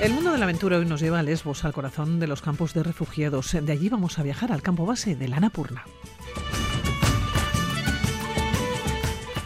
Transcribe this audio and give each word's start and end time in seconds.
El 0.00 0.14
mundo 0.14 0.32
de 0.32 0.38
la 0.38 0.44
aventura 0.44 0.78
hoy 0.78 0.86
nos 0.86 1.02
lleva 1.02 1.18
a 1.18 1.22
Lesbos, 1.22 1.62
al 1.66 1.74
corazón 1.74 2.20
de 2.20 2.26
los 2.26 2.40
campos 2.40 2.72
de 2.72 2.82
refugiados. 2.82 3.52
De 3.52 3.70
allí 3.70 3.90
vamos 3.90 4.18
a 4.18 4.22
viajar 4.22 4.50
al 4.50 4.62
campo 4.62 4.86
base 4.86 5.14
de 5.14 5.28
la 5.28 5.36
Annapurna. 5.36 5.84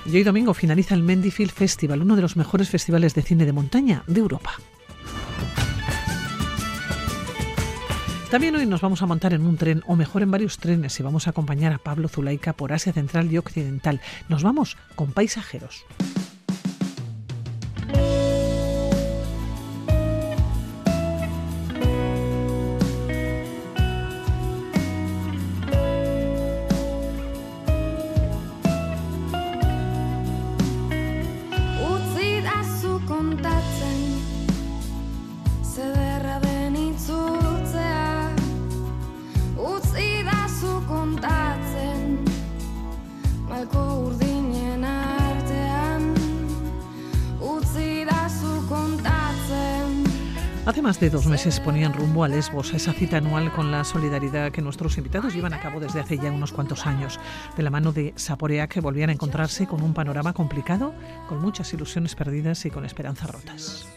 Y 0.06 0.16
hoy 0.16 0.22
domingo 0.22 0.54
finaliza 0.54 0.94
el 0.94 1.02
Mendyfield 1.02 1.50
Festival, 1.50 2.02
uno 2.02 2.14
de 2.14 2.22
los 2.22 2.36
mejores 2.36 2.70
festivales 2.70 3.14
de 3.14 3.22
cine 3.22 3.46
de 3.46 3.52
montaña 3.52 4.04
de 4.06 4.20
Europa. 4.20 4.52
También 8.30 8.54
hoy 8.54 8.66
nos 8.66 8.80
vamos 8.80 9.02
a 9.02 9.06
montar 9.06 9.32
en 9.32 9.44
un 9.44 9.56
tren, 9.56 9.82
o 9.88 9.96
mejor 9.96 10.22
en 10.22 10.30
varios 10.30 10.58
trenes, 10.58 11.00
y 11.00 11.02
vamos 11.02 11.26
a 11.26 11.30
acompañar 11.30 11.72
a 11.72 11.78
Pablo 11.78 12.06
Zulaika 12.06 12.52
por 12.52 12.72
Asia 12.72 12.92
Central 12.92 13.32
y 13.32 13.38
Occidental. 13.38 14.00
Nos 14.28 14.44
vamos 14.44 14.76
con 14.94 15.12
paisajeros. 15.12 15.84
Más 50.84 51.00
de 51.00 51.08
dos 51.08 51.26
meses 51.26 51.60
ponían 51.60 51.94
rumbo 51.94 52.24
a 52.24 52.28
Lesbos, 52.28 52.74
esa 52.74 52.92
cita 52.92 53.16
anual 53.16 53.50
con 53.50 53.70
la 53.70 53.84
solidaridad 53.84 54.52
que 54.52 54.60
nuestros 54.60 54.98
invitados 54.98 55.34
llevan 55.34 55.54
a 55.54 55.60
cabo 55.62 55.80
desde 55.80 55.98
hace 55.98 56.18
ya 56.18 56.30
unos 56.30 56.52
cuantos 56.52 56.84
años. 56.84 57.18
De 57.56 57.62
la 57.62 57.70
mano 57.70 57.90
de 57.90 58.12
Saporea, 58.16 58.68
que 58.68 58.82
volvían 58.82 59.08
a 59.08 59.14
encontrarse 59.14 59.66
con 59.66 59.82
un 59.82 59.94
panorama 59.94 60.34
complicado, 60.34 60.92
con 61.26 61.40
muchas 61.40 61.72
ilusiones 61.72 62.14
perdidas 62.14 62.66
y 62.66 62.70
con 62.70 62.84
esperanzas 62.84 63.30
rotas. 63.30 63.88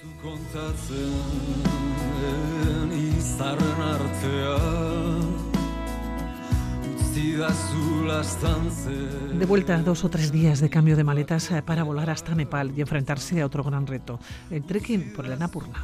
De 9.34 9.46
vuelta 9.46 9.76
a 9.76 9.82
dos 9.82 10.04
o 10.04 10.10
tres 10.10 10.32
días 10.32 10.60
de 10.60 10.70
cambio 10.70 10.96
de 10.96 11.04
maletas 11.04 11.50
eh, 11.52 11.62
para 11.62 11.84
volar 11.84 12.10
hasta 12.10 12.36
Nepal 12.36 12.72
y 12.76 12.82
enfrentarse 12.82 13.42
a 13.42 13.46
otro 13.46 13.64
gran 13.64 13.88
reto, 13.88 14.20
el 14.52 14.64
trekking 14.64 15.14
por 15.14 15.26
el 15.26 15.34
Annapurna. 15.34 15.84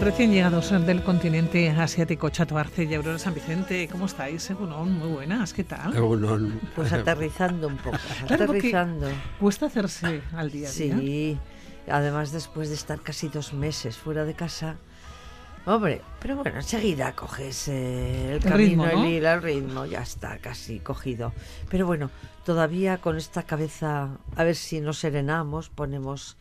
Recién 0.00 0.32
llegados 0.32 0.70
del 0.86 1.02
continente 1.02 1.68
asiático, 1.70 2.30
Chato 2.30 2.56
Arce 2.56 2.84
y 2.84 2.94
Aurora 2.94 3.18
San 3.18 3.34
Vicente, 3.34 3.88
¿cómo 3.90 4.06
estáis? 4.06 4.50
muy 4.50 5.08
buenas, 5.08 5.52
¿qué 5.52 5.64
tal? 5.64 5.92
Pues 6.74 6.92
aterrizando 6.92 7.66
un 7.66 7.76
poco, 7.76 7.98
aterrizando. 8.28 9.08
Cuesta 9.40 9.66
hacerse 9.66 10.22
al 10.32 10.50
día 10.50 10.68
a 10.68 10.72
día. 10.72 10.96
Sí, 10.96 11.38
además 11.90 12.32
después 12.32 12.68
de 12.68 12.76
estar 12.76 13.00
casi 13.00 13.28
dos 13.28 13.52
meses 13.52 13.96
fuera 13.96 14.24
de 14.24 14.34
casa, 14.34 14.76
Hombre, 15.66 16.00
pero 16.18 16.36
bueno, 16.36 16.56
enseguida 16.56 17.14
coges 17.14 17.68
eh, 17.68 18.36
el, 18.36 18.42
camino, 18.42 18.86
ritmo, 18.86 19.04
el, 19.04 19.42
ritmo, 19.42 19.84
ya 19.84 20.00
está 20.00 20.38
casi 20.38 20.80
cogido. 20.80 21.34
Pero 21.68 21.86
bueno, 21.86 22.10
todavía 22.46 22.96
con 22.98 23.18
esta 23.18 23.42
cabeza, 23.42 24.08
a 24.34 24.44
ver 24.44 24.56
si 24.56 24.80
nos 24.80 24.98
serenamos, 24.98 25.68
ponemos 25.68 26.38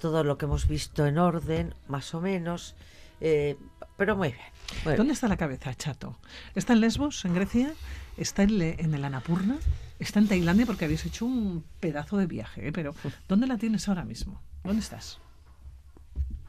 todo 0.00 0.24
lo 0.24 0.38
que 0.38 0.46
hemos 0.46 0.66
visto 0.66 1.04
en 1.04 1.18
orden, 1.18 1.74
más 1.88 2.14
o 2.14 2.22
menos, 2.22 2.74
eh, 3.20 3.56
pero 3.96 4.16
muy 4.16 4.28
bien, 4.28 4.96
¿Dónde 4.96 5.12
está 5.12 5.28
la 5.28 5.36
cabeza, 5.36 5.74
Chato? 5.74 6.16
¿Está 6.54 6.72
en 6.72 6.80
Lesbos, 6.80 7.24
en 7.24 7.34
Grecia? 7.34 7.74
¿Está 8.16 8.42
en, 8.44 8.60
en 8.62 8.94
el 8.94 9.04
Anapurna? 9.04 9.58
¿Está 9.98 10.20
en 10.20 10.28
Tailandia? 10.28 10.66
Porque 10.66 10.86
habéis 10.86 11.04
hecho 11.04 11.26
un 11.26 11.64
pedazo 11.80 12.16
de 12.16 12.26
viaje, 12.26 12.68
¿eh? 12.68 12.72
pero 12.72 12.94
¿dónde 13.28 13.46
la 13.46 13.58
tienes 13.58 13.88
ahora 13.88 14.04
mismo? 14.04 14.40
¿Dónde 14.64 14.80
estás? 14.80 15.18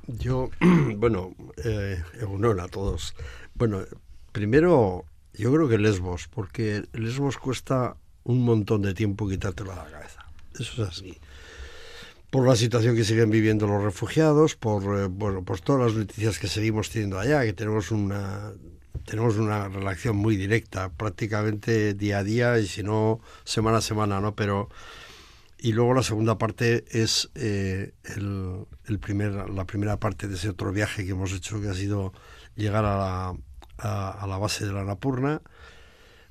Yo, 0.07 0.49
bueno, 0.97 1.35
eh, 1.63 2.01
a 2.61 2.67
todos. 2.67 3.15
Bueno, 3.53 3.81
primero, 4.31 5.05
yo 5.33 5.53
creo 5.53 5.67
que 5.67 5.77
Lesbos, 5.77 6.27
porque 6.27 6.83
Lesbos 6.93 7.37
cuesta 7.37 7.95
un 8.23 8.43
montón 8.43 8.81
de 8.81 8.93
tiempo 8.93 9.27
quitártelo 9.27 9.73
a 9.73 9.75
la 9.75 9.85
cabeza. 9.85 10.25
Eso 10.53 10.83
es 10.83 10.89
así. 10.89 11.17
Por 12.31 12.47
la 12.47 12.55
situación 12.55 12.95
que 12.95 13.03
siguen 13.03 13.29
viviendo 13.29 13.67
los 13.67 13.83
refugiados, 13.83 14.55
por, 14.55 14.83
eh, 14.97 15.07
bueno, 15.07 15.43
por 15.43 15.59
todas 15.59 15.87
las 15.87 15.93
noticias 15.95 16.39
que 16.39 16.47
seguimos 16.47 16.89
teniendo 16.89 17.19
allá, 17.19 17.43
que 17.43 17.53
tenemos 17.53 17.91
una, 17.91 18.53
tenemos 19.05 19.37
una 19.37 19.67
relación 19.67 20.15
muy 20.15 20.35
directa, 20.35 20.89
prácticamente 20.89 21.93
día 21.93 22.19
a 22.19 22.23
día 22.23 22.57
y 22.57 22.65
si 22.65 22.81
no, 22.81 23.19
semana 23.43 23.77
a 23.77 23.81
semana, 23.81 24.19
¿no? 24.19 24.33
Pero 24.35 24.69
y 25.63 25.73
luego 25.73 25.93
la 25.93 26.01
segunda 26.01 26.39
parte 26.39 26.85
es 26.89 27.29
eh, 27.35 27.93
el, 28.15 28.99
primer, 28.99 29.47
la 29.51 29.65
primera 29.65 29.97
parte 29.97 30.27
de 30.27 30.33
ese 30.33 30.49
otro 30.49 30.71
viaje 30.71 31.05
que 31.05 31.11
hemos 31.11 31.31
hecho, 31.33 31.61
que 31.61 31.69
ha 31.69 31.75
sido 31.75 32.13
llegar 32.55 32.83
a 32.83 32.97
la, 32.97 33.35
a, 33.77 34.25
la 34.27 34.37
base 34.39 34.65
de 34.65 34.73
la 34.73 34.83
Napurna. 34.83 35.43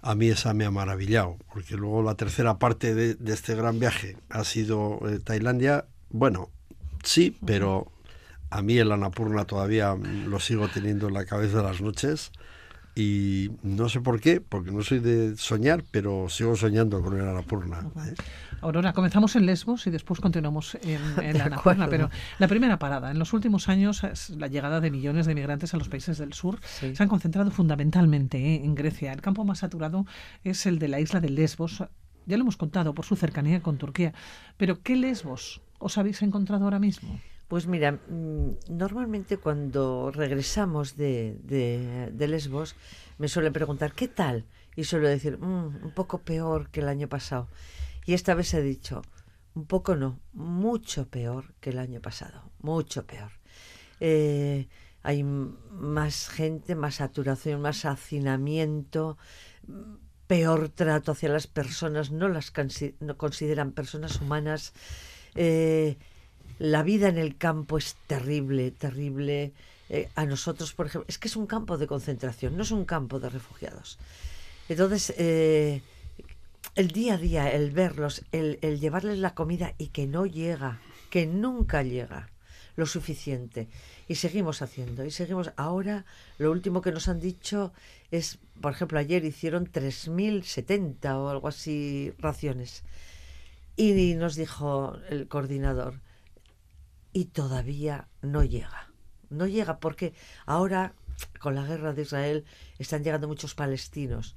A 0.02 0.14
mí 0.14 0.28
esa 0.28 0.54
me 0.54 0.64
ha 0.64 0.70
maravillado, 0.70 1.36
porque 1.52 1.76
luego 1.76 2.02
la 2.02 2.14
tercera 2.14 2.58
parte 2.58 2.94
de, 2.94 3.16
este 3.32 3.54
gran 3.54 3.78
viaje 3.78 4.16
ha 4.30 4.44
sido 4.44 5.00
eh, 5.08 5.18
Tailandia. 5.18 5.86
Bueno, 6.08 6.48
sí, 7.04 7.36
pero 7.44 7.92
a 8.50 8.62
mí 8.62 8.78
el 8.78 8.92
Annapurna 8.92 9.44
todavía 9.44 9.94
lo 9.94 10.40
sigo 10.40 10.68
teniendo 10.68 11.08
en 11.08 11.14
la 11.14 11.26
cabeza 11.26 11.58
de 11.58 11.62
las 11.64 11.80
noches 11.80 12.32
y 12.94 13.50
no 13.62 13.88
sé 13.88 14.00
por 14.00 14.20
qué, 14.20 14.40
porque 14.40 14.72
no 14.72 14.82
soy 14.82 14.98
de 14.98 15.36
soñar, 15.36 15.84
pero 15.90 16.28
sigo 16.28 16.56
soñando 16.56 17.00
con 17.02 17.18
el 17.18 17.28
Annapurna. 17.28 17.88
¿eh? 18.06 18.14
Aurora, 18.60 18.92
comenzamos 18.92 19.36
en 19.36 19.46
Lesbos 19.46 19.86
y 19.86 19.90
después 19.90 20.20
continuamos 20.20 20.76
en, 20.82 21.00
en 21.22 21.38
la 21.38 21.44
Annapurna, 21.44 21.88
pero 21.88 22.10
la 22.38 22.48
primera 22.48 22.78
parada. 22.78 23.10
En 23.10 23.18
los 23.18 23.32
últimos 23.32 23.68
años, 23.68 24.02
la 24.36 24.48
llegada 24.48 24.80
de 24.80 24.90
millones 24.90 25.26
de 25.26 25.34
migrantes 25.34 25.72
a 25.72 25.76
los 25.76 25.88
países 25.88 26.18
del 26.18 26.32
sur 26.32 26.58
se 26.62 26.94
han 27.02 27.08
concentrado 27.08 27.50
fundamentalmente 27.50 28.38
¿eh? 28.38 28.64
en 28.64 28.74
Grecia. 28.74 29.12
El 29.12 29.20
campo 29.20 29.44
más 29.44 29.58
saturado 29.58 30.04
es 30.44 30.66
el 30.66 30.78
de 30.78 30.88
la 30.88 31.00
isla 31.00 31.20
de 31.20 31.30
Lesbos. 31.30 31.84
Ya 32.26 32.36
lo 32.36 32.42
hemos 32.42 32.56
contado 32.56 32.94
por 32.94 33.04
su 33.04 33.16
cercanía 33.16 33.62
con 33.62 33.78
Turquía. 33.78 34.12
Pero 34.56 34.82
¿qué 34.82 34.96
Lesbos 34.96 35.62
os 35.78 35.96
habéis 35.96 36.22
encontrado 36.22 36.64
ahora 36.64 36.78
mismo? 36.78 37.18
Pues 37.50 37.66
mira, 37.66 37.90
mm, 37.90 38.58
normalmente 38.68 39.36
cuando 39.36 40.12
regresamos 40.14 40.96
de, 40.96 42.12
Lesbos 42.16 42.76
me 43.18 43.26
suelen 43.26 43.52
preguntar, 43.52 43.92
¿qué 43.92 44.06
tal? 44.06 44.44
Y 44.76 44.84
suelo 44.84 45.08
decir, 45.08 45.36
mm, 45.36 45.82
un 45.82 45.90
poco 45.92 46.18
peor 46.18 46.70
que 46.70 46.78
el 46.78 46.86
año 46.86 47.08
pasado. 47.08 47.48
Y 48.06 48.14
esta 48.14 48.34
vez 48.34 48.54
he 48.54 48.62
dicho, 48.62 49.02
un 49.56 49.66
poco 49.66 49.96
no, 49.96 50.20
mucho 50.32 51.08
peor 51.08 51.52
que 51.60 51.70
el 51.70 51.80
año 51.80 52.00
pasado, 52.00 52.52
mucho 52.60 53.04
peor. 53.04 53.32
Eh, 53.98 54.68
hay 55.02 55.24
más 55.24 56.28
gente, 56.28 56.76
más 56.76 56.94
saturación, 56.96 57.62
más 57.62 57.84
hacinamiento, 57.84 59.18
peor 60.28 60.68
trato 60.68 61.10
hacia 61.10 61.30
las 61.30 61.48
personas, 61.48 62.12
no 62.12 62.28
las 62.28 62.52
consideran 62.52 63.72
personas 63.72 64.20
humanas. 64.20 64.72
Eh, 65.34 65.98
la 66.60 66.82
vida 66.82 67.08
en 67.08 67.16
el 67.16 67.38
campo 67.38 67.78
es 67.78 67.96
terrible, 68.06 68.70
terrible. 68.70 69.52
Eh, 69.88 70.10
a 70.14 70.26
nosotros, 70.26 70.74
por 70.74 70.86
ejemplo, 70.86 71.06
es 71.08 71.16
que 71.16 71.26
es 71.26 71.34
un 71.34 71.46
campo 71.46 71.78
de 71.78 71.86
concentración, 71.86 72.54
no 72.54 72.62
es 72.62 72.70
un 72.70 72.84
campo 72.84 73.18
de 73.18 73.30
refugiados. 73.30 73.98
Entonces, 74.68 75.14
eh, 75.16 75.80
el 76.74 76.88
día 76.88 77.14
a 77.14 77.16
día, 77.16 77.50
el 77.50 77.70
verlos, 77.70 78.26
el, 78.30 78.58
el, 78.60 78.78
llevarles 78.78 79.18
la 79.18 79.34
comida 79.34 79.74
y 79.78 79.86
que 79.86 80.06
no 80.06 80.26
llega, 80.26 80.82
que 81.08 81.26
nunca 81.26 81.82
llega 81.82 82.28
lo 82.76 82.84
suficiente. 82.84 83.68
Y 84.06 84.16
seguimos 84.16 84.60
haciendo, 84.60 85.06
y 85.06 85.10
seguimos. 85.10 85.52
Ahora, 85.56 86.04
lo 86.36 86.50
último 86.50 86.82
que 86.82 86.92
nos 86.92 87.08
han 87.08 87.20
dicho 87.20 87.72
es, 88.10 88.38
por 88.60 88.72
ejemplo, 88.72 88.98
ayer 88.98 89.24
hicieron 89.24 89.66
3.070 89.66 91.16
o 91.16 91.30
algo 91.30 91.48
así 91.48 92.12
raciones. 92.18 92.82
Y 93.76 94.12
nos 94.14 94.36
dijo 94.36 94.98
el 95.08 95.26
coordinador, 95.26 95.94
y 97.12 97.26
todavía 97.26 98.08
no 98.22 98.44
llega. 98.44 98.90
No 99.28 99.46
llega 99.46 99.78
porque 99.78 100.14
ahora, 100.46 100.94
con 101.38 101.54
la 101.54 101.64
guerra 101.64 101.92
de 101.92 102.02
Israel, 102.02 102.44
están 102.78 103.04
llegando 103.04 103.28
muchos 103.28 103.54
palestinos. 103.54 104.34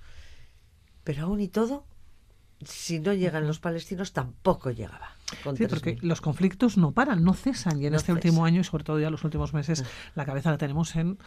Pero 1.04 1.24
aún 1.24 1.42
y 1.42 1.48
todo, 1.48 1.86
si 2.66 3.00
no 3.00 3.14
llegan 3.14 3.48
los 3.48 3.60
palestinos, 3.60 4.14
tampoco 4.14 4.72
llegaba. 4.72 5.16
sí, 5.56 5.68
porque 5.68 5.98
los 6.02 6.22
conflictos 6.22 6.78
no 6.78 6.92
paran, 6.92 7.24
no 7.24 7.34
cesan. 7.34 7.82
Y 7.82 7.88
en 7.88 7.96
este 7.96 8.14
último 8.14 8.46
año, 8.46 8.62
y 8.62 8.64
sobre 8.64 8.84
todo 8.84 9.00
ya 9.00 9.10
los 9.10 9.24
últimos 9.24 9.54
meses, 9.54 9.82
ah. 9.82 9.88
la 10.16 10.26
cabeza 10.26 10.52
la 10.52 10.58
tenemos 10.58 10.96
en 10.96 11.18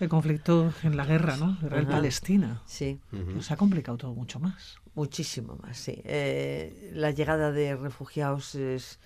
el 0.00 0.08
conflicto, 0.08 0.72
en 0.82 0.96
la 0.96 1.06
guerra, 1.06 1.36
¿no? 1.36 1.56
Israel-Palestina. 1.62 2.62
Sí. 2.66 3.00
Se 3.40 3.54
ha 3.54 3.56
complicado 3.56 3.96
todo 3.96 4.14
mucho 4.14 4.40
más. 4.40 4.76
Muchísimo 4.94 5.56
más, 5.62 5.78
sí. 5.78 6.02
Eh, 6.04 6.90
la 6.94 7.10
llegada 7.10 7.52
de 7.52 7.76
refugiados 7.76 8.54
es, 8.54 9.00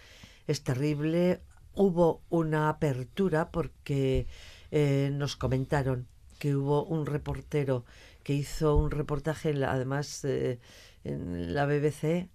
es 0.46 0.62
terrible. 0.62 1.40
Hubo 1.78 2.22
una 2.28 2.68
apertura 2.68 3.50
porque 3.50 4.26
eh, 4.70 5.10
nos 5.12 5.36
comentaron 5.36 6.06
que 6.38 6.56
hubo 6.56 6.84
un 6.84 7.06
reportero 7.06 7.84
que 8.22 8.34
hizo 8.34 8.76
un 8.76 8.90
reportaje, 8.90 9.54
además 9.64 10.24
eh, 10.24 10.58
en 11.04 11.54
la 11.54 11.66
BBC, 11.66 12.28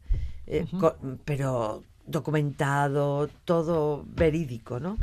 eh, 0.48 0.66
pero 1.24 1.84
documentado, 2.06 3.30
todo 3.46 4.04
verídico, 4.08 4.80
¿no? 4.80 4.98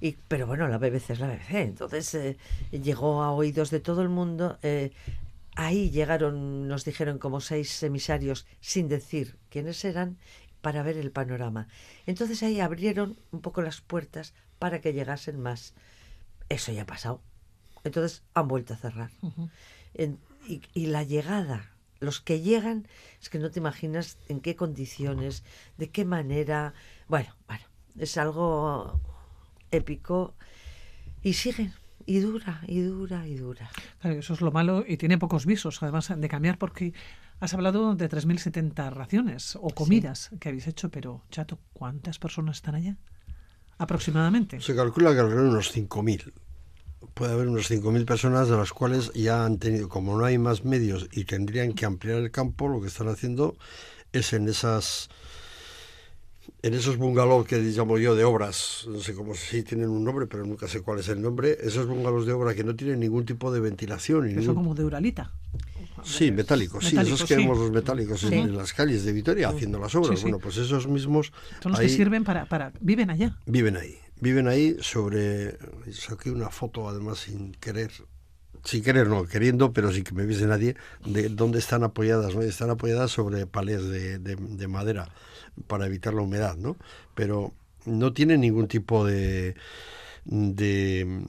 Y, 0.00 0.16
pero 0.28 0.46
bueno, 0.46 0.66
la 0.68 0.78
BBC 0.78 1.10
es 1.10 1.20
la 1.20 1.28
BBC, 1.28 1.54
entonces 1.54 2.14
eh, 2.14 2.36
llegó 2.70 3.22
a 3.22 3.32
oídos 3.32 3.70
de 3.70 3.80
todo 3.80 4.02
el 4.02 4.08
mundo. 4.08 4.58
ahí 5.54 5.90
llegaron, 5.90 6.68
nos 6.68 6.84
dijeron 6.84 7.18
como 7.18 7.40
seis 7.40 7.82
emisarios, 7.82 8.46
sin 8.60 8.88
decir 8.88 9.36
quiénes 9.50 9.84
eran, 9.84 10.18
para 10.60 10.82
ver 10.82 10.96
el 10.96 11.10
panorama. 11.10 11.68
Entonces 12.06 12.42
ahí 12.42 12.60
abrieron 12.60 13.18
un 13.30 13.40
poco 13.40 13.62
las 13.62 13.80
puertas 13.80 14.34
para 14.58 14.80
que 14.80 14.92
llegasen 14.92 15.40
más. 15.40 15.74
Eso 16.48 16.72
ya 16.72 16.82
ha 16.82 16.86
pasado. 16.86 17.20
Entonces 17.84 18.22
han 18.34 18.48
vuelto 18.48 18.74
a 18.74 18.76
cerrar. 18.76 19.10
y, 20.46 20.86
la 20.86 21.02
llegada, 21.02 21.70
los 22.00 22.20
que 22.20 22.40
llegan, 22.40 22.86
es 23.20 23.28
que 23.28 23.38
no 23.38 23.50
te 23.50 23.60
imaginas 23.60 24.18
en 24.28 24.40
qué 24.40 24.56
condiciones, 24.56 25.44
de 25.76 25.90
qué 25.90 26.04
manera. 26.04 26.74
Bueno, 27.06 27.34
bueno, 27.46 27.64
es 27.98 28.16
algo 28.16 29.00
épico 29.70 30.34
y 31.22 31.34
siguen. 31.34 31.72
Y 32.06 32.20
dura, 32.20 32.62
y 32.66 32.80
dura, 32.80 33.28
y 33.28 33.34
dura. 33.34 33.70
Claro, 34.00 34.18
eso 34.18 34.32
es 34.32 34.40
lo 34.40 34.50
malo 34.50 34.82
y 34.86 34.96
tiene 34.96 35.18
pocos 35.18 35.44
visos, 35.44 35.82
además 35.82 36.10
de 36.16 36.28
cambiar, 36.28 36.56
porque 36.56 36.94
has 37.40 37.54
hablado 37.54 37.94
de 37.94 38.08
3.070 38.08 38.92
raciones 38.92 39.56
o 39.60 39.70
comidas 39.70 40.30
que 40.40 40.48
habéis 40.48 40.66
hecho, 40.66 40.90
pero 40.90 41.22
Chato, 41.30 41.58
¿cuántas 41.72 42.18
personas 42.18 42.56
están 42.56 42.74
allá? 42.74 42.96
Aproximadamente. 43.78 44.60
Se 44.60 44.74
calcula 44.74 45.12
que 45.12 45.20
alrededor 45.20 45.44
de 45.44 45.50
unos 45.50 45.76
5.000 45.76 46.32
puede 47.14 47.32
haber 47.32 47.48
unos 47.48 47.70
5.000 47.70 48.04
personas 48.04 48.48
de 48.48 48.56
las 48.56 48.72
cuales 48.72 49.12
ya 49.12 49.44
han 49.44 49.58
tenido, 49.58 49.88
como 49.88 50.18
no 50.18 50.24
hay 50.24 50.38
más 50.38 50.64
medios 50.64 51.08
y 51.12 51.24
tendrían 51.24 51.72
que 51.72 51.86
ampliar 51.86 52.18
el 52.18 52.30
campo, 52.30 52.68
lo 52.68 52.80
que 52.80 52.88
están 52.88 53.08
haciendo 53.08 53.56
es 54.12 54.32
en 54.32 54.48
esas 54.48 55.08
en 56.62 56.74
esos 56.74 56.96
bungalows 56.96 57.46
que 57.46 57.58
llamo 57.58 57.98
yo 57.98 58.16
de 58.16 58.24
obras, 58.24 58.84
no 58.88 58.98
sé 58.98 59.14
cómo 59.14 59.34
si 59.34 59.62
tienen 59.62 59.88
un 59.90 60.02
nombre, 60.02 60.26
pero 60.26 60.44
nunca 60.44 60.66
sé 60.66 60.80
cuál 60.80 60.98
es 60.98 61.08
el 61.08 61.22
nombre, 61.22 61.56
esos 61.60 61.86
bungalows 61.86 62.26
de 62.26 62.32
obra 62.32 62.54
que 62.54 62.64
no 62.64 62.74
tienen 62.74 62.98
ningún 62.98 63.24
tipo 63.24 63.52
de 63.52 63.60
ventilación. 63.60 64.28
Y 64.28 64.44
son 64.44 64.56
como 64.56 64.74
de 64.74 64.84
uralita. 64.84 65.32
Sí, 66.04 66.32
metálicos, 66.32 66.84
sí, 66.84 66.96
esos 66.98 67.24
que 67.24 67.36
vemos 67.36 67.58
los 67.58 67.70
metálicos 67.70 68.22
en, 68.24 68.56
las 68.56 68.72
calles 68.72 69.04
de 69.04 69.12
Vitoria 69.12 69.48
haciendo 69.48 69.78
las 69.78 69.94
obras. 69.94 70.20
Bueno, 70.22 70.38
pues 70.38 70.56
esos 70.56 70.86
mismos... 70.86 71.32
Son 71.62 71.72
los 71.72 71.80
que 71.80 71.88
sirven 71.88 72.24
para, 72.24 72.46
para... 72.46 72.72
Viven 72.80 73.10
allá. 73.10 73.36
Viven 73.46 73.76
ahí 73.76 73.98
viven 74.20 74.48
ahí 74.48 74.76
sobre... 74.80 75.58
Saqué 75.92 76.30
una 76.30 76.50
foto 76.50 76.88
además 76.88 77.18
sin 77.18 77.52
querer, 77.52 77.90
sin 78.64 78.82
querer 78.82 79.08
no, 79.08 79.24
queriendo, 79.24 79.72
pero 79.72 79.92
sin 79.92 80.04
que 80.04 80.14
me 80.14 80.26
viese 80.26 80.46
nadie, 80.46 80.76
de 81.04 81.28
dónde 81.28 81.58
están 81.58 81.84
apoyadas, 81.84 82.34
¿no? 82.34 82.42
Están 82.42 82.70
apoyadas 82.70 83.10
sobre 83.10 83.46
palés 83.46 83.84
de, 83.88 84.18
de, 84.18 84.68
madera 84.68 85.08
para 85.66 85.86
evitar 85.86 86.14
la 86.14 86.22
humedad, 86.22 86.56
¿no? 86.56 86.76
Pero 87.14 87.52
no 87.84 88.12
tienen 88.12 88.40
ningún 88.40 88.68
tipo 88.68 89.04
de, 89.04 89.54
de 90.24 91.24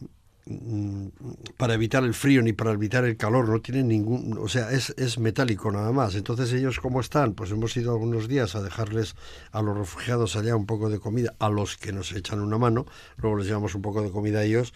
para 1.58 1.74
evitar 1.74 2.04
el 2.04 2.14
frío 2.14 2.42
ni 2.42 2.54
para 2.54 2.72
evitar 2.72 3.06
el 3.06 3.18
calor, 3.18 3.50
no 3.50 3.62
tienen 3.62 3.88
ningún, 3.88 4.38
o 4.40 4.48
sea, 4.48 4.72
es, 4.72 4.94
es 4.98 5.20
metálico 5.20 5.72
nada 5.72 5.92
más. 5.92 6.16
Entonces 6.16 6.52
ellos 6.54 6.80
cómo 6.80 7.00
están, 7.00 7.34
pues 7.34 7.52
hemos 7.52 7.76
ido 7.78 7.92
algunos 7.92 8.28
días 8.28 8.56
a 8.56 8.62
dejarles 8.62 9.16
a 9.52 9.62
los 9.62 9.78
refugiados 9.78 10.36
allá 10.36 10.56
un 10.56 10.66
poco 10.66 10.90
de 10.90 11.00
comida, 11.00 11.36
a 11.40 11.50
los 11.50 11.78
que 11.78 11.92
nos 11.92 12.12
echan 12.14 12.40
una 12.42 12.58
mano, 12.58 12.86
luego 13.18 13.38
les 13.38 13.48
llevamos 13.48 13.76
un 13.76 13.82
poco 13.82 14.02
de 14.02 14.12
comida 14.12 14.40
a 14.40 14.44
ellos 14.44 14.74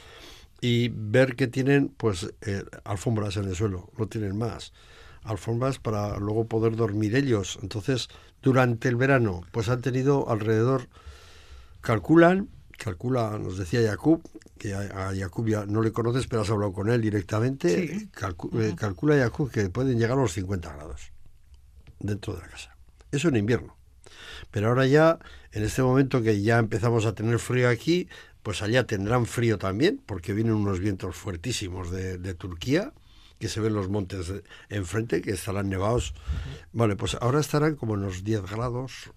y 0.61 0.89
ver 0.95 1.35
que 1.35 1.47
tienen 1.47 1.89
pues 1.89 2.33
eh, 2.41 2.63
alfombras 2.85 3.35
en 3.35 3.45
el 3.45 3.55
suelo, 3.55 3.91
no 3.97 4.07
tienen 4.07 4.37
más. 4.37 4.71
Alfombras 5.23 5.79
para 5.79 6.17
luego 6.19 6.47
poder 6.47 6.75
dormir 6.75 7.15
ellos. 7.15 7.59
Entonces, 7.61 8.09
durante 8.41 8.87
el 8.89 8.95
verano, 8.95 9.41
pues 9.51 9.69
han 9.69 9.81
tenido 9.81 10.29
alrededor, 10.29 10.87
calculan, 11.81 12.49
calcula, 12.83 13.37
nos 13.39 13.57
decía 13.57 13.81
Jacob, 13.87 14.21
que 14.57 14.73
a, 14.73 15.09
a 15.09 15.13
ya 15.13 15.29
no 15.67 15.81
le 15.81 15.91
conoces, 15.91 16.27
pero 16.27 16.41
has 16.41 16.49
hablado 16.49 16.73
con 16.73 16.89
él 16.89 17.01
directamente, 17.01 17.95
eh, 17.95 18.09
calcula 18.75 19.17
Jacob 19.17 19.49
que 19.49 19.69
pueden 19.69 19.97
llegar 19.97 20.17
a 20.17 20.21
los 20.21 20.33
50 20.33 20.73
grados 20.73 21.11
dentro 21.99 22.33
de 22.33 22.41
la 22.41 22.47
casa. 22.47 22.75
Eso 23.11 23.29
en 23.29 23.37
invierno. 23.37 23.77
Pero 24.51 24.67
ahora 24.67 24.85
ya, 24.85 25.19
en 25.51 25.63
este 25.63 25.81
momento 25.81 26.21
que 26.21 26.41
ya 26.41 26.59
empezamos 26.59 27.05
a 27.05 27.15
tener 27.15 27.39
frío 27.39 27.69
aquí, 27.69 28.07
pues 28.43 28.61
allá 28.61 28.85
tendrán 28.85 29.25
frío 29.25 29.57
también, 29.57 30.01
porque 30.05 30.33
vienen 30.33 30.53
unos 30.53 30.79
vientos 30.79 31.15
fuertísimos 31.15 31.89
de, 31.91 32.33
Turquía, 32.33 32.93
que 33.39 33.47
se 33.47 33.61
ven 33.61 33.73
los 33.73 33.89
montes 33.89 34.31
enfrente, 34.69 35.21
que 35.21 35.31
estarán 35.31 35.69
nevados. 35.69 36.13
Vale, 36.73 36.95
pues 36.95 37.15
ahora 37.21 37.39
estarán 37.39 37.75
como 37.75 37.95
en 37.95 38.01
los 38.01 38.23
10 38.23 38.43
grados 38.43 39.11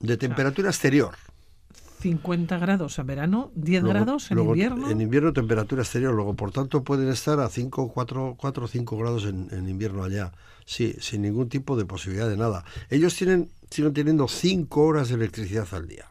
de 0.00 0.16
temperatura 0.16 0.70
exterior. 0.70 1.14
50 2.04 2.58
grados 2.58 2.98
en 2.98 3.06
verano, 3.06 3.50
10 3.54 3.82
grados 3.82 4.30
en 4.30 4.38
invierno. 4.38 4.90
En 4.90 5.00
invierno 5.00 5.32
temperatura 5.32 5.80
exterior, 5.80 6.12
luego 6.12 6.34
por 6.34 6.52
tanto 6.52 6.84
pueden 6.84 7.08
estar 7.08 7.40
a 7.40 7.48
5, 7.48 7.92
4, 7.94 8.34
4 8.36 8.68
5 8.68 8.98
grados 8.98 9.24
en, 9.24 9.66
invierno 9.66 10.04
allá. 10.04 10.30
Sí, 10.66 10.94
sin 11.00 11.22
ningún 11.22 11.48
tipo 11.48 11.78
de 11.78 11.86
posibilidad 11.86 12.28
de 12.28 12.36
nada. 12.36 12.66
Ellos 12.90 13.16
tienen, 13.16 13.48
siguen 13.70 13.94
teniendo 13.94 14.28
5 14.28 14.82
horas 14.82 15.08
de 15.08 15.14
electricidad 15.14 15.66
al 15.72 15.88
día. 15.88 16.10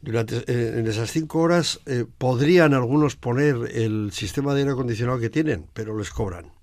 Durante, 0.00 0.36
eh, 0.46 0.78
en 0.78 0.86
esas 0.86 1.10
5 1.10 1.40
horas 1.40 1.80
eh, 1.86 2.04
podrían 2.16 2.72
algunos 2.72 3.16
poner 3.16 3.56
el 3.74 4.12
sistema 4.12 4.54
de 4.54 4.60
aire 4.60 4.70
acondicionado 4.70 5.18
que 5.18 5.28
tienen, 5.28 5.66
pero 5.72 5.98
les 5.98 6.10
cobran 6.10 6.55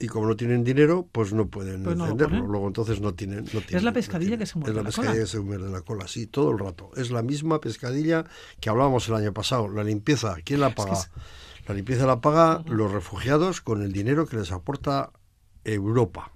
y 0.00 0.06
como 0.06 0.26
no 0.26 0.36
tienen 0.36 0.64
dinero, 0.64 1.08
pues 1.10 1.32
no 1.32 1.48
pueden 1.48 1.82
pues 1.82 1.98
encenderlo. 1.98 2.46
Luego 2.46 2.66
entonces 2.66 3.00
no 3.00 3.14
tienen, 3.14 3.46
Es 3.68 3.82
la 3.82 3.92
pescadilla 3.92 4.38
que 4.38 4.46
se 4.46 4.58
muerde 4.58 4.74
la, 4.74 4.82
la 4.82 4.86
pescadilla 4.86 5.20
que 5.20 5.26
se 5.26 5.40
muerde 5.40 5.70
la 5.70 5.82
cola, 5.82 6.06
sí, 6.06 6.26
todo 6.26 6.50
el 6.52 6.58
rato. 6.58 6.90
Es 6.96 7.10
la 7.10 7.22
misma 7.22 7.60
pescadilla 7.60 8.24
que 8.60 8.70
hablábamos 8.70 9.08
el 9.08 9.14
año 9.14 9.32
pasado. 9.32 9.68
La 9.68 9.84
limpieza, 9.84 10.36
¿quién 10.44 10.60
la 10.60 10.74
paga? 10.74 10.98
La 11.66 11.74
limpieza 11.74 12.06
la 12.06 12.20
paga 12.20 12.62
los 12.66 12.90
refugiados 12.92 13.60
con 13.60 13.82
el 13.82 13.92
dinero 13.92 14.26
que 14.26 14.36
les 14.36 14.52
aporta 14.52 15.10
Europa. 15.64 16.32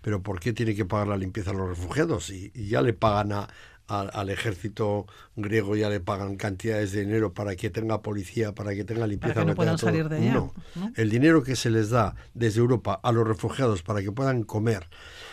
Pero 0.00 0.22
¿por 0.22 0.38
qué 0.38 0.52
tiene 0.52 0.74
que 0.74 0.84
pagar 0.84 1.08
la 1.08 1.16
limpieza 1.16 1.52
a 1.52 1.54
los 1.54 1.68
refugiados? 1.68 2.28
y 2.30 2.50
ya 2.68 2.82
le 2.82 2.92
pagan 2.92 3.32
a, 3.32 3.48
al, 3.86 4.30
ejército 4.30 5.06
griego 5.36 5.76
ya 5.76 5.90
le 5.90 6.00
pagan 6.00 6.36
cantidades 6.36 6.92
de 6.92 7.00
dinero 7.04 7.34
para 7.34 7.54
que 7.56 7.70
tenga 7.70 8.00
policía, 8.02 8.54
para 8.54 8.74
que 8.74 8.84
tenga 8.84 9.06
limpieza. 9.06 9.34
Para 9.34 9.46
que 9.46 9.50
no 9.50 9.56
puedan 9.56 9.78
salir 9.78 10.08
de 10.08 10.16
allá. 10.16 10.34
No. 10.34 10.52
el 10.96 11.10
dinero 11.10 11.42
que 11.42 11.56
se 11.56 11.70
les 11.70 11.90
da 11.90 12.14
desde 12.32 12.60
Europa 12.60 12.98
a 13.02 13.12
los 13.12 13.26
refugiados 13.26 13.82
para 13.82 14.02
que 14.02 14.10
puedan 14.10 14.42
comer 14.42 14.88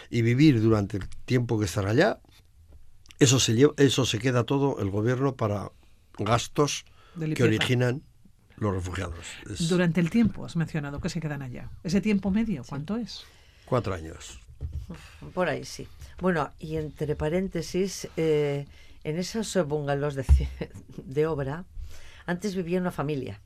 y 0.09 0.21
vivir 0.21 0.61
durante 0.61 0.97
el 0.97 1.07
tiempo 1.25 1.57
que 1.57 1.65
están 1.65 1.87
allá, 1.87 2.19
eso 3.19 3.39
se, 3.39 3.53
lleva, 3.53 3.73
eso 3.77 4.05
se 4.05 4.19
queda 4.19 4.43
todo 4.43 4.79
el 4.79 4.89
gobierno 4.89 5.35
para 5.35 5.71
gastos 6.17 6.85
que 7.35 7.43
originan 7.43 8.03
los 8.57 8.73
refugiados. 8.73 9.25
Durante 9.69 10.01
el 10.01 10.09
tiempo, 10.09 10.45
has 10.45 10.55
mencionado 10.55 10.99
que 10.99 11.09
se 11.09 11.19
quedan 11.19 11.41
allá. 11.41 11.69
¿Ese 11.83 12.01
tiempo 12.01 12.31
medio 12.31 12.63
cuánto 12.67 12.97
es? 12.97 13.23
Cuatro 13.65 13.93
años. 13.93 14.40
Por 15.33 15.49
ahí 15.49 15.65
sí. 15.65 15.87
Bueno, 16.19 16.51
y 16.59 16.77
entre 16.77 17.15
paréntesis, 17.15 18.07
eh, 18.17 18.67
en 19.03 19.17
esos 19.17 19.55
bungalows 19.67 20.15
de, 20.15 20.25
de 20.97 21.27
obra, 21.27 21.65
antes 22.25 22.55
vivía 22.55 22.79
una 22.79 22.91
familia. 22.91 23.39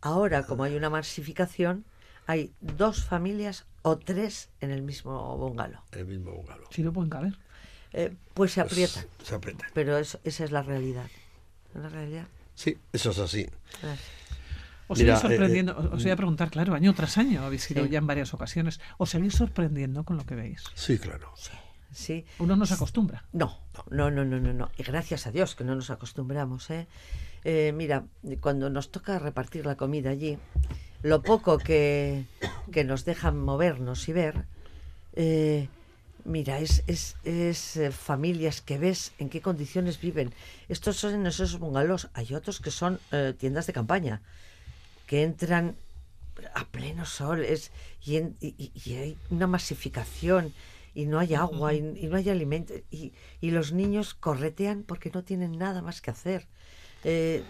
Ahora, 0.00 0.44
como 0.44 0.64
hay 0.64 0.76
una 0.76 0.90
masificación, 0.90 1.84
hay 2.26 2.52
dos 2.60 3.04
familias 3.04 3.66
o 3.82 3.98
tres 3.98 4.50
en 4.60 4.70
el 4.70 4.82
mismo 4.82 5.36
bungalow. 5.36 5.82
El 5.92 6.06
mismo 6.06 6.32
bungalow. 6.32 6.66
Si 6.70 6.82
no 6.82 6.92
pueden 6.92 7.10
caber. 7.10 7.34
Eh, 7.92 8.14
pues 8.34 8.52
se 8.52 8.60
aprietan. 8.60 9.04
se 9.22 9.34
aprietan. 9.34 9.68
Pero 9.74 9.98
esa 9.98 10.18
es 10.24 10.50
la 10.50 10.62
realidad. 10.62 11.08
La 11.74 11.88
realidad. 11.88 12.26
Sí, 12.54 12.78
eso 12.92 13.10
es 13.10 13.18
así. 13.18 13.48
Os 14.90 14.98
seguís 14.98 15.22
eh, 15.22 15.22
sorprendiendo, 15.22 15.70
os 15.94 16.02
voy 16.02 16.10
a 16.10 16.18
preguntar, 16.18 16.50
claro, 16.50 16.74
año 16.74 16.90
tras 16.98 17.14
año 17.16 17.46
habéis 17.46 17.70
ido 17.70 17.86
ya 17.86 17.98
en 18.02 18.08
varias 18.10 18.34
ocasiones. 18.34 18.80
¿Os 18.98 19.10
seguís 19.14 19.34
sorprendiendo 19.38 20.02
con 20.02 20.18
lo 20.18 20.26
que 20.26 20.34
veis? 20.34 20.64
Sí, 20.74 20.98
claro. 20.98 21.30
Sí. 21.92 22.24
Uno 22.38 22.56
no 22.56 22.66
se 22.66 22.74
acostumbra. 22.74 23.24
No, 23.32 23.58
no, 23.90 24.10
no, 24.10 24.24
no, 24.24 24.38
no, 24.38 24.52
no. 24.52 24.70
Y 24.76 24.82
gracias 24.82 25.26
a 25.26 25.30
Dios 25.30 25.54
que 25.54 25.64
no 25.64 25.74
nos 25.74 25.90
acostumbramos, 25.90 26.70
¿eh? 26.70 26.86
eh 27.44 27.72
mira, 27.74 28.04
cuando 28.40 28.70
nos 28.70 28.90
toca 28.90 29.18
repartir 29.18 29.66
la 29.66 29.76
comida 29.76 30.10
allí, 30.10 30.38
lo 31.02 31.22
poco 31.22 31.58
que, 31.58 32.26
que 32.72 32.82
nos 32.84 33.04
dejan 33.04 33.38
movernos 33.38 34.08
y 34.08 34.12
ver, 34.12 34.46
Eh, 35.12 35.68
mira, 36.24 36.58
es, 36.58 36.84
es, 36.86 37.16
es 37.24 37.76
eh, 37.76 37.90
familias 37.90 38.60
que 38.60 38.78
ves 38.78 39.12
en 39.18 39.28
qué 39.28 39.40
condiciones 39.40 40.00
viven. 40.00 40.32
Estos 40.68 40.96
son 40.96 41.26
esos 41.26 41.58
bungalows. 41.58 42.08
Hay 42.14 42.34
otros 42.34 42.60
que 42.60 42.70
son 42.70 43.00
eh, 43.12 43.34
tiendas 43.36 43.66
de 43.66 43.72
campaña, 43.72 44.22
que 45.10 45.24
entran 45.24 45.74
a 46.54 46.64
pleno 46.66 47.04
sol 47.04 47.44
es, 47.44 47.72
y, 48.06 48.18
y, 48.40 48.94
hay 48.94 49.16
una 49.28 49.48
masificación 49.48 50.54
y 50.94 51.06
no 51.06 51.18
hay 51.18 51.34
agua 51.34 51.74
y, 51.74 51.80
no 51.80 52.16
hay 52.16 52.28
alimento 52.28 52.74
y, 52.92 53.12
los 53.42 53.72
niños 53.72 54.14
corretean 54.14 54.84
porque 54.84 55.10
no 55.10 55.24
tienen 55.24 55.58
nada 55.58 55.82
más 55.82 56.00
que 56.00 56.12
hacer. 56.12 56.46
Eh, 57.02 57.42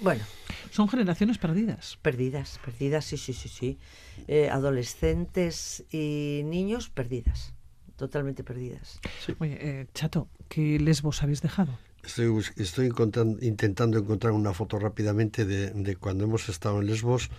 bueno. 0.00 0.24
Son 0.72 0.88
generaciones 0.88 1.38
perdidas. 1.38 1.98
Perdidas, 2.02 2.58
perdidas, 2.64 3.04
sí, 3.04 3.16
sí, 3.16 3.32
sí, 3.32 3.48
sí. 3.48 3.78
Eh, 4.26 4.50
adolescentes 4.50 5.84
y 5.92 6.42
niños 6.44 6.88
perdidas, 6.88 7.54
totalmente 7.94 8.42
perdidas. 8.42 8.98
Oye, 9.38 9.56
eh, 9.60 9.86
Chato, 9.94 10.26
¿qué 10.48 10.80
lesbos 10.80 11.22
habéis 11.22 11.42
dejado? 11.42 11.78
Estoy, 12.04 12.44
estoy 12.56 12.92
intentando 13.40 13.98
encontrar 13.98 14.32
una 14.32 14.52
foto 14.52 14.78
rápidamente 14.78 15.44
de, 15.44 15.96
cuando 15.96 16.24
hemos 16.24 16.48
estado 16.48 16.80
en 16.80 16.86
Lesbos 16.86 17.30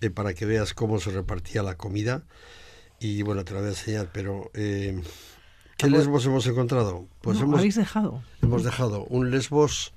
eh, 0.00 0.10
para 0.10 0.34
que 0.34 0.46
veas 0.46 0.74
cómo 0.74 0.98
se 0.98 1.10
repartía 1.10 1.62
la 1.62 1.76
comida. 1.76 2.22
Y 2.98 3.22
bueno, 3.22 3.44
te 3.44 3.54
la 3.54 3.60
voy 3.60 3.68
a 3.68 3.70
enseñar, 3.70 4.10
pero 4.12 4.50
¿qué 4.52 5.02
Lesbos 5.88 6.26
hemos 6.26 6.46
encontrado? 6.46 7.06
Pues 7.22 7.40
hemos, 7.40 7.58
habéis 7.58 7.76
dejado. 7.76 8.22
Hemos 8.42 8.62
dejado 8.62 9.04
un 9.06 9.30
Lesbos 9.30 9.94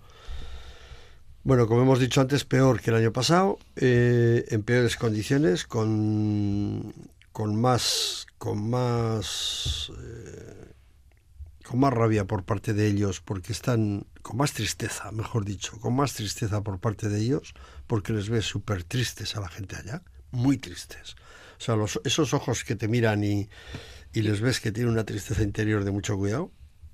bueno, 1.46 1.68
como 1.68 1.82
hemos 1.82 2.00
dicho 2.00 2.22
antes, 2.22 2.46
peor 2.46 2.80
que 2.80 2.90
el 2.90 2.96
año 2.96 3.12
pasado, 3.12 3.60
eh, 3.76 4.46
en 4.48 4.64
peores 4.64 4.96
condiciones, 4.96 5.66
con, 5.66 6.94
con 7.34 7.60
más, 7.60 8.28
con 8.38 8.70
más, 8.70 9.92
eh, 10.02 10.74
con 11.64 11.80
más 11.80 11.94
rabia 11.94 12.26
por 12.26 12.44
parte 12.44 12.74
de 12.74 12.88
ellos, 12.88 13.22
porque 13.22 13.52
están 13.52 14.06
con 14.22 14.38
más 14.38 14.54
tristeza, 14.54 15.12
mejor 15.12 15.46
dicho, 15.46 15.80
con 15.80 15.96
más 15.96 16.14
tristeza 16.14 16.62
por 16.62 16.80
parte 16.80 17.10
de 17.10 17.20
ellos, 17.20 17.54
porque 17.88 18.14
les 18.14 18.30
ves 18.30 18.46
súper 18.46 18.84
tristes 18.84 19.36
a 19.36 19.42
la 19.42 19.50
gente 19.50 19.76
allá, 19.76 20.04
muy 20.32 20.58
tristes. 20.58 21.16
O 21.58 21.62
sea, 21.62 21.76
los, 21.76 22.00
esos 22.04 22.34
ojos 22.34 22.64
que 22.64 22.76
te 22.76 22.88
miran 22.88 23.24
y, 23.24 23.50
y 24.14 24.22
les 24.22 24.42
ves 24.42 24.60
que 24.60 24.72
tienen 24.72 24.92
una 24.92 25.06
tristeza 25.06 25.44
interior 25.44 25.84
de 25.84 25.92
mucho 25.92 26.18
cuidado. 26.18 26.52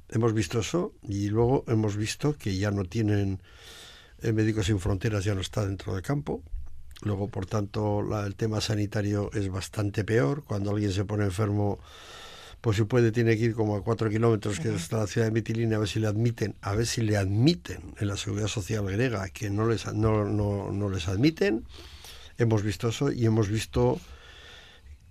Hemos 0.09 0.33
visto 0.33 0.59
eso 0.59 0.93
y 1.03 1.29
luego 1.29 1.63
hemos 1.67 1.97
visto 1.97 2.35
que 2.35 2.57
ya 2.57 2.71
no 2.71 2.83
tienen 2.83 3.41
el 4.21 4.33
Médicos 4.33 4.65
Sin 4.65 4.79
Fronteras 4.79 5.23
ya 5.23 5.35
no 5.35 5.41
está 5.41 5.65
dentro 5.65 5.93
del 5.93 6.01
campo. 6.01 6.43
Luego, 7.01 7.29
por 7.29 7.45
tanto, 7.45 8.01
el 8.25 8.35
tema 8.35 8.59
sanitario 8.59 9.29
es 9.33 9.49
bastante 9.49 10.03
peor. 10.03 10.43
Cuando 10.43 10.71
alguien 10.71 10.91
se 10.91 11.05
pone 11.05 11.23
enfermo, 11.23 11.79
pues 12.61 12.77
si 12.77 12.83
puede, 12.83 13.11
tiene 13.11 13.37
que 13.37 13.45
ir 13.45 13.53
como 13.53 13.75
a 13.75 13.83
cuatro 13.83 14.09
kilómetros, 14.09 14.59
que 14.59 14.73
está 14.73 14.97
la 14.97 15.07
ciudad 15.07 15.27
de 15.27 15.31
Mitilini, 15.31 15.73
a 15.73 15.79
ver 15.79 15.87
si 15.87 15.99
le 15.99 16.07
admiten, 16.07 16.55
a 16.61 16.75
ver 16.75 16.85
si 16.85 17.01
le 17.01 17.15
admiten 17.15 17.95
en 17.97 18.07
la 18.07 18.17
seguridad 18.17 18.47
social 18.47 18.85
griega, 18.85 19.29
que 19.29 19.49
no 19.49 19.67
les, 19.67 19.85
no, 19.93 20.25
no, 20.25 20.71
no 20.71 20.89
les 20.89 21.07
admiten. 21.07 21.65
Hemos 22.37 22.63
visto 22.63 22.89
eso 22.89 23.11
y 23.11 23.25
hemos 23.25 23.49
visto 23.49 23.99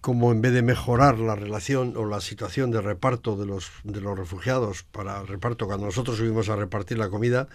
cómo 0.01 0.31
en 0.31 0.41
vez 0.41 0.53
de 0.53 0.63
mejorar 0.63 1.19
la 1.19 1.35
relación 1.35 1.97
o 1.97 2.05
la 2.05 2.21
situación 2.21 2.71
de 2.71 2.81
reparto 2.81 3.37
de 3.37 3.47
los, 3.47 3.71
de 3.83 4.01
los 4.01 4.17
refugiados 4.17 4.83
para 4.85 5.21
el 5.21 5.27
reparto, 5.27 5.67
cuando 5.67 5.87
nosotros 5.87 6.19
subimos 6.19 6.49
a 6.49 6.57
repartir 6.57 6.99
la 6.99 7.09
comida, 7.09 7.49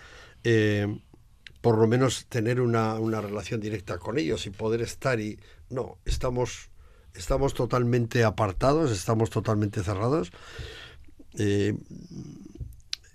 eh, 0.44 1.00
por 1.62 1.78
lo 1.78 1.88
menos 1.88 2.26
tener 2.28 2.60
una, 2.60 2.96
una 2.96 3.22
relación 3.22 3.62
directa 3.62 3.98
con 3.98 4.18
ellos 4.18 4.46
y 4.46 4.50
poder 4.50 4.82
estar 4.82 5.20
y 5.20 5.40
no, 5.70 5.98
estamos, 6.04 6.70
estamos 7.16 7.54
totalmente 7.54 8.24
apartados, 8.24 8.92
estamos 8.92 9.30
totalmente 9.30 9.84
cerrados. 9.84 10.32
Eh, 11.38 11.78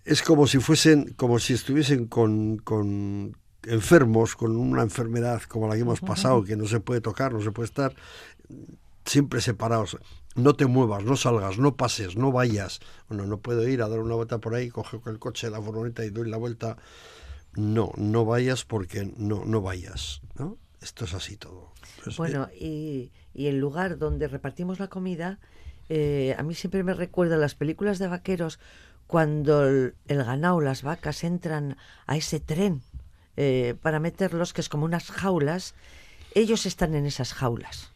es 0.04 0.22
como 0.22 0.46
si 0.46 0.58
fuesen, 0.58 1.12
como 1.14 1.38
si 1.38 1.54
estuviesen 1.54 2.06
con, 2.06 2.58
con 2.58 3.36
enfermos, 3.64 4.36
con 4.36 4.56
una 4.56 4.82
enfermedad 4.82 5.42
como 5.42 5.68
la 5.68 5.74
que 5.74 5.80
hemos 5.80 6.00
pasado, 6.00 6.44
que 6.44 6.56
no 6.56 6.66
se 6.66 6.80
puede 6.80 7.00
tocar, 7.00 7.32
no 7.32 7.42
se 7.42 7.52
puede 7.52 7.66
estar, 7.66 7.94
siempre 9.04 9.40
separados. 9.40 9.98
No 10.34 10.54
te 10.54 10.66
muevas, 10.66 11.04
no 11.04 11.16
salgas, 11.16 11.58
no 11.58 11.76
pases, 11.76 12.16
no 12.16 12.32
vayas. 12.32 12.80
Bueno, 13.08 13.26
no 13.26 13.38
puedo 13.38 13.68
ir 13.68 13.82
a 13.82 13.88
dar 13.88 13.98
una 13.98 14.14
vuelta 14.14 14.38
por 14.38 14.54
ahí, 14.54 14.70
coge 14.70 14.98
el 15.06 15.18
coche, 15.18 15.50
la 15.50 15.60
furgoneta 15.60 16.04
y 16.04 16.10
doy 16.10 16.30
la 16.30 16.36
vuelta 16.36 16.76
no, 17.54 17.92
no 17.96 18.24
vayas 18.24 18.64
porque 18.64 19.12
no, 19.16 19.44
no 19.44 19.60
vayas, 19.60 20.22
¿no? 20.38 20.56
Esto 20.80 21.04
es 21.06 21.14
así 21.14 21.36
todo. 21.36 21.72
Pues, 22.04 22.16
bueno, 22.16 22.48
y, 22.58 23.10
y, 23.34 23.46
el 23.46 23.58
lugar 23.58 23.98
donde 23.98 24.28
repartimos 24.28 24.78
la 24.78 24.88
comida, 24.88 25.38
eh, 25.88 26.34
a 26.38 26.42
mí 26.42 26.54
siempre 26.54 26.82
me 26.82 26.94
recuerda 26.94 27.36
las 27.36 27.54
películas 27.54 27.98
de 27.98 28.08
vaqueros 28.08 28.58
cuando 29.06 29.66
el, 29.66 29.94
ganado, 30.06 30.60
las 30.60 30.82
vacas 30.82 31.24
entran 31.24 31.76
a 32.06 32.16
ese 32.16 32.40
tren 32.40 32.82
eh, 33.36 33.74
para 33.80 34.00
meterlos, 34.00 34.52
que 34.52 34.60
es 34.60 34.68
como 34.68 34.84
unas 34.84 35.10
jaulas, 35.10 35.74
ellos 36.34 36.66
están 36.66 36.94
en 36.94 37.06
esas 37.06 37.32
jaulas. 37.32 37.90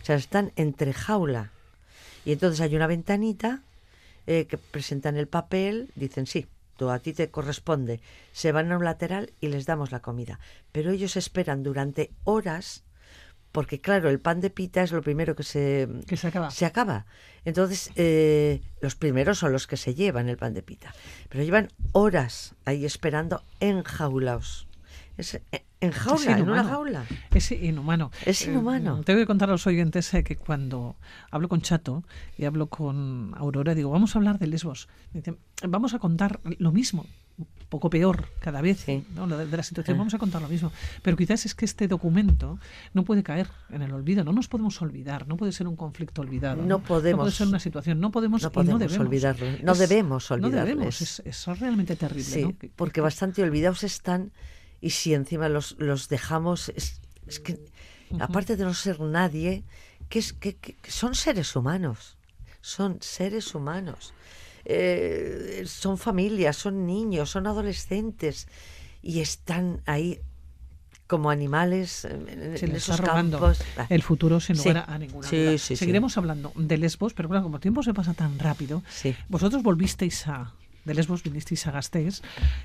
O 0.00 0.04
sea, 0.04 0.16
están 0.16 0.52
entre 0.56 0.92
jaula. 0.92 1.50
Y 2.24 2.32
entonces 2.32 2.60
hay 2.60 2.76
una 2.76 2.86
ventanita 2.86 3.62
eh, 4.26 4.46
que 4.46 4.58
presentan 4.58 5.16
el 5.16 5.26
papel, 5.26 5.90
dicen 5.96 6.26
sí, 6.26 6.46
a 6.86 6.98
ti 7.00 7.12
te 7.12 7.30
corresponde, 7.30 8.00
se 8.32 8.52
van 8.52 8.70
a 8.70 8.76
un 8.76 8.84
lateral 8.84 9.32
y 9.40 9.48
les 9.48 9.66
damos 9.66 9.90
la 9.90 10.00
comida. 10.00 10.38
Pero 10.70 10.92
ellos 10.92 11.16
esperan 11.16 11.62
durante 11.62 12.12
horas 12.24 12.84
porque 13.52 13.80
claro, 13.80 14.10
el 14.10 14.20
pan 14.20 14.40
de 14.40 14.50
pita 14.50 14.82
es 14.82 14.92
lo 14.92 15.02
primero 15.02 15.34
que 15.34 15.42
se, 15.42 15.88
se 16.14 16.26
acaba. 16.26 16.50
Se 16.50 16.66
acaba. 16.66 17.06
Entonces, 17.44 17.90
eh, 17.96 18.60
los 18.80 18.94
primeros 18.94 19.38
son 19.38 19.52
los 19.52 19.66
que 19.66 19.76
se 19.76 19.94
llevan 19.94 20.28
el 20.28 20.36
pan 20.36 20.54
de 20.54 20.62
pita. 20.62 20.94
Pero 21.28 21.44
llevan 21.44 21.68
horas 21.92 22.54
ahí 22.64 22.84
esperando 22.84 23.42
enjaulados. 23.60 24.66
Es, 25.16 25.34
eh, 25.34 25.64
en 25.80 25.92
jaula, 25.92 26.38
en 26.38 26.50
una 26.50 26.64
jaula. 26.64 27.04
Es 27.34 27.50
inhumano. 27.52 28.10
Es 28.26 28.42
eh, 28.42 28.50
inhumano. 28.50 29.02
tengo 29.02 29.18
que 29.18 29.26
contar 29.26 29.48
a 29.48 29.52
los 29.52 29.66
oyentes 29.66 30.10
que 30.24 30.36
cuando 30.36 30.96
hablo 31.30 31.48
con 31.48 31.62
Chato 31.62 32.04
y 32.36 32.44
hablo 32.44 32.68
con 32.68 33.34
Aurora, 33.36 33.74
digo, 33.74 33.90
vamos 33.90 34.14
a 34.14 34.18
hablar 34.18 34.38
de 34.38 34.48
Lesbos. 34.48 34.88
vamos 35.66 35.94
a 35.94 35.98
contar 35.98 36.40
lo 36.44 36.72
mismo, 36.72 37.06
poco 37.68 37.90
peor 37.90 38.30
cada 38.40 38.62
vez 38.62 38.86
de, 38.86 39.04
la 39.14 39.62
situación. 39.62 39.96
Ah. 39.96 39.98
Vamos 39.98 40.14
a 40.14 40.18
contar 40.18 40.40
lo 40.40 40.48
mismo. 40.48 40.72
Pero 41.02 41.16
quizás 41.16 41.44
es 41.46 41.54
que 41.54 41.64
este 41.64 41.86
documento 41.86 42.58
no 42.94 43.04
puede 43.04 43.22
caer 43.22 43.48
en 43.70 43.82
el 43.82 43.92
olvido. 43.92 44.24
No 44.24 44.32
nos 44.32 44.48
podemos 44.48 44.80
olvidar. 44.80 45.28
No 45.28 45.36
puede 45.36 45.52
ser 45.52 45.66
un 45.66 45.76
conflicto 45.76 46.22
olvidado. 46.22 46.62
No, 46.62 46.78
podemos. 46.80 47.18
No 47.18 47.24
puede 47.24 47.36
ser 47.36 47.46
una 47.48 47.60
situación. 47.60 48.00
No 48.00 48.10
podemos, 48.10 48.42
no 48.42 48.50
podemos 48.50 48.80
debemos. 48.80 49.06
olvidarlo. 49.06 49.46
No 49.62 49.74
debemos 49.74 50.30
olvidarlo. 50.30 50.58
No 50.58 50.64
debemos. 50.64 51.00
Es, 51.02 51.22
es 51.24 51.46
realmente 51.58 51.96
terrible. 51.96 52.56
porque 52.74 53.00
bastante 53.00 53.42
olvidados 53.42 53.84
están 53.84 54.32
y 54.80 54.90
si 54.90 55.14
encima 55.14 55.48
los, 55.48 55.76
los 55.78 56.08
dejamos, 56.08 56.68
es, 56.70 57.00
que, 57.40 57.58
aparte 58.20 58.56
de 58.56 58.64
no 58.64 58.74
ser 58.74 59.00
nadie, 59.00 59.64
que, 60.08 60.20
es, 60.20 60.32
que, 60.32 60.76
son 60.86 61.14
seres 61.14 61.54
humanos, 61.56 62.16
son 62.60 62.98
seres 63.00 63.54
humanos. 63.54 64.14
Eh, 64.64 65.64
son 65.66 65.98
familias, 65.98 66.56
son 66.56 66.86
niños, 66.86 67.30
son 67.30 67.46
adolescentes 67.46 68.48
y 69.02 69.20
están 69.20 69.80
ahí 69.86 70.20
como 71.08 71.30
animales 71.30 72.04
en, 72.04 72.54
esos 72.76 73.00
campos. 73.00 73.60
El 73.88 74.02
futuro 74.02 74.40
sin 74.40 74.58
lugar 74.58 74.84
a, 74.86 74.98
ninguna 74.98 75.26
Seguiremos 75.58 76.16
hablando 76.18 76.52
de 76.54 76.76
Lesbos, 76.76 77.14
pero 77.14 77.28
claro, 77.28 77.44
como 77.44 77.56
el 77.56 77.62
tiempo 77.62 77.82
se 77.82 77.94
pasa 77.94 78.14
tan 78.14 78.38
rápido, 78.38 78.82
vosotros 79.28 79.62
volvisteis 79.62 80.28
a, 80.28 80.52
de 80.88 80.94
Lesbos 80.94 81.22
vinisteis 81.22 81.66
a 81.66 81.70
Gasteiz 81.70 82.22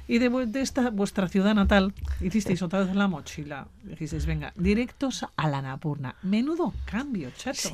y 0.07 0.17
de, 0.17 0.49
esta 0.61 0.89
vuestra 0.89 1.27
ciudad 1.27 1.53
natal 1.55 1.93
hicisteis 2.21 2.61
otra 2.61 2.83
vez 2.83 2.95
la 2.95 3.07
mochila. 3.07 3.67
Dijisteis, 3.83 4.25
venga, 4.25 4.53
directos 4.55 5.25
a 5.35 5.47
la 5.49 5.61
Napurna. 5.61 6.15
Menudo 6.23 6.73
cambio, 6.85 7.31
chato. 7.31 7.69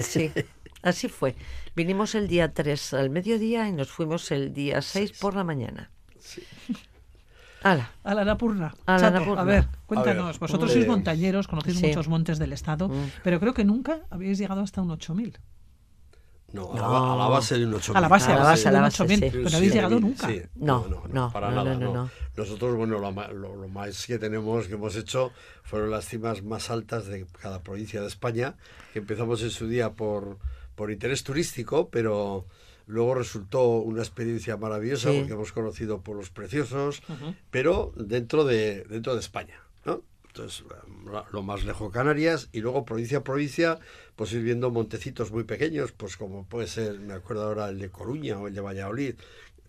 Sí. 0.00 0.30
sí. 0.82 0.88
Así 0.88 1.08
fue. 1.08 1.36
Vinimos 1.74 2.14
el 2.14 2.28
día 2.28 2.52
3 2.52 2.94
al 2.94 3.10
mediodía 3.10 3.68
y 3.68 3.72
nos 3.72 3.88
fuimos 3.88 4.30
el 4.30 4.52
día 4.52 4.82
6 4.82 5.12
por 5.18 5.34
la 5.34 5.44
mañana. 5.44 5.90
Sí. 6.18 6.42
Ala. 7.62 7.90
A 8.04 8.14
la 8.14 8.24
Napurna. 8.24 8.74
A, 8.86 8.98
la 8.98 9.10
Napurna. 9.10 9.42
a 9.42 9.44
ver, 9.44 9.68
cuéntanos. 9.86 10.38
Vosotros 10.38 10.72
sois 10.72 10.86
montañeros, 10.86 11.48
conocéis 11.48 11.82
muchos 11.82 12.08
montes 12.08 12.38
del 12.38 12.52
estado, 12.52 12.88
mm. 12.88 13.22
pero 13.24 13.40
creo 13.40 13.54
que 13.54 13.64
nunca 13.64 14.00
habéis 14.10 14.38
llegado 14.38 14.60
hasta 14.60 14.80
un 14.80 14.90
8000. 14.92 15.38
No, 16.50 16.72
A, 16.72 17.16
la, 17.16 17.28
base 17.28 17.58
de 17.58 17.66
un 17.66 17.74
8.000. 17.74 17.96
A 17.96 18.00
la 18.00 18.08
base, 18.08 18.32
a 18.32 18.36
la 18.36 18.44
base, 18.44 18.68
a 18.68 18.72
la 18.72 18.80
base. 18.80 19.04
Pero 19.04 19.50
no 19.50 19.56
habéis 19.56 19.74
llegado 19.74 20.00
nunca. 20.00 20.28
no, 20.54 20.86
no, 20.88 21.02
no, 21.12 21.30
para 21.30 21.50
nada. 21.50 21.74
No, 21.74 22.08
Nosotros, 22.36 22.74
bueno, 22.74 22.98
lo, 22.98 23.10
lo, 23.32 23.68
más 23.68 24.06
que 24.06 24.18
tenemos, 24.18 24.66
que 24.66 24.74
hemos 24.74 24.96
hecho, 24.96 25.30
fueron 25.62 25.90
las 25.90 26.06
cimas 26.06 26.42
más 26.42 26.70
altas 26.70 27.06
de 27.06 27.26
cada 27.42 27.62
provincia 27.62 28.00
de 28.00 28.06
España, 28.06 28.56
que 28.94 29.00
empezamos 29.00 29.42
en 29.42 29.50
su 29.50 29.68
día 29.68 29.92
por, 29.92 30.38
por 30.78 30.92
interés 30.92 31.24
turístico, 31.24 31.88
pero 31.90 32.46
luego 32.86 33.14
resultó 33.14 33.78
una 33.78 34.00
experiencia 34.00 34.56
maravillosa 34.56 35.10
porque 35.10 35.32
hemos 35.32 35.50
conocido 35.50 36.02
pueblos 36.02 36.30
preciosos, 36.30 37.02
pero 37.50 37.92
dentro 37.96 38.44
de, 38.44 38.84
dentro 38.84 39.14
de 39.14 39.20
España. 39.20 39.60
¿no? 39.84 40.02
Entonces, 40.28 40.64
lo 41.32 41.42
más 41.42 41.64
lejos 41.64 41.92
Canarias 41.92 42.48
y 42.52 42.60
luego 42.60 42.84
provincia 42.84 43.18
a 43.18 43.24
provincia, 43.24 43.80
pues 44.14 44.32
ir 44.32 44.44
viendo 44.44 44.70
montecitos 44.70 45.32
muy 45.32 45.42
pequeños, 45.42 45.90
pues 45.90 46.16
como 46.16 46.44
puede 46.44 46.68
ser, 46.68 47.00
me 47.00 47.12
acuerdo 47.12 47.42
ahora 47.48 47.70
el 47.70 47.80
de 47.80 47.90
Coruña 47.90 48.38
o 48.38 48.46
el 48.46 48.54
de 48.54 48.60
Valladolid, 48.60 49.16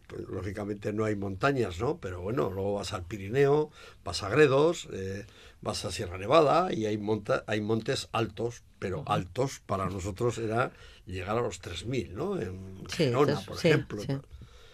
pues, 0.10 0.28
lógicamente 0.28 0.94
no 0.94 1.06
hay 1.06 1.16
montañas, 1.16 1.80
¿no? 1.80 1.98
Pero 1.98 2.22
bueno, 2.22 2.52
luego 2.52 2.76
vas 2.76 2.94
al 2.94 3.04
Pirineo, 3.04 3.72
vas 4.06 4.22
a 4.22 4.30
Gredos, 4.30 4.88
eh, 4.94 5.26
vas 5.62 5.86
a 5.86 5.92
Sierra 5.92 6.20
Nevada 6.20 6.72
y 6.72 6.86
hay, 6.86 6.98
monta 6.98 7.44
hay 7.48 7.62
montes 7.62 8.10
altos, 8.12 8.64
pero 8.78 9.04
altos 9.08 9.62
para 9.66 9.90
nosotros 9.90 10.38
era 10.38 10.72
llegar 11.10 11.38
a 11.38 11.42
los 11.42 11.62
3.000, 11.62 12.12
¿no? 12.12 12.40
En 12.40 12.86
Girona, 12.88 13.40
por 13.42 13.58
ejemplo. 13.58 14.02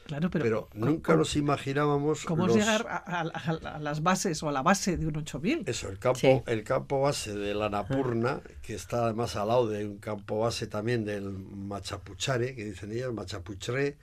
Claro, 0.05 0.29
pero, 0.29 0.69
nunca 0.75 1.15
nos 1.15 1.35
imaginábamos. 1.35 2.25
¿Cómo 2.25 2.47
llegar 2.47 2.85
a, 2.87 3.79
las 3.79 4.03
bases 4.03 4.43
o 4.43 4.49
a 4.49 4.51
la 4.51 4.61
base 4.61 4.97
de 4.97 5.07
un 5.07 5.17
8000? 5.17 5.63
Eso, 5.65 5.89
el 5.89 5.97
campo, 5.97 6.43
el 6.45 6.63
campo 6.63 7.01
base 7.01 7.33
de 7.33 7.55
la 7.55 7.69
Napurna, 7.69 8.41
que 8.61 8.75
está 8.75 9.05
además 9.05 9.35
al 9.35 9.47
lado 9.47 9.67
de 9.67 9.87
un 9.87 9.97
campo 9.97 10.39
base 10.39 10.67
también 10.67 11.05
del 11.05 11.31
Machapuchare, 11.31 12.53
que 12.53 12.65
dicen 12.65 12.91
ellos, 12.91 13.15
Machapuchre, 13.15 13.97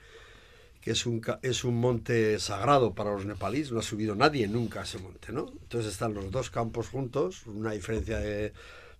que 0.81 0.91
es 0.91 1.05
un, 1.05 1.21
es 1.41 1.63
un 1.63 1.79
monte 1.79 2.37
sagrado 2.37 2.93
para 2.93 3.13
los 3.13 3.25
nepalíes, 3.25 3.71
no 3.71 3.79
ha 3.79 3.83
subido 3.83 4.13
nadie 4.13 4.49
nunca 4.49 4.81
a 4.81 4.83
ese 4.83 4.97
monte, 4.97 5.31
¿no? 5.31 5.53
Entonces 5.61 5.93
están 5.93 6.13
los 6.13 6.29
dos 6.31 6.49
campos 6.49 6.89
juntos, 6.89 7.47
una 7.47 7.71
diferencia 7.71 8.19
de 8.19 8.51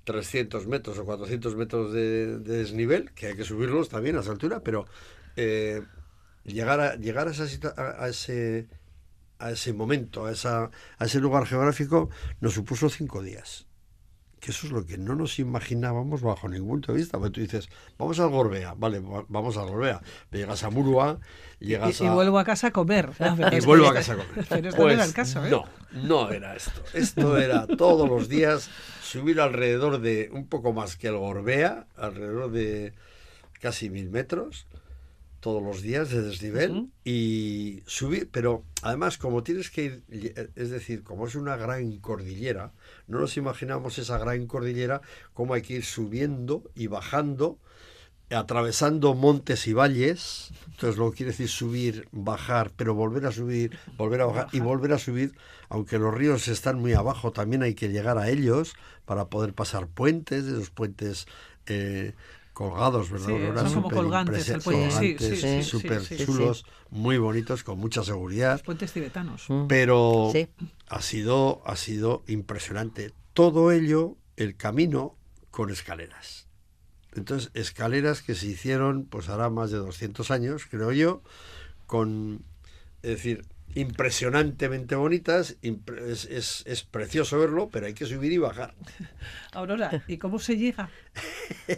300 0.04 0.68
metros 0.68 0.98
o 1.00 1.06
400 1.06 1.56
metros 1.56 1.94
de, 1.94 2.40
desnivel, 2.40 3.12
que 3.14 3.28
hay 3.28 3.36
que 3.36 3.46
subirlos 3.46 3.90
también 3.90 4.18
a 4.18 4.22
esa 4.22 4.32
altura, 4.32 4.62
pero 4.62 4.86
eh, 5.36 5.82
llegar, 6.44 6.80
a, 6.80 6.96
llegar 6.96 7.28
a, 7.28 7.32
esa, 7.32 7.46
a, 7.78 8.10
ese, 8.10 8.68
a 9.40 9.52
ese 9.52 9.74
momento, 9.74 10.26
a, 10.26 10.32
esa, 10.32 10.70
a 10.98 11.06
ese 11.06 11.20
lugar 11.20 11.46
geográfico, 11.46 12.10
nos 12.42 12.54
supuso 12.54 12.90
cinco 12.90 13.22
días 13.22 13.68
que 14.44 14.52
eso 14.52 14.68
es 14.68 14.74
lo 14.74 14.86
que 14.86 14.98
no 14.98 15.16
nos 15.16 15.40
imaginábamos 15.40 16.22
bajo 16.22 16.50
ningún 16.50 16.82
punto 16.82 16.92
de 16.92 16.98
vista. 16.98 17.18
Porque 17.18 17.32
tú 17.32 17.40
dices, 17.40 17.70
vamos 17.98 18.20
al 18.20 18.30
Gorbea, 18.30 18.74
vale, 18.74 19.02
vamos 19.30 19.56
al 19.56 19.70
Gorbea. 19.70 20.02
Llegas 20.32 20.66
a 20.66 20.70
Murua, 20.70 21.18
llegas 21.68 22.00
y, 22.00 22.06
a... 22.06 22.08
Y 22.08 22.10
vuelvo 22.10 22.40
a 22.40 22.44
casa 22.44 22.68
a 22.68 22.72
comer. 22.72 23.10
y 23.52 23.66
vuelvo 23.66 23.88
a 23.88 23.94
casa 23.94 24.14
a 24.14 24.18
comer. 24.18 24.46
Pero 24.50 24.70
esto 24.70 24.84
no 24.84 24.90
era 24.90 25.06
el 25.06 25.14
caso, 25.14 25.46
¿eh? 25.46 25.50
No, 25.50 25.66
no 25.92 26.32
era 26.32 26.56
esto. 26.56 26.82
Esto 26.94 27.38
era 27.38 27.68
todos 27.68 28.10
los 28.10 28.30
días 28.30 28.70
subir 29.02 29.40
alrededor 29.40 30.02
de, 30.02 30.30
un 30.32 30.48
poco 30.48 30.74
más 30.74 30.96
que 30.96 31.08
el 31.08 31.18
Gorbea, 31.18 31.88
alrededor 31.96 32.52
de 32.52 32.94
casi 33.60 33.90
mil 33.90 34.10
metros, 34.10 34.68
todos 35.44 35.62
los 35.62 35.82
días 35.82 36.10
de 36.10 36.22
desnivel 36.22 36.90
y 37.04 37.84
subir, 37.86 38.30
pero 38.32 38.64
además 38.82 39.18
como 39.18 39.44
tienes 39.44 39.70
que 39.70 39.84
ir, 39.84 40.52
es 40.56 40.70
decir, 40.70 41.04
como 41.04 41.28
es 41.28 41.36
una 41.36 41.58
gran 41.58 41.98
cordillera, 41.98 42.72
no 43.08 43.20
nos 43.20 43.36
imaginamos 43.36 44.00
esa 44.00 44.18
gran 44.18 44.48
cordillera, 44.48 45.02
como 45.34 45.54
hay 45.54 45.62
que 45.62 45.74
ir 45.74 45.84
subiendo 45.84 46.64
y 46.76 46.88
bajando, 46.88 47.60
atravesando 48.34 49.14
montes 49.14 49.68
y 49.68 49.74
valles, 49.74 50.52
entonces 50.72 50.98
lo 50.98 51.12
que 51.12 51.18
quiere 51.18 51.32
decir 51.32 51.50
subir, 51.50 52.08
bajar, 52.12 52.72
pero 52.76 52.94
volver 52.94 53.26
a 53.26 53.32
subir, 53.32 53.78
volver 53.98 54.22
a 54.22 54.26
bajar 54.26 54.48
y 54.52 54.60
volver 54.60 54.94
a 54.94 55.00
subir, 55.00 55.36
aunque 55.70 56.00
los 56.00 56.14
ríos 56.14 56.48
están 56.48 56.80
muy 56.80 56.94
abajo, 56.94 57.32
también 57.32 57.64
hay 57.64 57.74
que 57.74 57.90
llegar 57.90 58.18
a 58.18 58.30
ellos 58.30 58.74
para 59.06 59.26
poder 59.26 59.54
pasar 59.54 59.88
puentes, 59.88 60.46
esos 60.46 60.70
puentes 60.70 61.28
eh, 61.68 62.14
colgados, 62.54 63.10
¿verdad? 63.10 63.68
son 63.68 63.84
como 63.84 63.96
colgantes, 63.96 64.50
el 64.50 64.62
puente. 64.62 65.64
súper 65.64 66.02
chulos, 66.26 66.66
muy 66.90 67.18
bonitos, 67.18 67.64
con 67.64 67.80
mucha 67.80 68.04
seguridad. 68.04 68.62
puentes 68.64 68.94
tibetanos. 68.94 69.46
Mm. 69.50 69.68
Pero 69.68 70.32
ha 70.88 71.02
sido, 71.02 71.62
ha 71.66 71.76
sido 71.76 72.24
impresionante. 72.28 73.12
Todo 73.34 73.72
ello, 73.72 74.16
el 74.38 74.56
camino 74.56 75.16
con 75.50 75.72
escaleras. 75.72 76.43
Entonces, 77.16 77.52
escaleras 77.54 78.22
que 78.22 78.36
se 78.36 78.48
hicieron, 78.48 79.06
pues 79.06 79.30
hará 79.30 79.50
más 79.50 79.72
de 79.72 79.78
200 79.78 80.32
años, 80.32 80.66
creo 80.70 80.92
yo, 80.92 81.22
con, 81.86 82.44
es 83.02 83.12
decir, 83.12 83.46
impresionantemente 83.76 84.96
bonitas, 84.96 85.58
es, 85.62 86.64
es, 86.66 86.84
precioso 86.84 87.40
verlo, 87.40 87.70
pero 87.72 87.88
hay 87.88 87.94
que 87.94 88.06
subir 88.06 88.32
y 88.32 88.38
bajar. 88.38 88.76
Aurora, 89.52 90.04
¿y 90.08 90.18
cómo 90.18 90.40
se 90.40 90.58
llega? 90.58 90.90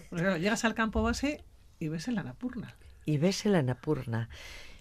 llegas 0.09 0.65
al 0.65 0.75
campo 0.75 1.03
base 1.03 1.43
y 1.79 1.87
ves 1.87 2.07
el 2.07 2.17
Anapurna. 2.17 2.75
Y 3.05 3.17
ves 3.17 3.45
el 3.45 3.55
Anapurna. 3.55 4.29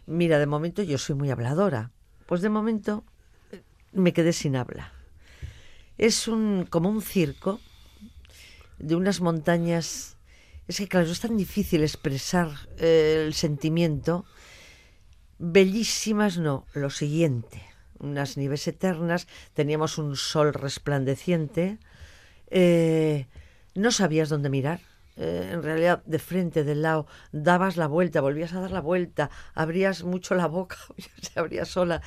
Mira, 0.07 0.39
de 0.39 0.47
momento 0.47 0.83
yo 0.83 0.99
soy 0.99 1.15
muy 1.15 1.31
habladora. 1.31 1.91
Pues 2.27 2.41
de 2.41 2.49
momento 2.49 3.05
eh, 3.53 3.63
me 3.93 4.13
quedé 4.13 4.33
sin 4.33 4.57
habla. 4.57 4.93
Es 5.99 6.27
un 6.27 6.67
como 6.69 6.91
un 6.91 7.03
circo 7.03 7.61
de 8.79 8.97
unas 8.97 9.21
montañas. 9.21 10.14
Es 10.67 10.79
que 10.79 10.89
claro, 10.89 11.11
es 11.11 11.21
tan 11.21 11.37
difícil 11.37 11.83
expresar 11.83 12.49
eh, 12.79 13.25
el 13.27 13.35
sentimiento 13.35 14.25
Bellísimas 15.39 16.39
no, 16.39 16.65
lo 16.75 16.91
siguiente, 16.91 17.61
unas 17.99 18.37
nieves 18.37 18.67
eternas, 18.69 19.27
teníamos 19.53 19.99
un 19.99 20.17
sol 20.17 20.55
resplandeciente, 20.55 21.79
eh, 22.51 23.27
no 23.75 23.91
sabías 23.91 24.29
dónde 24.29 24.49
mirar. 24.49 24.81
Eh, 25.17 25.51
en 25.53 25.63
realidad, 25.63 26.03
de 26.07 26.21
frente, 26.21 26.63
del 26.63 26.83
lado, 26.83 27.07
dabas 27.33 27.77
la 27.77 27.89
vuelta, 27.89 28.21
volvías 28.21 28.53
a 28.55 28.61
dar 28.61 28.71
la 28.71 28.81
vuelta, 28.81 29.29
abrías 29.55 30.05
mucho 30.05 30.37
la 30.37 30.47
boca, 30.47 30.79
se 31.21 31.39
abría 31.39 31.65
sola. 31.65 32.01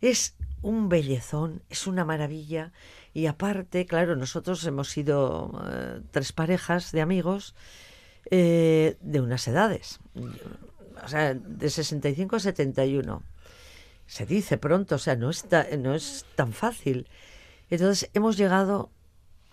Es 0.00 0.34
un 0.60 0.88
bellezón, 0.88 1.62
es 1.70 1.86
una 1.86 2.04
maravilla. 2.04 2.72
Y 3.14 3.26
aparte, 3.26 3.86
claro, 3.86 4.16
nosotros 4.16 4.64
hemos 4.66 4.90
sido 4.90 5.62
tres 6.10 6.32
parejas 6.32 6.90
de 6.90 7.00
amigos 7.00 7.54
de 8.30 9.20
unas 9.20 9.46
edades 9.48 10.00
o 11.04 11.08
sea, 11.08 11.34
de 11.34 11.70
65 11.70 12.36
a 12.36 12.40
71. 12.40 13.22
Se 14.06 14.26
dice 14.26 14.58
pronto, 14.58 14.96
o 14.96 14.98
sea, 14.98 15.16
no, 15.16 15.30
está, 15.30 15.66
no 15.78 15.94
es 15.94 16.26
tan 16.34 16.52
fácil. 16.52 17.08
Entonces, 17.70 18.10
hemos 18.14 18.36
llegado 18.36 18.90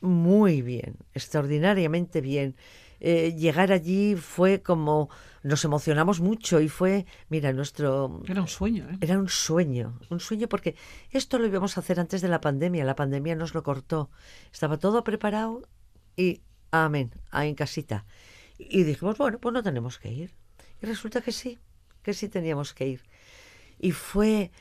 muy 0.01 0.61
bien, 0.61 0.97
extraordinariamente 1.13 2.21
bien. 2.21 2.55
Eh, 2.99 3.33
llegar 3.35 3.71
allí 3.71 4.15
fue 4.15 4.61
como 4.61 5.09
nos 5.41 5.65
emocionamos 5.65 6.19
mucho 6.19 6.61
y 6.61 6.69
fue, 6.69 7.07
mira, 7.29 7.51
nuestro... 7.51 8.21
Era 8.27 8.41
un 8.41 8.47
sueño, 8.47 8.87
¿eh? 8.91 8.97
Era 9.01 9.17
un 9.17 9.27
sueño, 9.27 9.99
un 10.09 10.19
sueño 10.19 10.47
porque 10.47 10.75
esto 11.09 11.39
lo 11.39 11.47
íbamos 11.47 11.77
a 11.77 11.79
hacer 11.79 11.99
antes 11.99 12.21
de 12.21 12.27
la 12.27 12.41
pandemia, 12.41 12.85
la 12.85 12.95
pandemia 12.95 13.35
nos 13.35 13.55
lo 13.55 13.63
cortó. 13.63 14.11
Estaba 14.51 14.77
todo 14.77 15.03
preparado 15.03 15.63
y 16.15 16.41
amén, 16.69 17.11
ahí 17.31 17.49
en 17.49 17.55
casita. 17.55 18.05
Y 18.69 18.83
dijimos, 18.83 19.17
bueno, 19.17 19.39
pues 19.39 19.53
no 19.53 19.63
tenemos 19.63 19.97
que 19.97 20.11
ir. 20.11 20.31
Y 20.81 20.85
resulta 20.85 21.21
que 21.21 21.31
sí, 21.31 21.59
que 22.03 22.13
sí 22.13 22.29
teníamos 22.29 22.73
que 22.73 22.87
ir. 22.87 23.01
Y 23.79 23.91
fue 23.91 24.51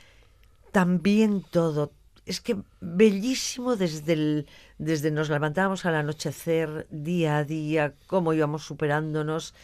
también 0.72 1.42
todo. 1.42 1.92
Es 2.26 2.40
que 2.40 2.56
bellísimo 2.80 3.76
desde 3.76 4.12
el, 4.12 4.46
desde 4.78 5.10
nos 5.10 5.30
levantábamos 5.30 5.84
al 5.84 5.94
anochecer, 5.94 6.86
día 6.90 7.38
a 7.38 7.44
día, 7.44 7.94
cómo 8.06 8.32
íbamos 8.32 8.64
superándonos. 8.64 9.54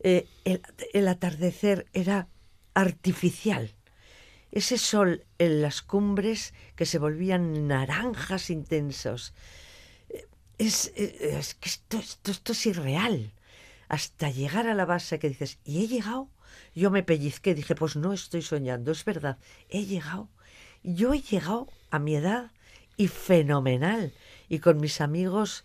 Eh, 0.00 0.26
el, 0.44 1.08
atardecer 1.08 1.86
era 1.92 2.28
artificial. 2.74 3.74
Ese 4.50 4.78
sol 4.78 5.24
en 5.38 5.60
las 5.60 5.82
cumbres 5.82 6.54
que 6.74 6.86
se 6.86 6.98
volvían 6.98 7.66
naranjas 7.68 8.48
intensos. 8.48 9.34
Eh, 10.08 10.26
es, 10.56 10.92
es, 10.94 11.54
que 11.54 11.68
esto, 11.68 11.98
esto, 11.98 12.30
esto 12.30 12.52
es 12.52 12.66
irreal 12.66 13.32
hasta 13.88 14.30
llegar 14.30 14.66
a 14.66 14.74
la 14.74 14.84
base 14.84 15.18
que 15.18 15.28
dices, 15.28 15.58
¿y 15.64 15.82
he 15.82 15.88
llegado? 15.88 16.28
Yo 16.74 16.90
me 16.90 17.02
pellizqué, 17.02 17.54
dije, 17.54 17.74
pues 17.74 17.96
no 17.96 18.12
estoy 18.12 18.42
soñando, 18.42 18.92
es 18.92 19.04
verdad, 19.04 19.38
he 19.68 19.84
llegado. 19.84 20.28
Yo 20.82 21.12
he 21.12 21.20
llegado 21.20 21.68
a 21.90 21.98
mi 21.98 22.14
edad 22.14 22.50
y 22.96 23.08
fenomenal. 23.08 24.12
Y 24.48 24.60
con 24.60 24.80
mis 24.80 25.00
amigos, 25.00 25.64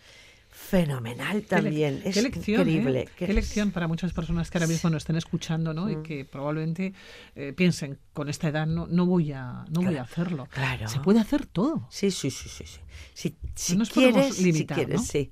fenomenal 0.50 1.44
también. 1.44 2.02
es 2.06 2.18
increíble. 2.18 3.02
¿eh? 3.02 3.10
Qué, 3.18 3.34
lección 3.34 3.72
para 3.72 3.88
muchas 3.88 4.14
personas 4.14 4.50
que 4.50 4.58
ahora 4.58 4.68
mismo 4.68 4.90
nos 4.90 5.04
estén 5.04 5.16
escuchando 5.16 5.74
¿no? 5.74 5.90
y 5.90 6.02
que 6.04 6.26
probablemente 6.26 6.94
eh, 7.36 7.54
piensen, 7.54 7.98
con 8.14 8.30
esta 8.30 8.50
edad 8.50 8.68
no, 8.68 8.88
no, 8.88 9.06
voy, 9.06 9.32
a, 9.32 9.66
no 9.70 9.82
voy 9.82 9.98
a 9.98 10.04
hacerlo. 10.04 10.48
Claro. 10.52 10.88
Se 10.88 11.00
puede 11.00 11.20
hacer 11.20 11.46
todo. 11.46 11.88
Sí, 11.90 12.12
sí, 12.12 12.30
sí. 12.30 12.50
sí, 12.50 12.66
sí. 12.66 12.80
Si, 13.14 13.36
si 13.56 13.78
quieres, 13.88 14.36
si 14.36 14.66
quieres, 14.66 15.08
sí. 15.08 15.32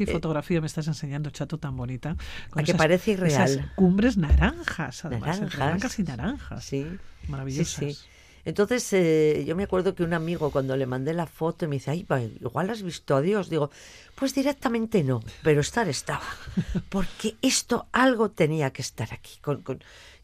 Qué 0.00 0.10
eh, 0.10 0.14
fotografía 0.14 0.62
me 0.62 0.66
estás 0.66 0.86
enseñando, 0.86 1.28
chato, 1.28 1.58
tan 1.58 1.76
bonita. 1.76 2.16
a 2.54 2.62
que 2.62 2.72
parece 2.72 3.10
irreal. 3.10 3.50
Esas 3.50 3.66
cumbres 3.74 4.16
naranjas, 4.16 5.04
además. 5.04 5.40
Naranjas. 5.40 5.58
Blancas 5.58 5.98
y 5.98 6.02
naranjas. 6.04 6.64
Sí. 6.64 6.86
Maravillosas. 7.28 8.08
Entonces, 8.46 8.90
eh, 8.94 9.44
yo 9.46 9.54
me 9.56 9.64
acuerdo 9.64 9.94
que 9.94 10.02
un 10.02 10.14
amigo 10.14 10.50
cuando 10.50 10.74
le 10.74 10.86
mandé 10.86 11.12
la 11.12 11.26
foto 11.26 11.68
me 11.68 11.76
dice, 11.76 11.90
ay, 11.90 12.06
igual 12.40 12.70
has 12.70 12.82
visto 12.82 13.14
a 13.14 13.20
Dios. 13.20 13.50
Digo, 13.50 13.70
pues 14.14 14.34
directamente 14.34 15.04
no, 15.04 15.22
pero 15.42 15.60
estar 15.60 15.86
estaba. 15.86 16.24
Porque 16.88 17.36
esto 17.42 17.86
algo 17.92 18.30
tenía 18.30 18.70
que 18.70 18.80
estar 18.80 19.12
aquí. 19.12 19.38
Con, 19.42 19.62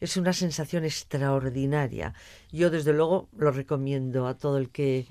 es 0.01 0.17
una 0.17 0.33
sensación 0.33 0.85
extraordinaria. 0.85 2.15
Yo, 2.51 2.71
desde 2.71 2.93
luego, 2.93 3.29
lo 3.37 3.51
recomiendo 3.51 4.25
a 4.25 4.33
todo 4.33 4.57
el 4.57 4.69
que 4.69 5.05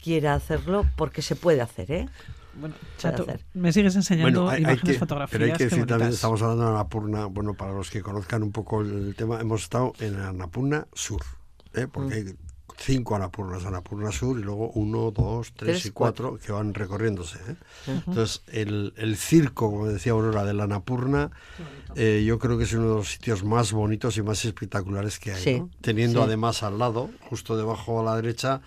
quiera 0.00 0.34
hacerlo 0.34 0.86
porque 0.96 1.22
se 1.22 1.34
puede 1.34 1.60
hacer, 1.60 1.90
¿eh? 1.90 2.08
Bueno, 2.54 2.74
Chato, 2.98 3.26
me 3.54 3.72
sigues 3.72 3.96
enseñando 3.96 4.56
imágenes, 4.56 4.98
fotografías. 4.98 5.30
Pero 5.30 5.52
hay 5.52 5.58
que 5.58 5.64
decir 5.64 5.86
también, 5.86 6.10
estamos 6.10 6.42
hablando 6.42 6.64
de 6.64 6.70
Annapurna, 6.70 7.26
bueno, 7.26 7.54
para 7.54 7.72
los 7.72 7.90
que 7.90 8.02
conozcan 8.02 8.42
un 8.42 8.52
poco 8.52 8.82
el 8.82 9.14
tema, 9.16 9.40
hemos 9.40 9.62
estado 9.62 9.92
en 10.00 10.16
Annapurna 10.16 10.86
Sur, 10.92 11.22
¿eh? 11.74 11.86
porque 11.90 12.14
hay 12.14 12.24
cinco 12.78 13.16
Annapurnas, 13.16 13.64
Annapurna 13.64 14.12
Sur, 14.12 14.38
y 14.38 14.42
luego 14.42 14.70
uno, 14.70 15.10
dos, 15.10 15.52
tres, 15.54 15.86
y 15.86 15.90
cuatro, 15.90 16.38
que 16.38 16.52
van 16.52 16.74
recorriéndose. 16.74 17.38
¿eh? 17.48 17.56
Entonces, 18.06 18.42
el, 18.48 18.92
el, 18.96 19.16
circo, 19.16 19.70
como 19.70 19.86
decía 19.86 20.12
Aurora, 20.12 20.44
de 20.44 20.54
la 20.54 20.64
Annapurna, 20.64 21.30
eh, 21.94 22.24
yo 22.26 22.38
creo 22.38 22.58
que 22.58 22.64
es 22.64 22.72
uno 22.72 22.88
de 22.88 22.94
los 22.96 23.08
sitios 23.08 23.44
más 23.44 23.72
bonitos 23.72 24.16
y 24.16 24.22
más 24.22 24.44
espectaculares 24.44 25.18
que 25.18 25.32
hay. 25.32 25.62
Teniendo 25.80 26.22
además 26.22 26.62
al 26.62 26.78
lado, 26.78 27.10
justo 27.28 27.56
debajo 27.56 28.00
a 28.00 28.04
la 28.04 28.16
derecha, 28.16 28.60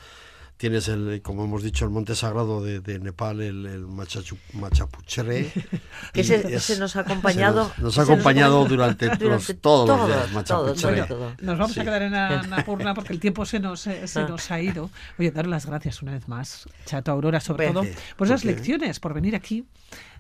Tienes, 0.58 0.88
el, 0.88 1.22
como 1.22 1.44
hemos 1.44 1.64
dicho, 1.64 1.84
el 1.84 1.92
monte 1.92 2.16
sagrado 2.16 2.64
de, 2.64 2.80
de 2.80 3.00
Nepal, 3.00 3.42
el, 3.42 3.66
el 3.66 3.88
Machachu, 3.88 4.38
Machapuchere. 4.54 5.52
ese, 6.14 6.80
nos 6.80 6.96
ha 6.96 7.02
acompañado. 7.02 7.72
Nos, 7.78 8.00
ha 8.00 8.04
acompañado 8.04 8.64
durante, 8.70 9.10
todos, 9.58 9.90
los 9.90 10.08
días, 10.08 10.32
Machapuchere. 10.32 11.06
nos 11.42 11.60
vamos 11.60 11.78
a 11.78 11.84
quedar 11.84 12.04
en 12.04 12.16
Annapurna 12.16 12.94
porque 12.94 13.12
el 13.12 13.20
tiempo 13.20 13.46
se 13.46 13.60
nos, 13.60 13.82
se 13.82 14.08
ah. 14.16 14.28
nos 14.30 14.50
ha 14.50 14.62
ido. 14.62 14.90
Oye, 15.20 15.32
dar 15.32 15.46
las 15.48 15.66
gracias 15.66 16.02
una 16.02 16.14
vez 16.14 16.28
más, 16.30 16.70
Chato 16.86 17.12
Aurora, 17.12 17.42
sobre 17.42 17.68
todo 17.68 17.84
por 18.16 18.28
esas 18.28 18.46
lecciones, 18.46 19.02
por 19.02 19.14
venir 19.14 19.36
aquí 19.36 19.66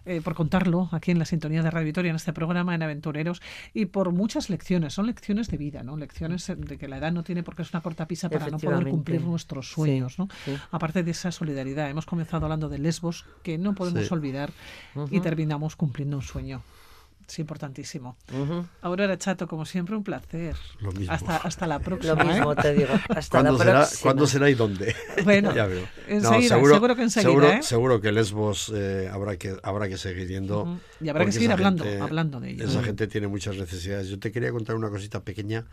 eh, 0.06 0.22
por 0.22 0.36
contarlo 0.36 0.89
aquí 0.91 1.12
en 1.12 1.20
la 1.20 1.26
sintonía 1.26 1.63
de 1.63 1.72
Radio 1.72 1.86
Victoria, 1.86 2.10
en 2.10 2.15
este 2.15 2.34
programa 2.34 2.76
en 2.76 2.84
Aventureros, 2.84 3.41
y 3.74 3.86
por 3.88 4.12
muchas 4.12 4.50
lecciones. 4.50 4.94
Son 4.94 5.08
lecciones 5.08 5.48
de 5.48 5.58
vida, 5.58 5.84
¿no? 5.84 5.98
Lecciones 5.98 6.52
de 6.56 6.78
que 6.78 6.88
la 6.88 6.98
edad 6.98 7.12
no 7.12 7.24
tiene 7.24 7.44
por 7.44 7.56
qué 7.56 7.63
es 7.63 7.74
una 7.74 7.82
cortapisa 7.82 8.30
para 8.30 8.48
no 8.48 8.60
poder 8.60 8.89
cumplir 8.89 9.22
nuestros 9.22 9.72
sueños, 9.72 10.20
¿no? 10.20 10.28
Aparte 10.72 11.04
de 11.04 11.12
esa 11.12 11.32
solidaridad, 11.32 11.89
hemos 11.89 12.06
comenzado 12.06 12.46
hablando 12.46 12.70
de 12.70 12.80
Lesbos, 12.80 13.26
que 13.44 13.58
no 13.58 13.74
podemos 13.74 14.12
olvidar, 14.12 14.52
y 15.12 15.20
terminamos 15.20 15.76
cumpliendo 15.76 16.18
un 16.18 16.24
sueño. 16.24 16.62
Es 17.27 17.39
importantísimo. 17.39 18.17
Ahora 18.81 19.05
era 19.05 19.17
Chato, 19.17 19.47
como 19.47 19.65
siempre, 19.65 19.95
un 19.95 20.03
placer. 20.03 20.55
Lo 20.79 20.91
mismo. 20.91 21.11
Hasta, 21.11 21.38
hasta 21.38 21.67
la 21.67 21.79
próxima. 21.79 22.15
Lo 22.15 22.25
mismo 22.25 22.53
¿eh? 22.53 22.55
te 22.61 22.73
digo. 22.73 22.93
Hasta 23.09 23.41
¿Cuándo, 23.41 23.63
la 23.63 23.85
será, 23.85 23.88
¿Cuándo 24.01 24.27
será 24.27 24.49
y 24.49 24.53
dónde? 24.53 24.95
Bueno, 25.23 25.51
ya 25.55 25.65
veo. 25.65 25.88
Enseguida, 26.07 26.55
seguro, 26.55 26.95
que 26.95 27.01
enseguida. 27.01 27.29
Seguro, 27.29 27.49
¿eh? 27.49 27.63
seguro 27.63 28.01
que 28.01 28.11
Lesbos 28.11 28.71
eh, 28.75 29.09
habrá, 29.11 29.38
que, 29.38 29.55
habrá 29.63 29.89
que 29.89 29.97
seguir 29.97 30.27
yendo. 30.27 30.79
Y 31.01 31.09
habrá 31.09 31.25
que 31.25 31.31
seguir 31.31 31.51
hablando, 31.51 31.83
hablando 32.01 32.39
de 32.39 32.51
ello. 32.51 32.65
Esa 32.65 32.83
gente 32.83 33.07
tiene 33.07 33.27
muchas 33.27 33.57
necesidades. 33.57 34.07
Yo 34.07 34.19
te 34.19 34.31
quería 34.31 34.51
contar 34.51 34.75
una 34.75 34.89
cosita 34.89 35.23
pequeña. 35.23 35.65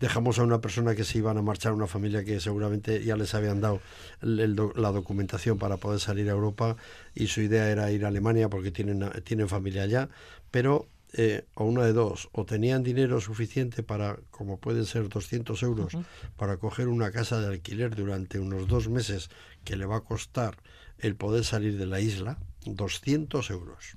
Dejamos 0.00 0.38
a 0.38 0.44
una 0.44 0.60
persona 0.60 0.94
que 0.94 1.04
se 1.04 1.18
iban 1.18 1.38
a 1.38 1.42
marchar, 1.42 1.72
una 1.72 1.86
familia 1.86 2.24
que 2.24 2.40
seguramente 2.40 3.04
ya 3.04 3.16
les 3.16 3.34
habían 3.34 3.60
dado 3.60 3.80
la 4.20 4.92
documentación 4.92 5.58
para 5.58 5.76
poder 5.76 6.00
salir 6.00 6.28
a 6.28 6.32
Europa 6.32 6.76
y 7.14 7.26
su 7.26 7.40
idea 7.40 7.70
era 7.70 7.90
ir 7.90 8.04
a 8.04 8.08
Alemania 8.08 8.48
porque 8.48 8.70
tienen, 8.70 9.10
tienen 9.24 9.48
familia 9.48 9.82
allá, 9.82 10.08
pero 10.50 10.86
eh, 11.14 11.46
o 11.54 11.64
una 11.64 11.84
de 11.84 11.94
dos, 11.94 12.28
o 12.32 12.44
tenían 12.44 12.82
dinero 12.82 13.18
suficiente 13.20 13.82
para, 13.82 14.18
como 14.30 14.58
pueden 14.58 14.84
ser 14.84 15.08
200 15.08 15.62
euros, 15.62 15.96
para 16.36 16.58
coger 16.58 16.88
una 16.88 17.10
casa 17.10 17.40
de 17.40 17.46
alquiler 17.46 17.94
durante 17.94 18.38
unos 18.38 18.68
dos 18.68 18.90
meses 18.90 19.30
que 19.64 19.76
le 19.76 19.86
va 19.86 19.96
a 19.96 20.00
costar 20.02 20.58
el 20.98 21.16
poder 21.16 21.44
salir 21.44 21.78
de 21.78 21.86
la 21.86 22.00
isla, 22.00 22.38
200 22.66 23.50
euros. 23.50 23.96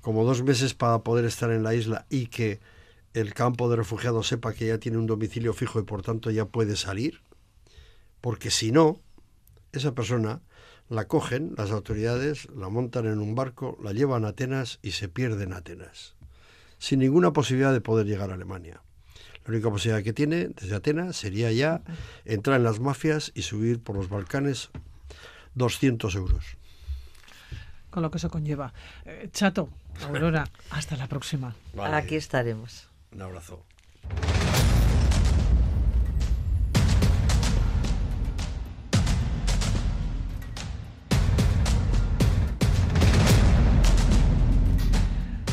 Como 0.00 0.24
dos 0.24 0.42
meses 0.42 0.74
para 0.74 0.98
poder 1.04 1.24
estar 1.24 1.52
en 1.52 1.62
la 1.62 1.74
isla 1.74 2.06
y 2.10 2.26
que 2.26 2.58
el 3.16 3.32
campo 3.32 3.70
de 3.70 3.76
refugiados 3.76 4.28
sepa 4.28 4.52
que 4.52 4.66
ya 4.66 4.78
tiene 4.78 4.98
un 4.98 5.06
domicilio 5.06 5.54
fijo 5.54 5.80
y 5.80 5.84
por 5.84 6.02
tanto 6.02 6.30
ya 6.30 6.44
puede 6.44 6.76
salir, 6.76 7.22
porque 8.20 8.50
si 8.50 8.72
no, 8.72 9.00
esa 9.72 9.94
persona 9.94 10.42
la 10.90 11.08
cogen 11.08 11.54
las 11.56 11.70
autoridades, 11.70 12.46
la 12.50 12.68
montan 12.68 13.06
en 13.06 13.18
un 13.18 13.34
barco, 13.34 13.78
la 13.82 13.94
llevan 13.94 14.26
a 14.26 14.28
Atenas 14.28 14.80
y 14.82 14.90
se 14.90 15.08
pierde 15.08 15.44
en 15.44 15.54
Atenas, 15.54 16.14
sin 16.78 16.98
ninguna 16.98 17.32
posibilidad 17.32 17.72
de 17.72 17.80
poder 17.80 18.06
llegar 18.06 18.30
a 18.30 18.34
Alemania. 18.34 18.82
La 19.46 19.52
única 19.52 19.70
posibilidad 19.70 20.04
que 20.04 20.12
tiene 20.12 20.48
desde 20.48 20.76
Atenas 20.76 21.16
sería 21.16 21.50
ya 21.52 21.80
entrar 22.26 22.58
en 22.58 22.64
las 22.64 22.80
mafias 22.80 23.32
y 23.34 23.42
subir 23.42 23.80
por 23.82 23.96
los 23.96 24.10
Balcanes 24.10 24.68
200 25.54 26.14
euros. 26.16 26.44
Con 27.88 28.02
lo 28.02 28.10
que 28.10 28.18
eso 28.18 28.28
conlleva. 28.28 28.74
Eh, 29.06 29.30
Chato, 29.32 29.70
Aurora, 30.02 30.44
hasta 30.68 30.96
la 30.96 31.06
próxima. 31.06 31.54
Aquí 31.78 32.16
estaremos. 32.16 32.90
Un 33.16 33.22
abrazo. 33.22 33.64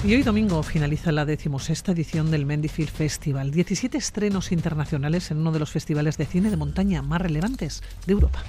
Y 0.03 0.13
hoy 0.13 0.23
domingo 0.23 0.61
finaliza 0.61 1.13
la 1.13 1.23
decimosexta 1.23 1.93
edición 1.93 2.31
del 2.31 2.45
Mendyfield 2.45 2.89
Festival. 2.89 3.51
17 3.51 3.97
estrenos 3.97 4.51
internacionales 4.51 5.31
en 5.31 5.37
uno 5.37 5.53
de 5.53 5.59
los 5.59 5.71
festivales 5.71 6.17
de 6.17 6.25
cine 6.25 6.49
de 6.49 6.57
montaña 6.57 7.01
más 7.01 7.21
relevantes 7.21 7.81
de 8.05 8.11
Europa. 8.11 8.43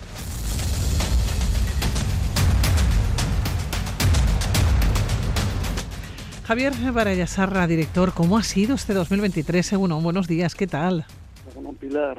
Javier 6.45 6.75
Barayasarra, 6.93 7.67
director, 7.67 8.13
¿cómo 8.15 8.37
ha 8.37 8.43
sido 8.43 8.75
este 8.75 8.93
2023? 8.93 9.65
Según 9.65 10.03
buenos 10.03 10.29
días, 10.29 10.55
¿qué 10.55 10.67
tal? 10.67 11.07
Bueno, 11.55 11.73
Pilar, 11.73 12.19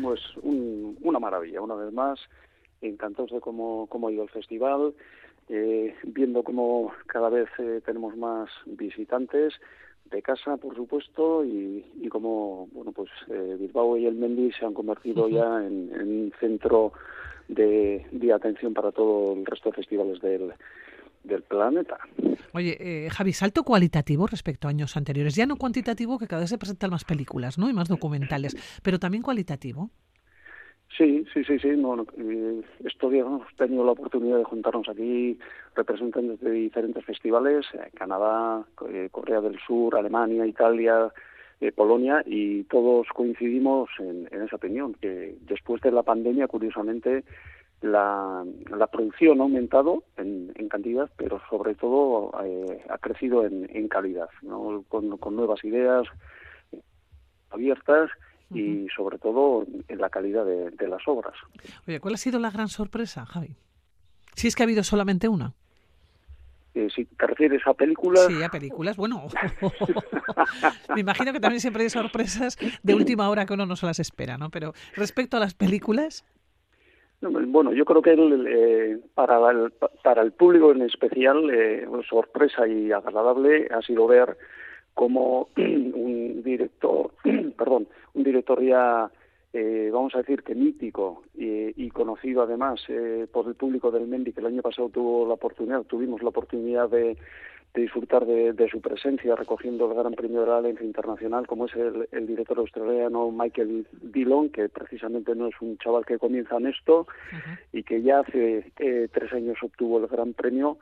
pues 0.00 0.20
una 0.42 1.18
maravilla, 1.18 1.60
una 1.60 1.74
vez 1.74 1.92
más, 1.92 2.18
encantados 2.80 3.30
de 3.30 3.40
cómo, 3.40 3.86
cómo 3.88 4.08
ha 4.08 4.12
ido 4.12 4.22
el 4.22 4.30
festival, 4.30 4.94
eh, 5.50 5.94
viendo 6.02 6.42
cómo 6.44 6.92
cada 7.08 7.28
vez 7.28 7.50
eh, 7.58 7.82
tenemos 7.84 8.16
más 8.16 8.48
visitantes 8.64 9.52
de 10.10 10.22
casa, 10.22 10.56
por 10.56 10.74
supuesto, 10.74 11.44
y, 11.44 11.84
y 12.00 12.08
cómo 12.08 12.68
bueno, 12.72 12.92
pues, 12.92 13.10
eh, 13.28 13.56
Bilbao 13.60 13.98
y 13.98 14.06
el 14.06 14.14
Mendy 14.14 14.50
se 14.52 14.64
han 14.64 14.72
convertido 14.72 15.28
ya 15.28 15.62
en, 15.62 15.90
en, 15.92 16.08
un 16.08 16.32
centro 16.40 16.94
de, 17.48 18.06
de 18.12 18.32
atención 18.32 18.72
para 18.72 18.92
todo 18.92 19.34
el 19.34 19.44
resto 19.44 19.68
de 19.68 19.76
festivales 19.76 20.22
del, 20.22 20.54
del 21.24 21.42
planeta. 21.42 21.98
Oye, 22.52 22.76
eh, 22.80 23.10
Javi, 23.10 23.32
salto 23.32 23.62
cualitativo 23.62 24.26
respecto 24.26 24.68
a 24.68 24.70
años 24.70 24.96
anteriores, 24.96 25.34
ya 25.34 25.46
no 25.46 25.56
cuantitativo, 25.56 26.18
que 26.18 26.26
cada 26.26 26.40
vez 26.40 26.50
se 26.50 26.58
presentan 26.58 26.90
más 26.90 27.04
películas, 27.04 27.58
¿no? 27.58 27.68
Y 27.68 27.72
más 27.72 27.88
documentales, 27.88 28.56
pero 28.82 28.98
también 28.98 29.22
cualitativo. 29.22 29.90
Sí, 30.96 31.24
sí, 31.32 31.44
sí, 31.44 31.58
sí. 31.58 31.68
No, 31.76 32.06
eh, 32.16 32.62
estos 32.84 33.12
días 33.12 33.26
hemos 33.26 33.54
tenido 33.56 33.84
la 33.84 33.92
oportunidad 33.92 34.38
de 34.38 34.44
juntarnos 34.44 34.88
aquí 34.88 35.38
representantes 35.76 36.40
de 36.40 36.50
diferentes 36.50 37.04
festivales, 37.04 37.66
eh, 37.74 37.90
Canadá, 37.94 38.64
eh, 38.88 39.08
Corea 39.10 39.40
del 39.40 39.58
Sur, 39.66 39.96
Alemania, 39.96 40.46
Italia, 40.46 41.12
Polonia, 41.74 42.22
y 42.24 42.62
todos 42.64 43.08
coincidimos 43.08 43.90
en, 43.98 44.28
en, 44.30 44.42
esa 44.42 44.54
opinión, 44.54 44.94
que 44.94 45.36
después 45.40 45.82
de 45.82 45.90
la 45.90 46.04
pandemia, 46.04 46.46
curiosamente, 46.46 47.24
la, 47.80 48.44
la 48.76 48.86
producción 48.88 49.40
ha 49.40 49.44
aumentado 49.44 50.04
en, 50.16 50.52
en 50.56 50.68
cantidad, 50.68 51.10
pero 51.16 51.40
sobre 51.48 51.74
todo 51.74 52.32
eh, 52.44 52.84
ha 52.88 52.98
crecido 52.98 53.44
en, 53.44 53.68
en 53.74 53.88
calidad, 53.88 54.28
¿no? 54.42 54.84
con, 54.88 55.16
con 55.18 55.36
nuevas 55.36 55.62
ideas 55.64 56.06
abiertas 57.50 58.10
y 58.50 58.86
sobre 58.96 59.18
todo 59.18 59.66
en 59.88 59.98
la 59.98 60.08
calidad 60.08 60.44
de, 60.44 60.70
de, 60.70 60.88
las 60.88 61.06
obras. 61.06 61.34
Oye, 61.86 62.00
¿cuál 62.00 62.14
ha 62.14 62.16
sido 62.16 62.38
la 62.38 62.50
gran 62.50 62.68
sorpresa, 62.68 63.26
Javi? 63.26 63.56
Si 64.34 64.48
es 64.48 64.56
que 64.56 64.62
ha 64.62 64.64
habido 64.64 64.82
solamente 64.84 65.28
una. 65.28 65.52
Eh, 66.74 66.88
si 66.94 67.04
te 67.04 67.26
refieres 67.26 67.66
a 67.66 67.74
películas. 67.74 68.26
Sí, 68.26 68.42
a 68.42 68.48
películas. 68.48 68.96
Bueno, 68.96 69.26
me 70.94 71.00
imagino 71.00 71.32
que 71.32 71.40
también 71.40 71.60
siempre 71.60 71.82
hay 71.82 71.90
sorpresas 71.90 72.56
de 72.82 72.94
última 72.94 73.28
hora 73.28 73.46
que 73.46 73.54
uno 73.54 73.66
no 73.66 73.74
se 73.74 73.86
las 73.86 73.98
espera, 73.98 74.38
¿no? 74.38 74.50
Pero 74.50 74.72
respecto 74.94 75.36
a 75.36 75.40
las 75.40 75.54
películas. 75.54 76.24
Bueno, 77.20 77.72
yo 77.72 77.84
creo 77.84 78.00
que 78.00 78.12
eh, 78.12 79.00
para, 79.14 79.50
el, 79.50 79.72
para 80.04 80.22
el 80.22 80.32
público 80.32 80.70
en 80.70 80.82
especial, 80.82 81.50
eh, 81.50 81.86
sorpresa 82.08 82.68
y 82.68 82.92
agradable 82.92 83.68
ha 83.72 83.82
sido 83.82 84.06
ver 84.06 84.36
cómo 84.94 85.48
un 85.56 86.42
director, 86.44 87.10
perdón, 87.56 87.88
un 88.14 88.22
director 88.22 88.62
ya, 88.62 89.10
eh, 89.52 89.90
vamos 89.92 90.14
a 90.14 90.18
decir 90.18 90.44
que 90.44 90.54
mítico 90.54 91.22
y 91.34 91.90
conocido 91.90 92.42
además 92.42 92.80
eh, 92.88 93.26
por 93.32 93.46
el 93.48 93.54
público 93.54 93.90
del 93.90 94.06
Mendy, 94.06 94.32
que 94.32 94.40
el 94.40 94.46
año 94.46 94.62
pasado 94.62 94.88
tuvo 94.88 95.26
la 95.26 95.34
oportunidad, 95.34 95.82
tuvimos 95.82 96.22
la 96.22 96.28
oportunidad 96.28 96.88
de, 96.88 97.16
disfrutar 97.74 98.26
de, 98.26 98.68
su 98.70 98.80
presencia 98.80 99.36
recogiendo 99.36 99.90
el 99.90 99.96
Gran 99.96 100.14
Premio 100.14 100.40
de 100.40 100.46
la 100.46 100.54
Valencia 100.54 100.84
Internacional, 100.84 101.46
como 101.46 101.66
es 101.66 101.72
el, 101.74 102.26
director 102.26 102.58
australiano 102.58 103.30
Michael 103.30 103.86
Dillon, 104.02 104.50
que 104.50 104.68
precisamente 104.68 105.34
no 105.34 105.48
es 105.48 105.54
un 105.60 105.78
chaval 105.78 106.04
que 106.04 106.18
comienza 106.18 106.56
en 106.56 106.66
esto 106.66 107.06
y 107.72 107.82
que 107.82 108.02
ya 108.02 108.20
hace 108.20 108.72
eh, 108.78 109.08
tres 109.12 109.32
años 109.32 109.58
obtuvo 109.62 109.98
el 109.98 110.06
Gran 110.06 110.32
Premio 110.34 110.78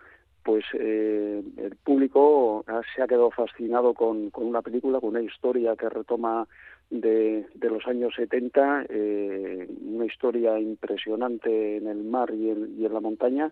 pues 0.46 0.64
eh, 0.75 1.42
el 1.57 1.75
público 1.75 2.64
se 2.94 3.03
ha 3.03 3.09
quedado 3.09 3.33
fascinado 3.33 3.94
con, 3.94 4.31
con, 4.31 4.46
una 4.46 4.62
película, 4.62 5.01
con 5.01 5.11
una 5.11 5.20
historia 5.20 5.75
que 5.75 5.88
retoma 5.88 6.46
de, 6.88 7.46
de 7.53 7.68
los 7.68 7.85
años 7.88 8.14
70, 8.14 8.87
eh, 8.88 9.68
una 9.85 10.07
historia 10.07 10.57
impresionante 10.61 11.79
en 11.79 11.88
el 11.88 12.05
mar 12.05 12.31
y 12.33 12.51
en, 12.51 12.77
y 12.79 12.87
en 12.87 12.94
la 12.94 13.01
montaña, 13.01 13.51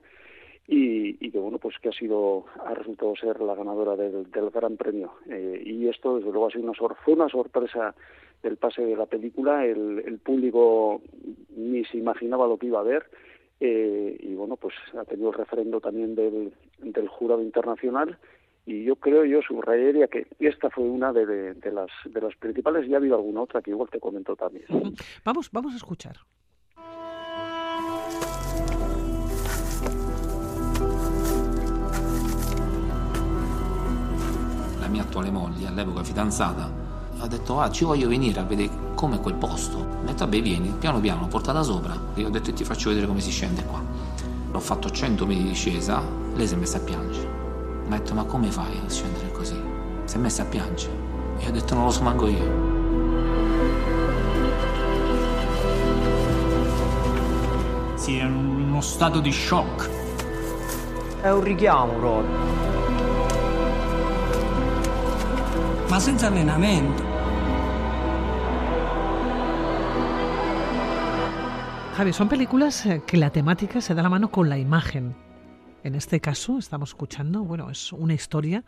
y, 0.67 1.25
y, 1.25 1.31
que 1.31 1.39
bueno 1.39 1.59
pues 1.59 1.77
que 1.79 1.91
ha 1.91 1.93
sido 1.93 2.47
ha 2.65 2.75
resultado 2.75 3.15
ser 3.17 3.41
la 3.41 3.55
ganadora 3.55 3.97
del, 3.97 4.31
del 4.31 4.51
gran 4.51 4.77
premio. 4.77 5.13
Eh, 5.29 5.63
y 5.65 5.89
esto 5.89 6.17
desde 6.17 6.31
luego 6.31 6.47
ha 6.47 6.51
sido 6.51 6.65
una 6.65 6.95
fue 7.05 7.15
una 7.15 7.29
sorpresa 7.29 7.95
el 8.43 8.57
pase 8.57 8.83
de 8.83 8.97
la 8.97 9.07
película. 9.07 9.65
El, 9.65 10.03
el 10.07 10.19
público 10.19 11.03
ni 11.57 11.85
se 11.85 11.99
imaginaba 11.99 12.47
lo 12.47 12.59
que 12.59 12.67
iba 12.67 12.81
a 12.81 12.85
ver. 12.85 13.07
Eh, 13.61 14.17
y 14.21 14.35
bueno, 14.35 14.57
pues 14.57 14.75
ha 14.99 15.05
tenido 15.05 15.31
el 15.31 15.35
referendo 15.35 15.81
también 15.81 16.15
del, 16.15 16.53
del 16.79 17.09
jurado 17.09 17.43
internacional. 17.43 18.19
Y 18.67 18.85
yo 18.85 18.97
creo, 18.97 19.25
yo 19.25 19.43
subrayaría 19.43 20.09
que 20.09 20.27
esta 20.41 20.71
fue 20.71 20.85
una 20.85 21.13
de, 21.13 21.55
de, 21.55 21.73
las, 21.73 21.91
de 22.07 22.21
las 22.21 22.35
principales. 22.37 22.89
Y 22.89 22.95
ha 22.95 22.99
habido 22.99 23.17
alguna 23.17 23.43
otra 23.43 23.63
que 23.63 23.71
igual 23.71 23.91
te 23.91 24.01
comentó 24.01 24.37
también. 24.37 24.67
Vamos, 25.25 25.51
vamos 25.53 25.73
a 25.75 25.77
escuchar. 25.77 26.17
Mia 34.95 35.03
attuale 35.03 35.33
moglie, 35.33 35.67
all'epoca 35.67 36.05
fidanzata, 36.05 36.71
ha 37.19 37.27
detto 37.27 37.59
ah 37.59 37.69
ci 37.69 37.85
voglio 37.85 38.07
venire 38.07 38.39
a 38.39 38.45
vedere 38.45 38.71
come 38.95 39.19
quel 39.19 39.35
posto. 39.35 39.79
Ho 39.79 40.05
detto 40.05 40.25
vabbè 40.25 40.41
vieni, 40.41 40.73
piano 40.79 41.01
piano 41.01 41.23
l'ho 41.23 41.27
portata 41.27 41.63
sopra. 41.63 41.99
Io 42.15 42.29
ho 42.29 42.31
detto 42.31 42.53
ti 42.53 42.63
faccio 42.63 42.91
vedere 42.91 43.09
come 43.09 43.21
si 43.21 43.31
scende 43.31 43.65
qua. 43.65 43.83
L'ho 44.53 44.61
fatto 44.61 44.89
100 44.89 45.27
metri 45.27 45.43
di 45.43 45.49
discesa, 45.49 46.01
lei 46.35 46.47
si 46.47 46.55
è 46.55 46.57
messa 46.57 46.77
a 46.77 46.81
piangere. 46.81 47.29
Mi 47.87 47.95
ha 47.95 47.99
detto 47.99 48.15
ma 48.15 48.23
come 48.23 48.53
fai 48.53 48.81
a 48.87 48.89
scendere 48.89 49.33
così? 49.33 49.61
Si 50.05 50.15
è 50.15 50.19
messa 50.19 50.43
a 50.43 50.47
piangere. 50.47 50.93
Io 51.41 51.49
ho 51.49 51.53
detto 51.53 51.75
non 51.75 51.85
lo 51.87 51.91
so 51.91 52.03
manco 52.03 52.29
io. 52.29 52.73
Sì, 57.97 58.19
è 58.19 58.25
uno 58.25 58.81
stato 58.81 59.19
di 59.19 59.33
shock. 59.33 59.91
È 61.21 61.31
un 61.31 61.43
richiamo, 61.43 61.99
Rod. 61.99 62.84
Ma 65.95 66.01
senza 66.01 66.27
allenamento. 66.27 67.05
Javi, 71.97 72.13
son 72.13 72.29
películas 72.29 72.85
eh, 72.85 73.03
que 73.07 73.17
la 73.17 73.31
temática 73.31 73.81
se 73.81 73.95
da 73.95 74.03
la 74.03 74.09
mano 74.09 74.33
con 74.33 74.49
la 74.49 74.59
imagen. 74.59 75.15
En 75.85 75.95
este 75.95 76.19
caso 76.19 76.59
estamos 76.59 76.89
escuchando, 76.89 77.45
bueno, 77.45 77.71
es 77.71 77.93
una 77.93 78.13
historia 78.13 78.65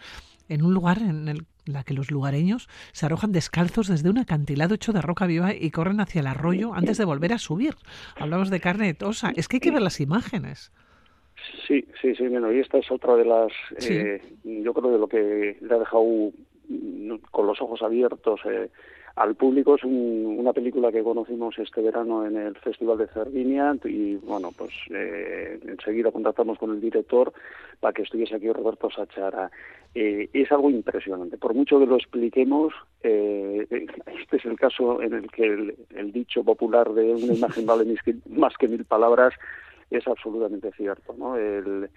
en 0.49 0.65
un 0.65 0.73
lugar 0.73 0.99
en 0.99 1.27
el 1.27 1.47
la 1.65 1.83
que 1.83 1.95
los 1.95 2.13
lugareños 2.13 2.69
se 2.93 3.07
arrojan 3.07 3.33
descalzos 3.33 3.89
desde 3.89 4.09
un 4.09 4.19
acantilado 4.19 4.77
hecho 4.77 4.93
de 4.93 5.03
roca 5.03 5.27
viva 5.27 5.53
y 5.53 5.73
corren 5.73 5.99
hacia 5.99 6.21
el 6.21 6.29
arroyo 6.29 6.75
antes 6.75 6.97
de 6.97 7.07
volver 7.07 7.33
a 7.33 7.39
subir. 7.39 7.75
Hablamos 8.15 8.51
de 8.51 8.61
carne 8.61 8.95
tosa. 8.95 9.33
Es 9.35 9.49
que 9.49 9.57
hay 9.57 9.61
que 9.61 9.73
ver 9.73 9.83
las 9.83 9.99
imágenes. 9.99 10.71
Sí, 11.67 11.85
sí, 12.01 12.15
sí, 12.15 12.29
bueno, 12.29 12.53
y 12.53 12.61
esta 12.61 12.79
es 12.79 12.89
otra 12.89 13.17
de 13.17 13.25
las, 13.25 13.53
eh, 13.89 14.23
yo 14.45 14.73
creo 14.73 14.93
de 14.93 14.99
lo 14.99 15.09
que 15.09 15.59
le 15.61 15.75
ha 15.75 15.79
dejado 15.79 16.05
con 17.31 17.47
los 17.47 17.61
ojos 17.61 17.83
abiertos 17.83 18.41
eh, 18.45 18.71
al 19.17 19.35
público. 19.35 19.75
Es 19.75 19.85
una 19.85 20.53
película 20.53 20.93
que 20.93 21.03
conocimos 21.03 21.59
este 21.59 21.81
verano 21.81 22.27
en 22.27 22.37
el 22.37 22.57
Festival 22.57 22.99
de 22.99 23.09
Cervinia 23.09 23.77
y 23.85 24.17
bueno, 24.17 24.51
pues 24.57 24.73
eh, 24.91 25.59
enseguida 25.67 26.13
contactamos 26.13 26.59
con 26.59 26.71
el 26.71 26.81
director 26.81 27.33
para 27.81 27.93
que 27.93 28.03
estuviese 28.03 28.37
aquí 28.37 28.51
Roberto 28.53 28.91
Sachara. 28.91 29.51
Eh, 29.95 30.29
es 30.35 30.53
algo 30.53 30.69
impresionante. 30.69 31.39
Por 31.39 31.55
mucho 31.55 31.79
que 31.79 31.87
lo 31.87 31.97
expliquemos, 31.97 32.75
eh, 33.03 33.67
este 34.21 34.37
es 34.37 34.45
el 34.45 34.59
caso 34.59 35.01
en 35.01 35.15
el 35.15 35.31
que 35.31 35.75
el, 35.95 36.13
dicho 36.13 36.45
popular 36.45 36.93
de 36.93 37.15
una 37.15 37.33
imagen 37.33 37.67
vale 37.67 37.97
más 38.29 38.55
que 38.59 38.69
mil 38.69 38.85
palabras 38.85 39.33
es 39.91 40.07
absolutamente 40.07 40.71
cierto. 40.73 41.15
¿no? 41.17 41.37
El, 41.37 41.89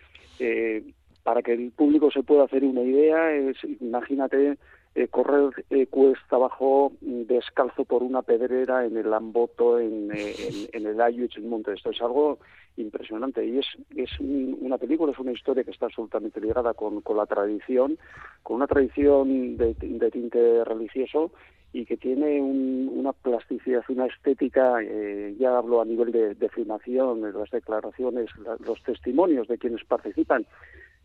para 1.29 1.43
que 1.43 1.53
el 1.53 1.69
público 1.69 2.09
se 2.09 2.23
pueda 2.23 2.45
hacer 2.45 2.63
una 2.63 2.81
idea, 2.81 3.31
es, 3.31 3.57
imagínate 3.81 4.57
eh, 4.95 5.07
correr 5.09 5.63
eh, 5.69 5.85
cuesta 5.85 6.37
abajo 6.37 6.91
mm, 7.01 7.25
descalzo 7.25 7.85
por 7.85 8.01
una 8.01 8.23
pedrera 8.23 8.83
en 8.83 8.97
el 8.97 9.13
Amboto, 9.13 9.77
en, 9.77 10.09
eh, 10.11 10.33
el 10.73 10.85
y 10.87 11.29
en 11.37 11.47
Monte. 11.47 11.73
Esto 11.73 11.91
es 11.91 12.01
algo 12.01 12.39
impresionante 12.77 13.45
y 13.45 13.59
es, 13.59 13.67
es 13.95 14.09
una 14.19 14.79
película, 14.79 15.11
es 15.11 15.19
una 15.19 15.33
historia 15.33 15.63
que 15.63 15.69
está 15.69 15.85
absolutamente 15.85 16.41
ligada 16.41 16.73
con, 16.73 17.01
con 17.01 17.17
la 17.17 17.27
tradición, 17.27 17.99
con 18.41 18.55
una 18.55 18.65
tradición 18.65 19.55
de, 19.55 19.75
de 19.75 20.09
tinte 20.09 20.63
religioso 20.65 21.31
y 21.71 21.85
que 21.85 21.97
tiene 21.97 22.41
una 22.41 23.13
plasticidad, 23.13 23.83
una 23.89 24.07
estética, 24.07 24.81
eh, 24.81 25.35
ya 25.39 25.57
hablo 25.57 25.81
a 25.81 25.85
nivel 25.85 26.11
de, 26.11 26.49
filmación, 26.49 27.21
de 27.21 27.31
las 27.31 27.49
declaraciones, 27.51 28.29
los 28.65 28.81
testimonios 28.83 29.47
de 29.47 29.57
quienes 29.59 29.83
participan, 29.85 30.47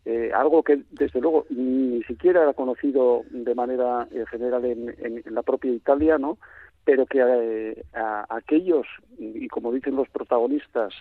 eh, 0.05 0.31
algo 0.33 0.61
que 0.61 0.83
desde 0.91 1.19
luego 1.19 1.45
ni 1.49 2.03
siquiera 2.03 2.43
era 2.43 2.53
conocido 2.53 3.23
de 3.31 3.55
manera 3.55 4.07
eh, 4.11 4.23
general 4.29 4.63
en, 4.65 5.23
la 5.25 5.41
propia 5.41 5.71
Italia, 5.71 6.19
¿no? 6.19 6.37
pero 6.83 7.07
que 7.07 7.19
eh, 7.19 7.83
a, 7.95 8.25
aquellos, 8.29 8.85
y 9.17 9.47
como 9.47 9.71
dicen 9.71 9.95
los 9.95 10.07
protagonistas, 10.09 10.93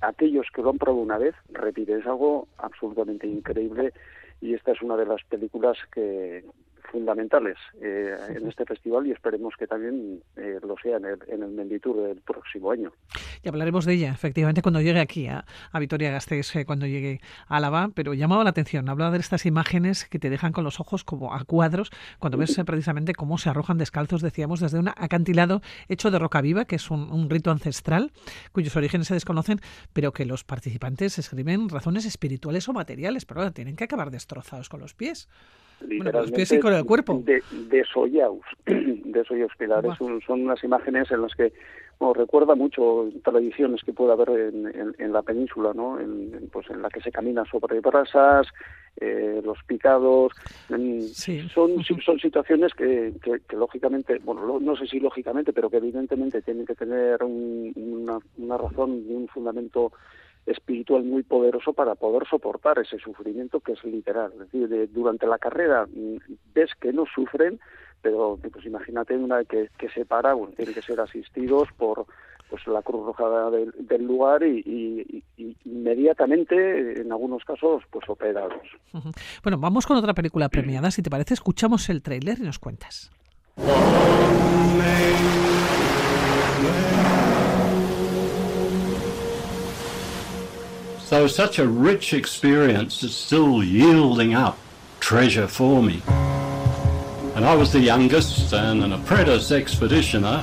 aquellos 0.00 0.46
que 0.54 0.62
lo 0.62 0.70
han 0.70 0.78
probado 0.78 1.02
una 1.02 1.18
vez, 1.18 1.34
repite, 1.50 1.98
es 1.98 2.06
algo 2.06 2.46
absolutamente 2.58 3.26
increíble 3.26 3.92
y 4.40 4.54
esta 4.54 4.70
es 4.70 4.80
una 4.82 4.96
de 4.96 5.06
las 5.06 5.24
películas 5.24 5.76
que, 5.92 6.44
fundamentales 6.90 7.56
eh, 7.80 8.16
en 8.28 8.48
este 8.48 8.64
festival 8.64 9.06
y 9.06 9.12
esperemos 9.12 9.54
que 9.58 9.66
también 9.66 10.22
eh, 10.36 10.58
lo 10.62 10.76
sea 10.82 10.96
en 10.96 11.04
el, 11.04 11.18
en 11.28 11.42
el 11.42 11.50
Menditur 11.50 12.02
del 12.02 12.20
próximo 12.20 12.70
año. 12.70 12.92
Y 13.42 13.48
hablaremos 13.48 13.84
de 13.84 13.94
ella, 13.94 14.10
efectivamente, 14.12 14.62
cuando 14.62 14.80
llegue 14.80 15.00
aquí 15.00 15.26
a, 15.26 15.44
a 15.70 15.78
Vitoria-Gasteiz, 15.78 16.56
eh, 16.56 16.64
cuando 16.64 16.86
llegue 16.86 17.20
a 17.48 17.56
Álava, 17.56 17.90
pero 17.94 18.14
llamaba 18.14 18.44
la 18.44 18.50
atención, 18.50 18.88
hablaba 18.88 19.12
de 19.12 19.18
estas 19.18 19.46
imágenes 19.46 20.06
que 20.06 20.18
te 20.18 20.30
dejan 20.30 20.52
con 20.52 20.64
los 20.64 20.80
ojos 20.80 21.04
como 21.04 21.34
a 21.34 21.44
cuadros, 21.44 21.90
cuando 22.18 22.38
ves 22.38 22.60
precisamente 22.66 23.14
cómo 23.14 23.38
se 23.38 23.50
arrojan 23.50 23.78
descalzos, 23.78 24.22
decíamos, 24.22 24.60
desde 24.60 24.78
un 24.78 24.88
acantilado 24.88 25.62
hecho 25.88 26.10
de 26.10 26.18
roca 26.18 26.40
viva, 26.40 26.64
que 26.64 26.76
es 26.76 26.90
un, 26.90 27.10
un 27.12 27.30
rito 27.30 27.50
ancestral, 27.50 28.12
cuyos 28.52 28.76
orígenes 28.76 29.08
se 29.08 29.14
desconocen, 29.14 29.60
pero 29.92 30.12
que 30.12 30.24
los 30.24 30.44
participantes 30.44 31.18
escriben 31.18 31.68
razones 31.68 32.04
espirituales 32.04 32.68
o 32.68 32.72
materiales, 32.72 33.24
pero 33.24 33.52
tienen 33.52 33.76
que 33.76 33.84
acabar 33.84 34.10
destrozados 34.10 34.68
con 34.68 34.80
los 34.80 34.94
pies 34.94 35.28
literalmente 35.88 36.60
con 36.60 36.72
el 36.72 36.84
cuerpo. 36.84 37.22
De, 37.24 37.42
de 37.68 37.84
Soyaus, 37.84 38.44
de 38.66 39.24
Soyaus 39.24 39.52
Pilar. 39.56 39.84
son 39.96 40.20
unas 40.28 40.62
imágenes 40.64 41.10
en 41.10 41.22
las 41.22 41.34
que 41.34 41.52
bueno, 42.02 42.14
recuerda 42.14 42.56
mucho 42.56 43.08
tradiciones 43.22 43.80
que 43.84 43.92
puede 43.92 44.12
haber 44.12 44.30
en, 44.30 44.92
en, 44.98 45.12
la 45.12 45.22
península, 45.22 45.72
¿no? 45.72 46.00
En, 46.00 46.48
pues 46.52 46.68
en 46.68 46.82
la 46.82 46.88
que 46.88 47.00
se 47.00 47.12
camina 47.12 47.44
sobre 47.44 47.78
brasas, 47.78 48.48
eh, 48.96 49.40
los 49.44 49.56
picados. 49.62 50.32
Son, 51.54 51.84
son 51.84 52.18
situaciones 52.18 52.74
que, 52.74 53.12
que, 53.22 53.56
lógicamente, 53.56 54.18
bueno, 54.24 54.58
no 54.58 54.76
sé 54.76 54.88
si 54.88 54.98
lógicamente, 54.98 55.52
pero 55.52 55.70
que 55.70 55.76
evidentemente 55.76 56.42
tienen 56.42 56.66
que 56.66 56.74
tener 56.74 57.22
una, 57.22 58.18
una 58.36 58.58
razón 58.58 59.04
y 59.08 59.14
un 59.14 59.28
fundamento 59.28 59.92
espiritual 60.46 61.04
muy 61.04 61.22
poderoso 61.22 61.72
para 61.72 61.94
poder 61.94 62.26
soportar 62.28 62.78
ese 62.78 62.98
sufrimiento 62.98 63.60
que 63.60 63.72
es 63.72 63.84
literal. 63.84 64.32
Es 64.32 64.50
decir, 64.50 64.90
durante 64.92 65.26
la 65.26 65.38
carrera 65.38 65.86
mm, 65.86 66.16
ves 66.54 66.70
que 66.80 66.92
no 66.92 67.04
sufren, 67.06 67.60
pero 68.00 68.38
pues 68.52 68.66
imagínate 68.66 69.16
una 69.16 69.36
vez 69.38 69.48
que, 69.48 69.68
que 69.78 69.88
se 69.90 70.04
para, 70.04 70.34
bueno, 70.34 70.52
tienen 70.56 70.74
que 70.74 70.82
ser 70.82 71.00
asistidos 71.00 71.68
por 71.76 72.06
pues 72.52 72.66
la 72.66 72.82
Cruz 72.82 73.06
Roja 73.06 73.50
del, 73.50 74.04
lugar 74.04 74.42
y, 74.42 75.24
inmediatamente, 75.64 77.00
en 77.00 77.10
algunos 77.10 77.42
casos, 77.44 77.82
pues 77.90 78.06
operados. 78.10 78.60
Bueno, 79.42 79.56
vamos 79.58 79.86
con 79.86 79.96
otra 79.96 80.12
película 80.12 80.50
premiada. 80.50 80.90
Si 80.90 81.00
te 81.00 81.08
parece, 81.08 81.32
escuchamos 81.32 81.88
el 81.88 82.02
tráiler 82.02 82.38
y 82.40 82.42
nos 82.42 82.58
cuentas. 82.58 83.10
So 91.12 91.26
such 91.26 91.58
a 91.58 91.68
rich 91.68 92.14
experience 92.14 93.02
is 93.02 93.14
still 93.14 93.62
yielding 93.62 94.32
up 94.32 94.56
treasure 94.98 95.46
for 95.46 95.82
me. 95.82 96.00
And 97.36 97.44
I 97.44 97.54
was 97.54 97.70
the 97.70 97.80
youngest 97.80 98.54
and 98.54 98.82
an 98.82 98.94
apprentice 98.94 99.50
expeditioner, 99.50 100.42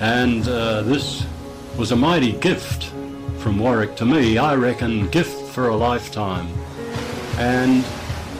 and 0.00 0.48
uh, 0.48 0.80
this 0.80 1.26
was 1.76 1.92
a 1.92 1.96
mighty 1.96 2.32
gift 2.32 2.84
from 3.36 3.58
Warwick 3.58 3.96
to 3.96 4.06
me. 4.06 4.38
I 4.38 4.54
reckon 4.54 5.08
gift 5.08 5.52
for 5.52 5.68
a 5.68 5.76
lifetime. 5.76 6.48
And 7.36 7.84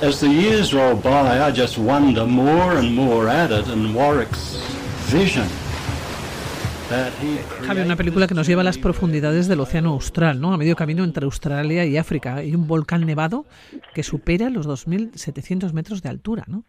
as 0.00 0.20
the 0.20 0.31
years 0.31 0.72
roll 0.72 0.96
by, 0.96 1.42
I 1.42 1.50
just 1.50 1.76
wonder 1.76 2.24
more 2.24 2.78
and 2.78 2.94
more 2.94 3.28
at 3.28 3.52
it 3.52 3.68
and 3.68 3.94
Warwick's 3.94 4.57
vision. 5.11 5.46
Javi, 6.88 7.81
una 7.83 7.96
película 7.96 8.27
que 8.27 8.35
nos 8.35 8.46
lleva 8.46 8.62
a 8.62 8.64
las 8.64 8.79
profundidades 8.79 9.46
del 9.46 9.61
Océano 9.61 9.90
Austral, 9.90 10.40
¿no? 10.40 10.55
A 10.55 10.57
medio 10.57 10.74
camino 10.74 11.05
entre 11.05 11.27
Australia 11.27 11.85
y 11.85 11.98
África. 11.98 12.37
Hay 12.37 12.55
un 12.55 12.66
volcán 12.66 13.05
nevado 13.05 13.44
que 13.94 14.03
supera 14.03 14.48
los 14.48 14.66
2.700 14.66 15.72
metros 15.74 16.03
de 16.03 16.09
altura, 16.09 16.44
¿no? 16.48 16.64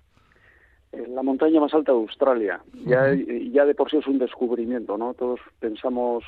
La 0.92 1.24
montaña 1.24 1.62
más 1.62 1.74
alta 1.74 1.94
de 1.94 2.00
Australia. 2.00 2.62
Ya, 2.86 3.14
ya 3.52 3.64
de 3.64 3.76
por 3.76 3.90
sí 3.90 3.98
es 3.98 4.08
un 4.08 4.20
descubrimiento, 4.20 4.98
¿no? 4.98 5.14
Todos 5.14 5.40
pensamos 5.60 6.26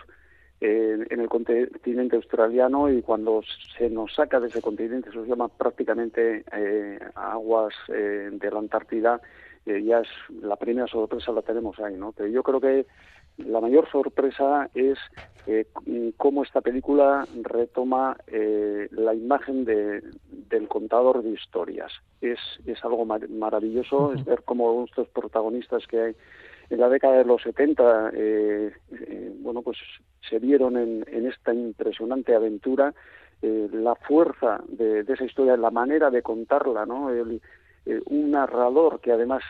en 0.62 1.20
el 1.20 1.28
continente 1.28 2.16
australiano 2.16 2.90
y 2.90 3.02
cuando 3.02 3.42
se 3.78 3.90
nos 3.90 4.14
saca 4.14 4.40
de 4.40 4.48
ese 4.48 4.62
continente, 4.62 5.10
se 5.10 5.18
nos 5.18 5.28
llama 5.28 5.48
prácticamente 5.48 6.46
eh, 6.54 7.00
aguas 7.16 7.74
eh, 7.88 8.30
de 8.32 8.52
la 8.52 8.60
Antártida, 8.60 9.20
eh, 9.66 9.82
ya 9.84 10.00
es 10.00 10.08
la 10.42 10.56
primera 10.56 10.88
sorpresa 10.88 11.32
la 11.32 11.42
tenemos 11.42 11.80
ahí, 11.80 11.96
¿no? 11.96 12.12
Pero 12.12 12.30
yo 12.30 12.44
creo 12.44 12.62
que 12.62 12.86
la 13.38 13.60
mayor 13.62 13.90
sorpresa 13.90 14.70
es 14.76 14.98
eh, 15.48 15.66
cómo 16.18 16.44
esta 16.44 16.62
película 16.62 17.26
retoma 17.42 18.16
eh, 18.28 18.88
la 18.92 19.14
imagen 19.14 19.66
de, 19.66 20.04
del 20.50 20.68
contador 20.68 21.24
de 21.24 21.32
historias. 21.32 21.92
Es, 22.22 22.40
es 22.66 22.84
algo 22.84 23.06
maravilloso 23.06 24.14
es 24.14 24.24
ver 24.26 24.44
cómo 24.44 24.86
estos 24.86 25.08
protagonistas 25.10 25.88
que 25.88 26.00
hay 26.00 26.16
en 26.72 26.80
la 26.80 26.90
década 26.90 27.18
de 27.18 27.26
los 27.26 27.42
70, 27.42 28.12
eh, 28.14 28.72
eh, 28.92 29.36
bueno, 29.40 29.62
pues 29.62 29.78
se 30.28 30.40
vieron 30.40 30.78
en, 30.78 31.06
en 31.12 31.28
esta 31.28 31.54
impresionante 31.54 32.34
aventura, 32.34 32.94
eh, 33.42 33.68
la 33.74 33.94
fuerza 33.96 34.64
de, 34.70 35.04
de, 35.04 35.14
esa 35.14 35.26
historia, 35.26 35.58
la 35.58 35.70
manera 35.70 36.10
de 36.10 36.22
contarla, 36.22 36.86
¿no? 36.86 37.10
El, 37.10 37.42
eh, 37.86 38.00
un 38.06 38.32
narrador 38.32 39.02
que 39.02 39.12
además 39.12 39.44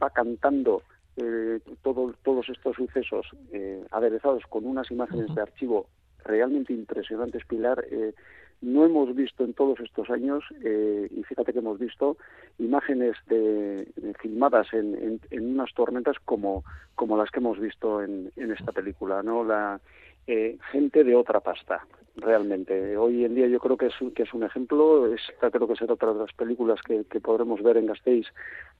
va 0.00 0.10
cantando 0.10 0.82
eh, 1.20 1.60
todo, 1.82 2.14
todos 2.22 2.48
estos 2.48 2.76
sucesos 2.76 3.26
eh, 3.52 3.84
aderezados 3.90 4.44
con 4.48 4.64
unas 4.64 4.90
imágenes 4.90 5.34
de 5.34 5.42
archivo 5.42 5.86
realmente 6.24 6.72
impresionantes, 6.72 7.44
Pilar. 7.44 7.84
Eh, 7.90 8.14
no 8.60 8.84
hemos 8.84 9.14
visto 9.14 9.44
en 9.44 9.54
todos 9.54 9.78
estos 9.80 10.10
años, 10.10 10.44
eh, 10.64 11.08
y 11.10 11.22
fíjate 11.22 11.52
que 11.52 11.60
hemos 11.60 11.78
visto 11.78 12.16
imágenes 12.58 13.16
de, 13.26 13.86
de 13.96 14.14
filmadas 14.14 14.72
en, 14.72 14.94
en, 14.96 15.20
en, 15.30 15.52
unas 15.54 15.72
tormentas 15.74 16.16
como, 16.24 16.64
como 16.96 17.16
las 17.16 17.30
que 17.30 17.38
hemos 17.38 17.60
visto 17.60 18.02
en, 18.02 18.32
en 18.34 18.50
esta 18.50 18.72
película, 18.72 19.22
¿no? 19.22 19.44
La, 19.44 19.80
eh, 20.28 20.58
gente 20.70 21.04
de 21.04 21.16
otra 21.16 21.40
pasta, 21.40 21.86
realmente. 22.16 22.98
Hoy 22.98 23.24
en 23.24 23.34
día 23.34 23.46
yo 23.46 23.58
creo 23.58 23.78
que 23.78 23.86
es, 23.86 24.00
un, 24.02 24.12
que 24.12 24.24
es 24.24 24.34
un 24.34 24.42
ejemplo, 24.42 25.12
esta 25.14 25.50
creo 25.50 25.66
que 25.66 25.74
será 25.74 25.94
otra 25.94 26.12
de 26.12 26.20
las 26.20 26.32
películas 26.34 26.80
que, 26.82 27.02
podremos 27.20 27.62
ver 27.62 27.78
en 27.78 27.86
Gasteiz 27.86 28.26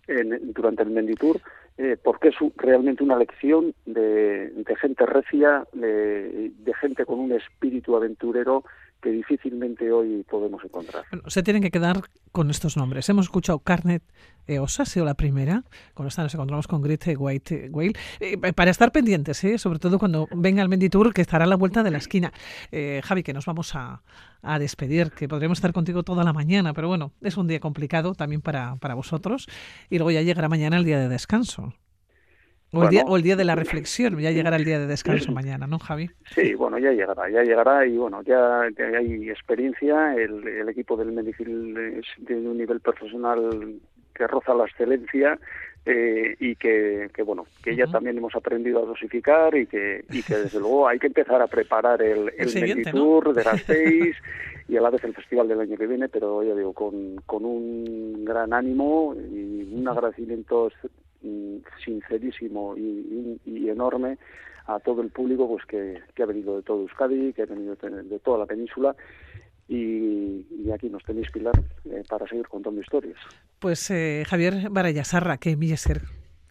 en, 0.09 0.53
durante 0.53 0.83
el 0.83 0.91
Menditur, 0.91 1.41
eh, 1.79 1.97
porque 2.03 2.29
es 2.29 2.35
realmente 2.57 3.03
una 3.03 3.17
lección 3.17 3.75
de, 3.87 4.53
gente 4.79 5.07
recia, 5.07 5.67
de 5.73 6.75
gente 6.81 7.07
con 7.07 7.19
un 7.19 7.33
espíritu 7.33 7.97
aventurero 7.97 8.65
que 9.01 9.11
difícilmente 9.11 9.93
hoy 9.93 10.25
podemos 10.29 10.65
encontrar. 10.65 11.05
Bueno, 11.11 11.29
se 11.31 11.43
tienen 11.43 11.63
que 11.63 11.71
quedar 11.71 12.03
con 12.33 12.51
estos 12.51 12.77
nombres. 12.77 13.09
Hemos 13.09 13.27
escuchado 13.27 13.61
Carnet 13.61 14.03
Eosa, 14.47 14.83
ha 14.83 14.87
sido 14.87 15.05
la 15.05 15.15
primera. 15.15 15.65
Con 15.95 16.07
esta 16.07 16.23
nos 16.23 16.35
encontramos 16.35 16.67
con 16.67 16.83
Grit 16.83 17.05
White 17.17 17.71
Whale. 17.71 17.93
Eh, 18.21 18.53
para 18.53 18.71
estar 18.71 18.91
pendientes, 18.91 19.43
¿eh? 19.45 19.59
sobre 19.59 19.79
todo 19.79 19.99
cuando 19.99 20.27
venga 20.35 20.63
el 20.63 20.69
Menditour, 20.69 21.13
que 21.13 21.23
estará 21.23 21.45
a 21.45 21.49
la 21.49 21.57
vuelta 21.57 21.83
de 21.83 21.91
la 21.91 21.99
esquina. 21.99 22.33
Eh, 22.73 23.01
Javi, 23.05 23.23
que 23.23 23.33
nos 23.33 23.47
vamos 23.47 23.75
a, 23.75 24.03
a, 24.43 24.59
despedir, 24.59 25.13
que 25.13 25.29
podríamos 25.29 25.59
estar 25.59 25.73
contigo 25.73 26.03
toda 26.03 26.25
la 26.25 26.33
mañana, 26.33 26.75
pero 26.75 26.89
bueno, 26.89 27.13
es 27.21 27.37
un 27.37 27.47
día 27.47 27.61
complicado 27.61 28.15
también 28.15 28.41
para, 28.41 28.77
para 28.77 28.95
vosotros. 28.95 29.47
Y 29.91 29.99
luego 29.99 30.11
ya 30.11 30.23
llegará 30.23 30.49
mañana 30.49 30.79
el 30.79 30.85
día 30.85 30.99
de 30.99 31.09
descanso. 31.09 31.75
O, 32.71 32.77
bueno, 32.77 32.89
el 32.89 32.91
día, 32.91 33.05
o 33.07 33.17
el 33.17 33.23
día 33.23 33.37
de 33.37 33.45
la 33.45 33.55
reflexión, 33.55 34.19
ya 34.19 34.31
llegará 34.31 34.57
el 34.57 34.65
día 34.65 34.79
de 34.79 34.87
descanso 34.87 35.33
mañana, 35.33 35.67
¿no, 35.67 35.79
Javi? 35.79 36.11
Sí, 36.35 36.53
bueno, 36.55 36.79
ya 36.79 36.93
llegará, 36.93 37.31
ya 37.31 37.43
llegará 37.43 37.87
y 37.87 37.97
bueno, 37.97 38.23
ya, 38.23 38.61
hay 38.61 39.31
experiencia, 39.31 40.15
el, 40.15 40.47
el 40.47 40.69
equipo 40.69 40.97
del 40.97 41.13
Medicil 41.13 41.77
es 41.79 42.07
de 42.19 42.35
un 42.35 42.59
nivel 42.59 42.81
profesional 42.81 43.81
que 44.15 44.27
roza 44.27 44.53
la 44.53 44.67
excelencia 44.67 45.39
eh, 45.87 46.37
y 46.41 46.57
que, 46.57 47.09
que, 47.15 47.23
bueno, 47.23 47.47
que 47.63 47.75
ya 47.75 47.85
uh 47.85 47.89
-huh. 47.89 47.93
también 47.93 48.19
hemos 48.19 48.35
aprendido 48.35 48.83
a 48.83 48.87
dosificar 48.87 49.57
y 49.57 49.67
que, 49.67 50.05
y 50.11 50.23
que 50.23 50.37
desde 50.37 50.61
luego 50.61 50.87
hay 50.89 50.99
que 50.99 51.07
empezar 51.07 51.41
a 51.41 51.47
preparar 51.47 52.03
el, 52.03 52.31
el, 52.37 52.83
¿no? 52.93 53.33
de 53.33 53.45
las 53.45 53.63
seis 53.63 54.15
y 54.69 54.77
a 54.77 54.83
la 54.83 54.91
vez 54.91 55.03
el 55.05 55.15
festival 55.15 55.49
del 55.49 55.61
año 55.61 55.79
que 55.79 55.87
viene, 55.87 56.11
pero 56.11 56.43
ya 56.43 56.55
digo, 56.55 56.75
con, 56.75 57.17
con 57.25 57.47
un 57.47 58.27
gran 58.27 58.53
ánimo 58.53 59.15
y 59.17 59.73
un 59.73 59.89
agradecimiento 59.89 60.71
sincerísimo 61.85 62.77
y, 62.77 63.39
y, 63.45 63.51
y, 63.51 63.69
enorme 63.69 64.19
a 64.67 64.79
todo 64.81 65.03
el 65.03 65.11
público 65.11 65.49
pues 65.49 65.65
que, 65.67 66.01
que, 66.15 66.23
ha 66.23 66.27
venido 66.27 66.57
de 66.57 66.63
todo 66.63 66.83
Euskadi, 66.83 67.33
que 67.33 67.43
ha 67.43 67.47
venido 67.47 67.75
de 67.75 68.19
toda 68.21 68.39
la 68.39 68.47
península 68.47 68.95
y, 69.69 70.47
y 70.51 70.71
aquí 70.73 70.89
nos 70.89 71.03
tenéis 71.05 71.31
Pilar 71.31 71.55
eh, 71.85 72.03
para 72.09 72.27
seguir 72.27 72.49
contando 72.49 72.81
historias. 72.81 73.19
Pues 73.59 73.91
eh, 73.91 74.25
Javier 74.27 74.71
Barayasarra, 74.71 75.39
que 75.39 75.57
mille 75.57 75.77
ser, 75.77 76.03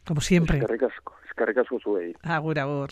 como 0.05 0.21
siempre. 0.21 0.57
Es 0.57 0.65
que 1.35 1.45
recasco 1.45 1.79
su 1.79 1.97
Agur, 2.23 2.59
agur. 2.59 2.89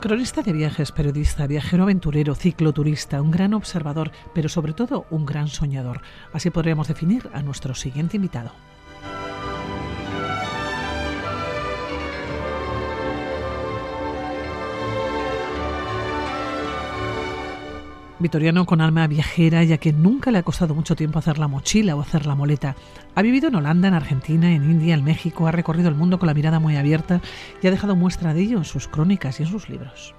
Cronista 0.00 0.42
de 0.42 0.52
viajes, 0.52 0.92
periodista, 0.92 1.48
viajero 1.48 1.82
aventurero, 1.82 2.36
cicloturista, 2.36 3.20
un 3.20 3.32
gran 3.32 3.52
observador, 3.52 4.12
pero 4.32 4.48
sobre 4.48 4.72
todo 4.72 5.06
un 5.10 5.26
gran 5.26 5.48
soñador. 5.48 6.02
Así 6.32 6.50
podríamos 6.50 6.86
definir 6.86 7.28
a 7.34 7.42
nuestro 7.42 7.74
siguiente 7.74 8.14
invitado. 8.14 8.52
Vitoriano 18.20 18.66
con 18.66 18.80
alma 18.80 19.06
viajera, 19.06 19.62
ya 19.62 19.78
que 19.78 19.92
nunca 19.92 20.32
le 20.32 20.38
ha 20.38 20.42
costado 20.42 20.74
mucho 20.74 20.96
tiempo 20.96 21.20
hacer 21.20 21.38
la 21.38 21.46
mochila 21.46 21.94
o 21.94 22.00
hacer 22.00 22.26
la 22.26 22.34
moleta. 22.34 22.74
Ha 23.14 23.22
vivido 23.22 23.46
en 23.46 23.54
Holanda, 23.54 23.86
en 23.86 23.94
Argentina, 23.94 24.52
en 24.52 24.68
India, 24.68 24.94
en 24.94 25.04
México, 25.04 25.46
ha 25.46 25.52
recorrido 25.52 25.88
el 25.88 25.94
mundo 25.94 26.18
con 26.18 26.26
la 26.26 26.34
mirada 26.34 26.58
muy 26.58 26.76
abierta 26.76 27.20
y 27.62 27.68
ha 27.68 27.70
dejado 27.70 27.94
muestra 27.94 28.34
de 28.34 28.40
ello 28.40 28.58
en 28.58 28.64
sus 28.64 28.88
crónicas 28.88 29.38
y 29.38 29.44
en 29.44 29.48
sus 29.48 29.68
libros. 29.68 30.14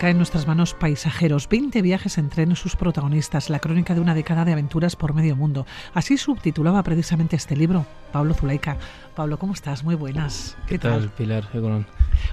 Cae 0.00 0.12
en 0.12 0.16
nuestras 0.16 0.46
manos 0.46 0.72
Paisajeros, 0.72 1.46
20 1.46 1.82
viajes 1.82 2.16
en 2.16 2.30
tren 2.30 2.56
sus 2.56 2.74
protagonistas, 2.74 3.50
la 3.50 3.58
crónica 3.58 3.94
de 3.94 4.00
una 4.00 4.14
década 4.14 4.46
de 4.46 4.52
aventuras 4.52 4.96
por 4.96 5.12
medio 5.12 5.36
mundo. 5.36 5.66
Así 5.92 6.16
subtitulaba 6.16 6.82
precisamente 6.82 7.36
este 7.36 7.54
libro, 7.54 7.84
Pablo 8.10 8.32
Zulaika. 8.32 8.78
Pablo, 9.14 9.38
¿cómo 9.38 9.52
estás? 9.52 9.84
Muy 9.84 9.96
buenas. 9.96 10.56
¿Qué, 10.62 10.76
¿Qué 10.76 10.78
tal, 10.78 11.00
tal, 11.00 11.10
Pilar? 11.10 11.44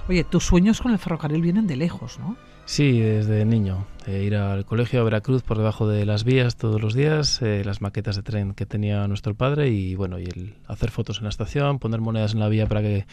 Oye, 0.08 0.24
tus 0.24 0.46
sueños 0.46 0.80
con 0.80 0.92
el 0.92 0.98
ferrocarril 0.98 1.42
vienen 1.42 1.66
de 1.66 1.76
lejos, 1.76 2.18
¿no? 2.18 2.38
Sí, 2.64 3.00
desde 3.00 3.44
niño. 3.44 3.86
Eh, 4.06 4.24
ir 4.24 4.36
al 4.36 4.64
colegio 4.64 5.02
a 5.02 5.04
Veracruz 5.04 5.42
por 5.42 5.58
debajo 5.58 5.86
de 5.86 6.06
las 6.06 6.24
vías 6.24 6.56
todos 6.56 6.80
los 6.80 6.94
días, 6.94 7.42
eh, 7.42 7.62
las 7.66 7.82
maquetas 7.82 8.16
de 8.16 8.22
tren 8.22 8.54
que 8.54 8.64
tenía 8.64 9.06
nuestro 9.08 9.34
padre 9.34 9.68
y 9.68 9.94
bueno, 9.94 10.18
y 10.18 10.24
el 10.24 10.54
hacer 10.66 10.90
fotos 10.90 11.18
en 11.18 11.24
la 11.24 11.30
estación, 11.30 11.78
poner 11.78 12.00
monedas 12.00 12.32
en 12.32 12.40
la 12.40 12.48
vía 12.48 12.66
para 12.66 12.80
que 12.80 13.06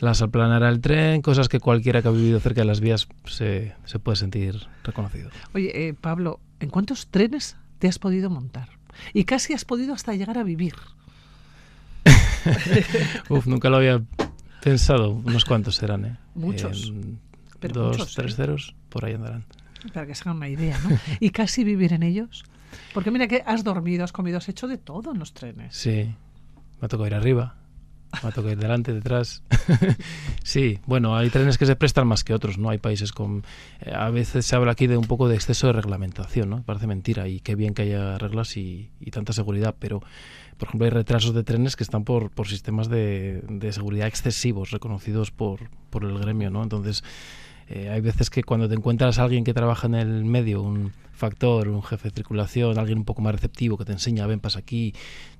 las 0.00 0.22
aplanara 0.22 0.68
el 0.68 0.80
tren, 0.80 1.22
cosas 1.22 1.48
que 1.48 1.60
cualquiera 1.60 2.02
que 2.02 2.08
ha 2.08 2.12
vivido 2.12 2.40
cerca 2.40 2.62
de 2.62 2.66
las 2.66 2.80
vías 2.80 3.08
se, 3.24 3.74
se 3.84 3.98
puede 3.98 4.16
sentir 4.16 4.66
reconocido. 4.84 5.30
Oye, 5.54 5.88
eh, 5.88 5.94
Pablo, 5.94 6.40
¿en 6.60 6.70
cuántos 6.70 7.08
trenes 7.08 7.56
te 7.78 7.88
has 7.88 7.98
podido 7.98 8.30
montar? 8.30 8.68
Y 9.14 9.24
casi 9.24 9.52
has 9.52 9.64
podido 9.64 9.94
hasta 9.94 10.14
llegar 10.14 10.38
a 10.38 10.42
vivir. 10.42 10.74
Uf, 13.28 13.46
nunca 13.46 13.70
lo 13.70 13.76
había 13.76 14.02
pensado. 14.62 15.10
Unos 15.10 15.44
cuantos 15.44 15.76
serán, 15.76 16.04
¿eh? 16.04 16.16
Muchos. 16.34 16.92
Eh, 16.94 17.14
Pero 17.60 17.74
dos, 17.74 17.98
muchos, 17.98 18.14
tres 18.14 18.32
¿eh? 18.32 18.36
ceros, 18.36 18.74
por 18.88 19.04
ahí 19.04 19.14
andarán. 19.14 19.44
Para 19.92 20.06
que 20.06 20.14
se 20.14 20.22
hagan 20.22 20.36
una 20.36 20.48
idea, 20.48 20.78
¿no? 20.78 20.96
y 21.20 21.30
casi 21.30 21.64
vivir 21.64 21.92
en 21.92 22.02
ellos. 22.02 22.44
Porque 22.94 23.10
mira 23.10 23.26
que 23.28 23.42
has 23.46 23.64
dormido, 23.64 24.04
has 24.04 24.12
comido, 24.12 24.38
has 24.38 24.48
hecho 24.48 24.66
de 24.66 24.78
todo 24.78 25.12
en 25.12 25.18
los 25.18 25.34
trenes. 25.34 25.74
Sí, 25.74 26.14
me 26.80 26.86
ha 26.86 26.88
tocado 26.88 27.06
ir 27.06 27.14
arriba. 27.14 27.56
Tocado 28.20 28.50
ir 28.50 28.58
delante, 28.58 28.92
detrás. 28.92 29.42
sí, 30.44 30.78
bueno, 30.86 31.16
hay 31.16 31.30
trenes 31.30 31.58
que 31.58 31.66
se 31.66 31.76
prestan 31.76 32.06
más 32.06 32.24
que 32.24 32.34
otros, 32.34 32.58
¿no? 32.58 32.70
Hay 32.70 32.78
países 32.78 33.12
con... 33.12 33.44
Eh, 33.80 33.92
a 33.94 34.10
veces 34.10 34.46
se 34.46 34.54
habla 34.54 34.72
aquí 34.72 34.86
de 34.86 34.96
un 34.96 35.06
poco 35.06 35.28
de 35.28 35.34
exceso 35.34 35.66
de 35.68 35.72
reglamentación, 35.72 36.50
¿no? 36.50 36.62
Parece 36.62 36.86
mentira 36.86 37.26
y 37.28 37.40
qué 37.40 37.54
bien 37.54 37.74
que 37.74 37.82
haya 37.82 38.18
reglas 38.18 38.56
y, 38.56 38.90
tanta 39.10 39.32
seguridad, 39.32 39.74
pero, 39.78 40.00
por 40.58 40.68
ejemplo, 40.68 40.84
hay 40.84 40.90
retrasos 40.90 41.34
de 41.34 41.42
trenes 41.42 41.76
que 41.76 41.84
están 41.84 42.04
por, 42.04 42.30
por 42.30 42.48
sistemas 42.48 42.88
de, 42.88 43.42
de 43.48 43.72
seguridad 43.72 44.06
excesivos 44.06 44.70
reconocidos 44.70 45.30
por, 45.30 45.70
por 45.90 46.04
el 46.04 46.18
gremio, 46.18 46.50
¿no? 46.50 46.62
Entonces 46.62 47.02
eh, 47.68 47.88
hay 47.88 48.00
veces 48.00 48.28
que 48.28 48.42
cuando 48.42 48.68
te 48.68 48.74
encuentras 48.74 49.18
a 49.18 49.24
alguien 49.24 49.44
que 49.44 49.54
trabaja 49.54 49.86
en 49.86 49.94
el 49.94 50.24
medio, 50.24 50.62
un 50.62 50.92
factor, 51.22 51.68
un 51.68 51.84
jefe 51.84 52.08
de 52.08 52.14
circulación, 52.16 52.80
alguien 52.80 52.98
un 52.98 53.04
poco 53.04 53.22
más 53.22 53.32
receptivo 53.32 53.78
que 53.78 53.84
te 53.84 53.92
enseña, 53.92 54.26
ven, 54.26 54.40
pasa 54.40 54.58
aquí, 54.58 54.92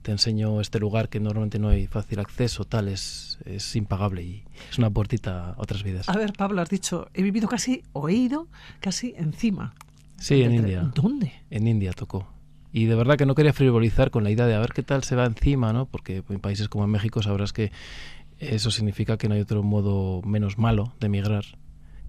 te 0.02 0.12
enseño 0.12 0.60
este 0.60 0.78
lugar 0.78 1.08
que 1.08 1.18
normalmente 1.18 1.58
no 1.58 1.70
hay 1.70 1.88
fácil 1.88 2.20
acceso, 2.20 2.64
tal, 2.64 2.86
es, 2.86 3.40
es 3.46 3.74
impagable 3.74 4.22
y 4.22 4.44
es 4.70 4.78
una 4.78 4.90
puertita 4.90 5.50
a 5.50 5.54
otras 5.56 5.82
vidas. 5.82 6.08
A 6.08 6.16
ver, 6.16 6.34
Pablo, 6.34 6.62
has 6.62 6.70
dicho, 6.70 7.08
he 7.14 7.22
vivido 7.22 7.48
casi, 7.48 7.82
oído, 7.94 8.46
casi 8.78 9.14
encima. 9.16 9.74
Sí, 10.18 10.42
en 10.42 10.54
India. 10.54 10.88
¿Dónde? 10.94 11.32
En 11.50 11.66
India 11.66 11.92
tocó. 11.92 12.28
Y 12.72 12.84
de 12.84 12.94
verdad 12.94 13.16
que 13.16 13.26
no 13.26 13.34
quería 13.34 13.52
frivolizar 13.52 14.12
con 14.12 14.22
la 14.22 14.30
idea 14.30 14.46
de 14.46 14.54
a 14.54 14.60
ver 14.60 14.72
qué 14.72 14.84
tal 14.84 15.02
se 15.02 15.16
va 15.16 15.26
encima, 15.26 15.72
¿no? 15.72 15.86
Porque 15.86 16.22
en 16.28 16.38
países 16.38 16.68
como 16.68 16.84
en 16.84 16.90
México 16.90 17.22
sabrás 17.22 17.52
que 17.52 17.72
eso 18.38 18.70
significa 18.70 19.16
que 19.16 19.28
no 19.28 19.34
hay 19.34 19.40
otro 19.40 19.64
modo 19.64 20.22
menos 20.22 20.58
malo 20.58 20.92
de 21.00 21.06
emigrar 21.06 21.44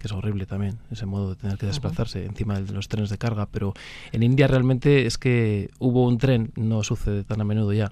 que 0.03 0.07
es 0.07 0.11
horrible 0.11 0.45
también, 0.45 0.79
ese 0.91 1.05
modo 1.05 1.29
de 1.29 1.35
tener 1.37 1.57
que 1.57 1.65
desplazarse 1.65 2.25
encima 2.25 2.59
de 2.59 2.73
los 2.73 2.89
trenes 2.89 3.09
de 3.09 3.17
carga, 3.17 3.45
pero 3.49 3.73
en 4.11 4.21
India 4.21 4.47
realmente 4.47 5.05
es 5.05 5.17
que 5.17 5.69
hubo 5.79 6.05
un 6.05 6.17
tren, 6.17 6.51
no 6.57 6.83
sucede 6.83 7.23
tan 7.23 7.39
a 7.39 7.45
menudo 7.45 7.71
ya, 7.71 7.89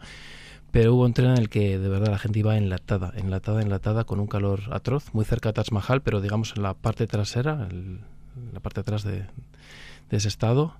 pero 0.72 0.94
hubo 0.94 1.06
un 1.06 1.14
tren 1.14 1.30
en 1.30 1.38
el 1.38 1.48
que 1.48 1.80
de 1.80 1.88
verdad 1.88 2.12
la 2.12 2.18
gente 2.18 2.40
iba 2.40 2.58
enlatada, 2.58 3.14
enlatada, 3.16 3.62
enlatada, 3.62 4.04
con 4.04 4.20
un 4.20 4.28
calor 4.28 4.60
atroz, 4.74 5.14
muy 5.14 5.24
cerca 5.24 5.50
de 5.50 5.54
Taj 5.54 5.72
Mahal, 5.72 6.02
pero 6.02 6.20
digamos 6.20 6.54
en 6.58 6.64
la 6.64 6.74
parte 6.74 7.08
trasera, 7.08 7.70
en 7.72 8.02
la 8.54 8.60
parte 8.60 8.82
atrás 8.82 9.04
de, 9.04 9.28
de 10.10 10.18
ese 10.18 10.28
estado, 10.28 10.74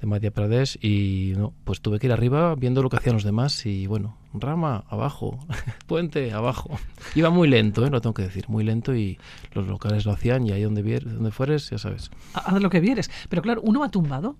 de 0.00 0.06
Madhya 0.06 0.30
Pradesh 0.30 0.78
y 0.80 1.34
no, 1.36 1.52
pues 1.64 1.82
tuve 1.82 1.98
que 1.98 2.06
ir 2.06 2.14
arriba 2.14 2.54
viendo 2.54 2.82
lo 2.82 2.88
que 2.88 2.96
hacían 2.96 3.16
los 3.16 3.24
demás 3.24 3.66
y 3.66 3.86
bueno, 3.86 4.16
rama 4.34 4.84
abajo, 4.88 5.38
puente 5.86 6.32
abajo. 6.32 6.70
Iba 7.14 7.30
muy 7.30 7.48
lento, 7.48 7.84
¿eh? 7.84 7.90
lo 7.90 8.00
tengo 8.00 8.14
que 8.14 8.22
decir, 8.22 8.46
muy 8.48 8.64
lento 8.64 8.94
y 8.94 9.18
los 9.52 9.66
locales 9.66 10.04
lo 10.06 10.12
hacían 10.12 10.46
y 10.46 10.52
ahí 10.52 10.62
donde, 10.62 11.00
donde 11.00 11.30
fueres, 11.30 11.70
ya 11.70 11.78
sabes. 11.78 12.10
Haz 12.34 12.60
lo 12.60 12.70
que 12.70 12.80
vieres. 12.80 13.10
Pero 13.28 13.42
claro, 13.42 13.60
uno 13.64 13.84
ha 13.84 13.90
tumbado 13.90 14.36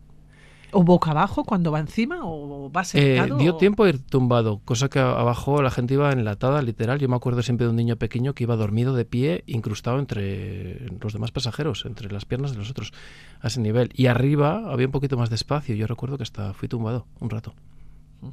¿O 0.75 0.83
boca 0.85 1.11
abajo 1.11 1.45
cuando 1.45 1.71
va 1.71 1.81
encima 1.81 2.21
o 2.23 2.73
va 2.73 2.83
sentado? 2.83 3.37
Eh, 3.37 3.43
dio 3.43 3.57
tiempo 3.57 3.85
a 3.85 3.91
ir 3.91 3.99
tumbado, 3.99 4.63
cosa 4.65 4.89
que 4.89 4.99
abajo 4.99 5.61
la 5.61 5.71
gente 5.71 5.95
iba 5.95 6.11
enlatada, 6.13 6.63
literal. 6.63 6.99
Yo 6.99 7.09
me 7.11 7.17
acuerdo 7.17 7.43
siempre 7.43 7.67
de 7.67 7.71
un 7.71 7.77
niño 7.77 7.97
pequeño 7.97 8.35
que 8.35 8.45
iba 8.45 8.57
dormido 8.57 8.95
de 8.95 9.05
pie, 9.05 9.45
incrustado 9.47 9.99
entre 9.99 10.89
los 10.99 11.13
demás 11.13 11.31
pasajeros, 11.31 11.85
entre 11.85 12.11
las 12.11 12.25
piernas 12.25 12.53
de 12.53 12.59
los 12.59 12.71
otros, 12.71 12.93
a 13.43 13.49
ese 13.49 13.61
nivel. 13.61 13.91
Y 13.95 14.07
arriba 14.07 14.73
había 14.73 14.87
un 14.87 14.93
poquito 14.93 15.19
más 15.19 15.29
de 15.29 15.37
espacio. 15.37 15.75
Yo 15.75 15.87
recuerdo 15.87 16.17
que 16.17 16.23
hasta 16.23 16.55
fui 16.55 16.69
tumbado 16.69 17.07
un 17.21 17.29
rato. 17.29 17.53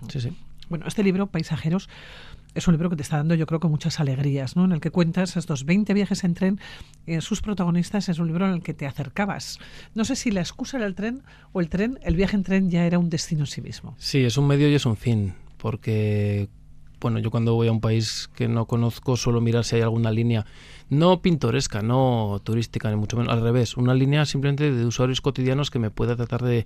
Sí, 0.08 0.22
sí. 0.22 0.34
Bueno, 0.70 0.86
este 0.88 1.04
libro, 1.04 1.28
Paisajeros, 1.28 1.90
es 2.56 2.68
un 2.68 2.74
libro 2.74 2.90
que 2.90 2.96
te 2.96 3.02
está 3.02 3.18
dando 3.18 3.36
yo 3.36 3.46
creo 3.46 3.60
que 3.60 3.68
muchas 3.68 4.00
alegrías, 4.00 4.56
¿no? 4.56 4.66
En 4.66 4.72
el 4.72 4.82
que 4.82 4.92
cuentas 4.92 5.38
estos 5.38 5.66
20 5.66 5.94
viajes 5.94 6.24
en 6.24 6.34
tren, 6.34 6.60
en 7.06 7.22
sus 7.22 7.42
protagonistas 7.42 8.10
es 8.10 8.20
un 8.20 8.28
libro 8.28 8.48
en 8.48 8.54
el 8.54 8.64
que 8.64 8.74
te 8.74 8.86
acercabas. 8.86 9.60
No 9.96 10.06
sé 10.06 10.16
si 10.16 10.32
la 10.32 10.42
excusa 10.42 10.78
era 10.78 10.86
el 10.86 10.96
tren 10.96 11.24
o 11.52 11.62
el 11.62 11.70
tren, 11.70 12.00
el 12.04 12.16
viaje 12.16 12.36
en 12.36 12.44
tren 12.44 12.70
ya 12.70 12.86
era 12.86 13.00
un 13.00 13.10
destino 13.10 13.42
en 13.42 13.48
sí 13.48 13.62
mismo. 13.62 13.96
Sí, 13.98 14.24
es 14.24 14.38
un 14.38 14.48
medio 14.48 14.70
y 14.70 14.76
es 14.76 14.86
un 14.86 14.96
fin, 14.96 15.34
porque 15.58 16.50
bueno, 17.00 17.20
yo 17.20 17.32
cuando 17.32 17.56
voy 17.56 17.68
a 17.68 17.72
un 17.72 17.82
país 17.82 18.30
que 18.36 18.48
no 18.48 18.66
conozco 18.66 19.16
suelo 19.16 19.42
mirar 19.42 19.64
si 19.64 19.78
hay 19.78 19.84
alguna 19.84 20.12
línea 20.12 20.46
no 20.90 21.22
pintoresca, 21.22 21.82
no 21.82 22.42
turística, 22.44 22.90
ni 22.90 22.98
mucho 22.98 23.16
menos, 23.16 23.32
al 23.32 23.42
revés, 23.42 23.78
una 23.78 23.94
línea 23.94 24.26
simplemente 24.26 24.72
de 24.72 24.86
usuarios 24.86 25.22
cotidianos 25.22 25.72
que 25.72 25.80
me 25.80 25.92
pueda 25.92 26.16
tratar 26.16 26.44
de 26.44 26.66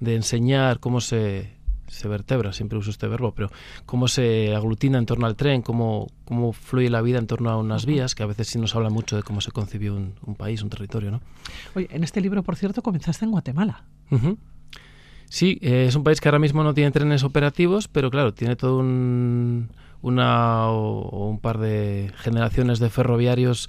enseñar 0.00 0.80
cómo 0.80 1.00
se 1.00 1.59
se 1.90 2.08
vertebra, 2.08 2.52
siempre 2.52 2.78
uso 2.78 2.90
este 2.90 3.08
verbo, 3.08 3.32
pero 3.34 3.50
cómo 3.84 4.08
se 4.08 4.54
aglutina 4.54 4.98
en 4.98 5.06
torno 5.06 5.26
al 5.26 5.36
tren, 5.36 5.60
cómo, 5.60 6.06
cómo 6.24 6.52
fluye 6.52 6.88
la 6.88 7.02
vida 7.02 7.18
en 7.18 7.26
torno 7.26 7.50
a 7.50 7.56
unas 7.56 7.84
vías, 7.84 8.14
que 8.14 8.22
a 8.22 8.26
veces 8.26 8.48
sí 8.48 8.58
nos 8.58 8.74
habla 8.76 8.90
mucho 8.90 9.16
de 9.16 9.22
cómo 9.22 9.40
se 9.40 9.50
concibió 9.50 9.94
un, 9.94 10.34
país, 10.36 10.62
un 10.62 10.70
territorio. 10.70 11.10
¿no? 11.10 11.20
Oye, 11.74 11.88
en 11.90 12.04
este 12.04 12.20
libro, 12.20 12.42
por 12.42 12.56
cierto, 12.56 12.82
comenzaste 12.82 13.24
en 13.24 13.32
Guatemala. 13.32 13.84
Sí, 15.28 15.58
eh, 15.62 15.86
es 15.88 15.94
un 15.94 16.04
país 16.04 16.20
que 16.20 16.28
ahora 16.28 16.38
mismo 16.38 16.62
no 16.62 16.74
tiene 16.74 16.90
trenes 16.90 17.22
operativos, 17.24 17.88
pero 17.88 18.10
claro, 18.10 18.34
tiene 18.34 18.56
todo 18.56 18.78
un, 18.78 19.70
una 20.02 20.68
o 20.68 21.28
un 21.28 21.40
par 21.40 21.58
de 21.58 22.12
generaciones 22.16 22.78
de 22.78 22.90
ferroviarios 22.90 23.68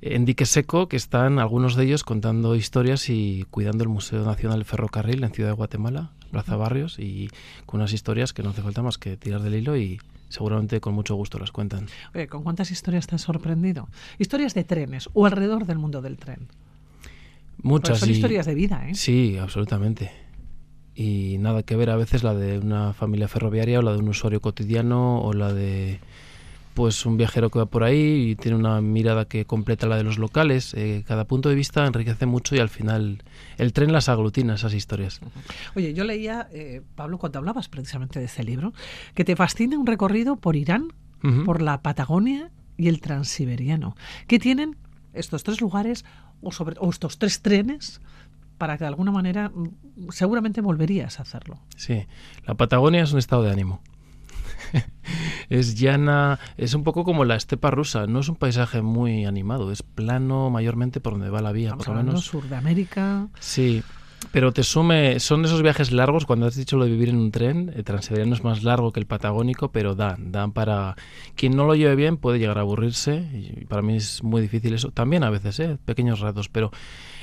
en 0.00 0.24
dique 0.24 0.46
seco 0.46 0.88
que 0.88 0.96
están 0.96 1.38
algunos 1.38 1.74
de 1.74 1.84
ellos 1.84 2.04
contando 2.04 2.54
historias 2.54 3.08
y 3.08 3.44
cuidando 3.50 3.82
el 3.84 3.88
Museo 3.88 4.24
Nacional 4.24 4.58
del 4.58 4.64
Ferrocarril 4.64 5.24
en 5.24 5.32
Ciudad 5.32 5.50
de 5.50 5.56
Guatemala, 5.56 6.12
Plaza 6.30 6.56
Barrios, 6.56 6.98
y 6.98 7.28
con 7.66 7.80
unas 7.80 7.92
historias 7.92 8.32
que 8.32 8.42
no 8.42 8.50
hace 8.50 8.62
falta 8.62 8.82
más 8.82 8.98
que 8.98 9.16
tirar 9.16 9.42
del 9.42 9.54
hilo 9.54 9.76
y 9.76 10.00
seguramente 10.28 10.80
con 10.80 10.94
mucho 10.94 11.14
gusto 11.14 11.38
las 11.38 11.52
cuentan. 11.52 11.86
Oye, 12.14 12.28
¿con 12.28 12.42
cuántas 12.42 12.70
historias 12.70 13.06
te 13.06 13.14
has 13.14 13.22
sorprendido? 13.22 13.88
Historias 14.18 14.54
de 14.54 14.64
trenes 14.64 15.08
o 15.14 15.26
alrededor 15.26 15.66
del 15.66 15.78
mundo 15.78 16.02
del 16.02 16.16
tren. 16.16 16.48
Muchas. 17.62 17.98
son 17.98 18.10
historias 18.10 18.46
de 18.46 18.54
vida, 18.54 18.88
¿eh? 18.88 18.94
Sí, 18.94 19.36
absolutamente. 19.36 20.12
Y 20.94 21.36
nada 21.38 21.62
que 21.62 21.76
ver 21.76 21.90
a 21.90 21.96
veces 21.96 22.22
la 22.22 22.34
de 22.34 22.58
una 22.58 22.92
familia 22.92 23.28
ferroviaria 23.28 23.78
o 23.78 23.82
la 23.82 23.92
de 23.92 23.98
un 23.98 24.08
usuario 24.08 24.40
cotidiano 24.40 25.20
o 25.20 25.32
la 25.32 25.52
de 25.52 26.00
pues 26.78 27.04
un 27.06 27.16
viajero 27.16 27.50
que 27.50 27.58
va 27.58 27.66
por 27.66 27.82
ahí 27.82 28.30
y 28.30 28.36
tiene 28.36 28.56
una 28.56 28.80
mirada 28.80 29.24
que 29.24 29.44
completa 29.44 29.88
la 29.88 29.96
de 29.96 30.04
los 30.04 30.16
locales. 30.16 30.74
Eh, 30.74 31.02
cada 31.04 31.24
punto 31.24 31.48
de 31.48 31.56
vista 31.56 31.84
enriquece 31.84 32.24
mucho 32.24 32.54
y 32.54 32.60
al 32.60 32.68
final 32.68 33.24
el 33.56 33.72
tren 33.72 33.90
las 33.90 34.08
aglutina, 34.08 34.54
esas 34.54 34.74
historias. 34.74 35.20
Oye, 35.74 35.92
yo 35.92 36.04
leía, 36.04 36.46
eh, 36.52 36.82
Pablo, 36.94 37.18
cuando 37.18 37.40
hablabas 37.40 37.68
precisamente 37.68 38.20
de 38.20 38.26
este 38.26 38.44
libro, 38.44 38.74
que 39.14 39.24
te 39.24 39.34
fascina 39.34 39.76
un 39.76 39.88
recorrido 39.88 40.36
por 40.36 40.54
Irán, 40.54 40.92
por 41.44 41.62
la 41.62 41.82
Patagonia 41.82 42.52
y 42.76 42.86
el 42.86 43.00
Transiberiano. 43.00 43.96
¿Qué 44.28 44.38
tienen 44.38 44.76
estos 45.14 45.42
tres 45.42 45.60
lugares 45.60 46.04
o, 46.42 46.52
sobre, 46.52 46.76
o 46.78 46.90
estos 46.90 47.18
tres 47.18 47.42
trenes 47.42 48.00
para 48.56 48.78
que 48.78 48.84
de 48.84 48.88
alguna 48.88 49.10
manera 49.10 49.48
mm, 49.48 50.10
seguramente 50.10 50.60
volverías 50.60 51.18
a 51.18 51.22
hacerlo? 51.22 51.58
Sí, 51.74 52.06
la 52.46 52.54
Patagonia 52.54 53.02
es 53.02 53.12
un 53.12 53.18
estado 53.18 53.42
de 53.42 53.50
ánimo. 53.50 53.82
es 55.50 55.78
llana, 55.78 56.38
es 56.56 56.74
un 56.74 56.84
poco 56.84 57.04
como 57.04 57.24
la 57.24 57.36
estepa 57.36 57.70
rusa, 57.70 58.06
no 58.06 58.20
es 58.20 58.28
un 58.28 58.36
paisaje 58.36 58.82
muy 58.82 59.24
animado, 59.24 59.70
es 59.72 59.82
plano 59.82 60.50
mayormente 60.50 61.00
por 61.00 61.14
donde 61.14 61.30
va 61.30 61.40
la 61.40 61.52
vía, 61.52 61.74
por 61.76 61.88
lo 61.88 61.94
menos. 61.94 62.24
Sur 62.24 62.48
de 62.48 62.56
América. 62.56 63.28
Sí, 63.40 63.82
pero 64.32 64.52
te 64.52 64.62
sume, 64.62 65.20
son 65.20 65.44
esos 65.44 65.62
viajes 65.62 65.92
largos, 65.92 66.26
cuando 66.26 66.46
has 66.46 66.56
dicho 66.56 66.76
lo 66.76 66.84
de 66.84 66.90
vivir 66.90 67.08
en 67.08 67.16
un 67.16 67.30
tren, 67.30 67.72
el 67.74 67.84
transiberiano 67.84 68.34
es 68.34 68.44
más 68.44 68.62
largo 68.62 68.92
que 68.92 69.00
el 69.00 69.06
patagónico, 69.06 69.70
pero 69.70 69.94
dan, 69.94 70.32
dan 70.32 70.52
para... 70.52 70.96
Quien 71.34 71.56
no 71.56 71.64
lo 71.66 71.74
lleve 71.74 71.94
bien 71.94 72.16
puede 72.16 72.38
llegar 72.38 72.58
a 72.58 72.62
aburrirse, 72.62 73.16
y 73.32 73.64
para 73.64 73.82
mí 73.82 73.96
es 73.96 74.22
muy 74.22 74.42
difícil 74.42 74.74
eso, 74.74 74.90
también 74.90 75.24
a 75.24 75.30
veces, 75.30 75.60
¿eh? 75.60 75.78
pequeños 75.84 76.20
ratos, 76.20 76.48
pero 76.48 76.70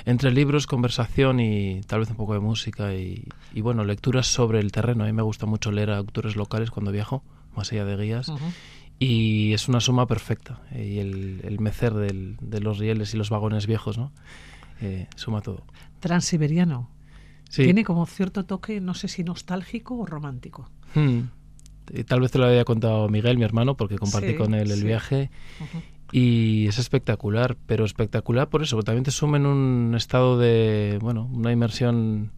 entre 0.05 0.31
libros, 0.31 0.67
conversación 0.67 1.39
y 1.39 1.81
tal 1.81 1.99
vez 1.99 2.09
un 2.09 2.15
poco 2.15 2.33
de 2.33 2.39
música 2.39 2.93
y, 2.93 3.27
bueno, 3.55 3.83
lecturas 3.83 4.27
sobre 4.27 4.59
el 4.59 4.71
terreno. 4.71 5.03
A 5.03 5.07
mí 5.07 5.13
me 5.13 5.23
gusta 5.23 5.45
mucho 5.45 5.71
leer 5.71 5.89
a 5.91 5.97
autores 5.97 6.35
locales 6.35 6.71
cuando 6.71 6.91
viajo, 6.91 7.23
más 7.55 7.71
allá 7.71 7.85
de 7.85 7.97
guías. 7.97 8.31
Y 8.99 9.53
es 9.53 9.67
una 9.67 9.79
suma 9.79 10.07
perfecta. 10.07 10.61
Y 10.73 10.99
el, 10.99 11.57
mecer 11.59 11.93
de 11.93 12.59
los 12.61 12.77
rieles 12.77 13.13
y 13.13 13.17
los 13.17 13.29
vagones 13.29 13.67
viejos, 13.67 13.97
¿no? 13.97 14.11
Eh, 14.81 15.07
suma 15.15 15.41
todo. 15.41 15.63
Transiberiano. 15.99 16.89
Tiene 17.49 17.83
como 17.83 18.05
cierto 18.05 18.45
toque, 18.45 18.81
no 18.81 18.93
sé 18.93 19.07
si 19.07 19.23
nostálgico 19.23 19.97
o 19.97 20.05
romántico. 20.05 20.69
Hmm. 20.93 21.21
Tal 22.07 22.19
vez 22.19 22.31
te 22.31 22.39
lo 22.39 22.45
había 22.45 22.65
contado 22.65 23.07
Miguel, 23.09 23.37
mi 23.37 23.43
hermano, 23.43 23.77
porque 23.77 23.97
compartí 23.97 24.35
con 24.35 24.53
él 24.53 24.71
el 24.71 24.83
viaje. 24.83 25.29
Y 26.11 26.67
es 26.67 26.79
espectacular, 26.79 27.57
pero 27.65 27.85
espectacular 27.85 28.49
por 28.49 28.63
eso, 28.63 28.75
porque 28.75 28.87
también 28.87 29.03
te 29.03 29.11
suma 29.11 29.37
en 29.37 29.45
un 29.45 29.93
estado 29.95 30.37
de, 30.37 30.99
bueno, 31.01 31.29
una 31.31 31.51
inmersión 31.51 32.31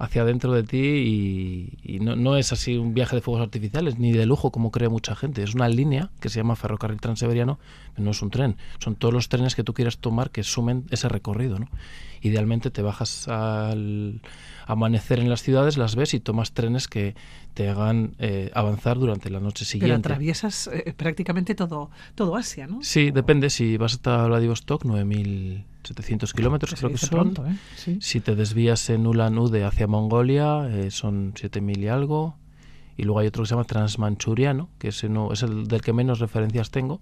hacia 0.00 0.22
adentro 0.22 0.52
de 0.54 0.62
ti 0.62 1.76
y, 1.84 2.00
no, 2.00 2.16
no, 2.16 2.36
es 2.38 2.52
así 2.52 2.78
un 2.78 2.94
viaje 2.94 3.16
de 3.16 3.22
fuegos 3.22 3.42
artificiales 3.42 3.98
ni 3.98 4.12
de 4.12 4.24
lujo 4.24 4.50
como 4.50 4.70
cree 4.70 4.88
mucha 4.88 5.14
gente. 5.14 5.42
Es 5.42 5.54
una 5.54 5.68
línea 5.68 6.10
que 6.20 6.30
se 6.30 6.40
llama 6.40 6.56
Ferrocarril 6.56 7.00
Transiberiano, 7.00 7.58
no 7.98 8.10
es 8.10 8.22
un 8.22 8.30
tren. 8.30 8.56
Son 8.78 8.96
todos 8.96 9.12
los 9.12 9.28
trenes 9.28 9.54
que 9.54 9.62
tú 9.62 9.74
quieras 9.74 9.98
tomar 9.98 10.30
que 10.30 10.42
sumen 10.42 10.86
ese 10.90 11.10
recorrido. 11.10 11.58
¿no? 11.58 11.68
Idealmente 12.22 12.70
te 12.70 12.80
bajas 12.80 13.28
al 13.28 14.22
amanecer 14.66 15.18
en 15.18 15.28
las 15.28 15.42
ciudades, 15.42 15.76
las 15.76 15.96
ves 15.96 16.14
y 16.14 16.20
tomas 16.20 16.52
trenes 16.52 16.88
que 16.88 17.14
te 17.52 17.68
hagan 17.68 18.14
eh, 18.18 18.50
avanzar 18.54 18.98
durante 18.98 19.28
la 19.28 19.40
noche 19.40 19.66
siguiente. 19.66 19.86
Pero 19.86 19.98
atraviesas 19.98 20.70
eh, 20.72 20.94
prácticamente 20.96 21.54
todo, 21.54 21.90
todo 22.14 22.36
Asia, 22.36 22.66
¿no? 22.66 22.82
Sí, 22.82 23.10
depende. 23.10 23.50
Si 23.50 23.76
vas 23.76 23.92
hasta 23.92 24.26
Vladivostok, 24.26 24.86
9.700 25.84 26.32
kilómetros 26.34 26.74
creo 26.74 26.90
que 26.90 26.98
son. 26.98 27.34
¿eh? 27.46 27.96
Si 28.00 28.20
te 28.20 28.34
desvías 28.36 28.88
en 28.90 29.06
Ulan 29.06 29.38
Ude 29.38 29.64
hacia 29.64 29.86
Mongolia, 29.86 30.68
son 30.90 31.32
7.000 31.34 31.78
y 31.78 31.88
algo. 31.88 32.36
y 32.96 33.04
luego 33.04 33.20
hay 33.20 33.28
otro 33.28 33.42
que 33.42 33.48
se 33.48 33.54
llama 33.54 33.64
transmanchuriano, 33.64 34.68
que 34.78 34.88
ese 34.88 35.08
no, 35.08 35.32
es 35.32 35.42
el 35.42 35.66
del 35.68 35.80
que 35.80 35.92
menos 35.92 36.18
referencias 36.18 36.70
tengo, 36.70 37.00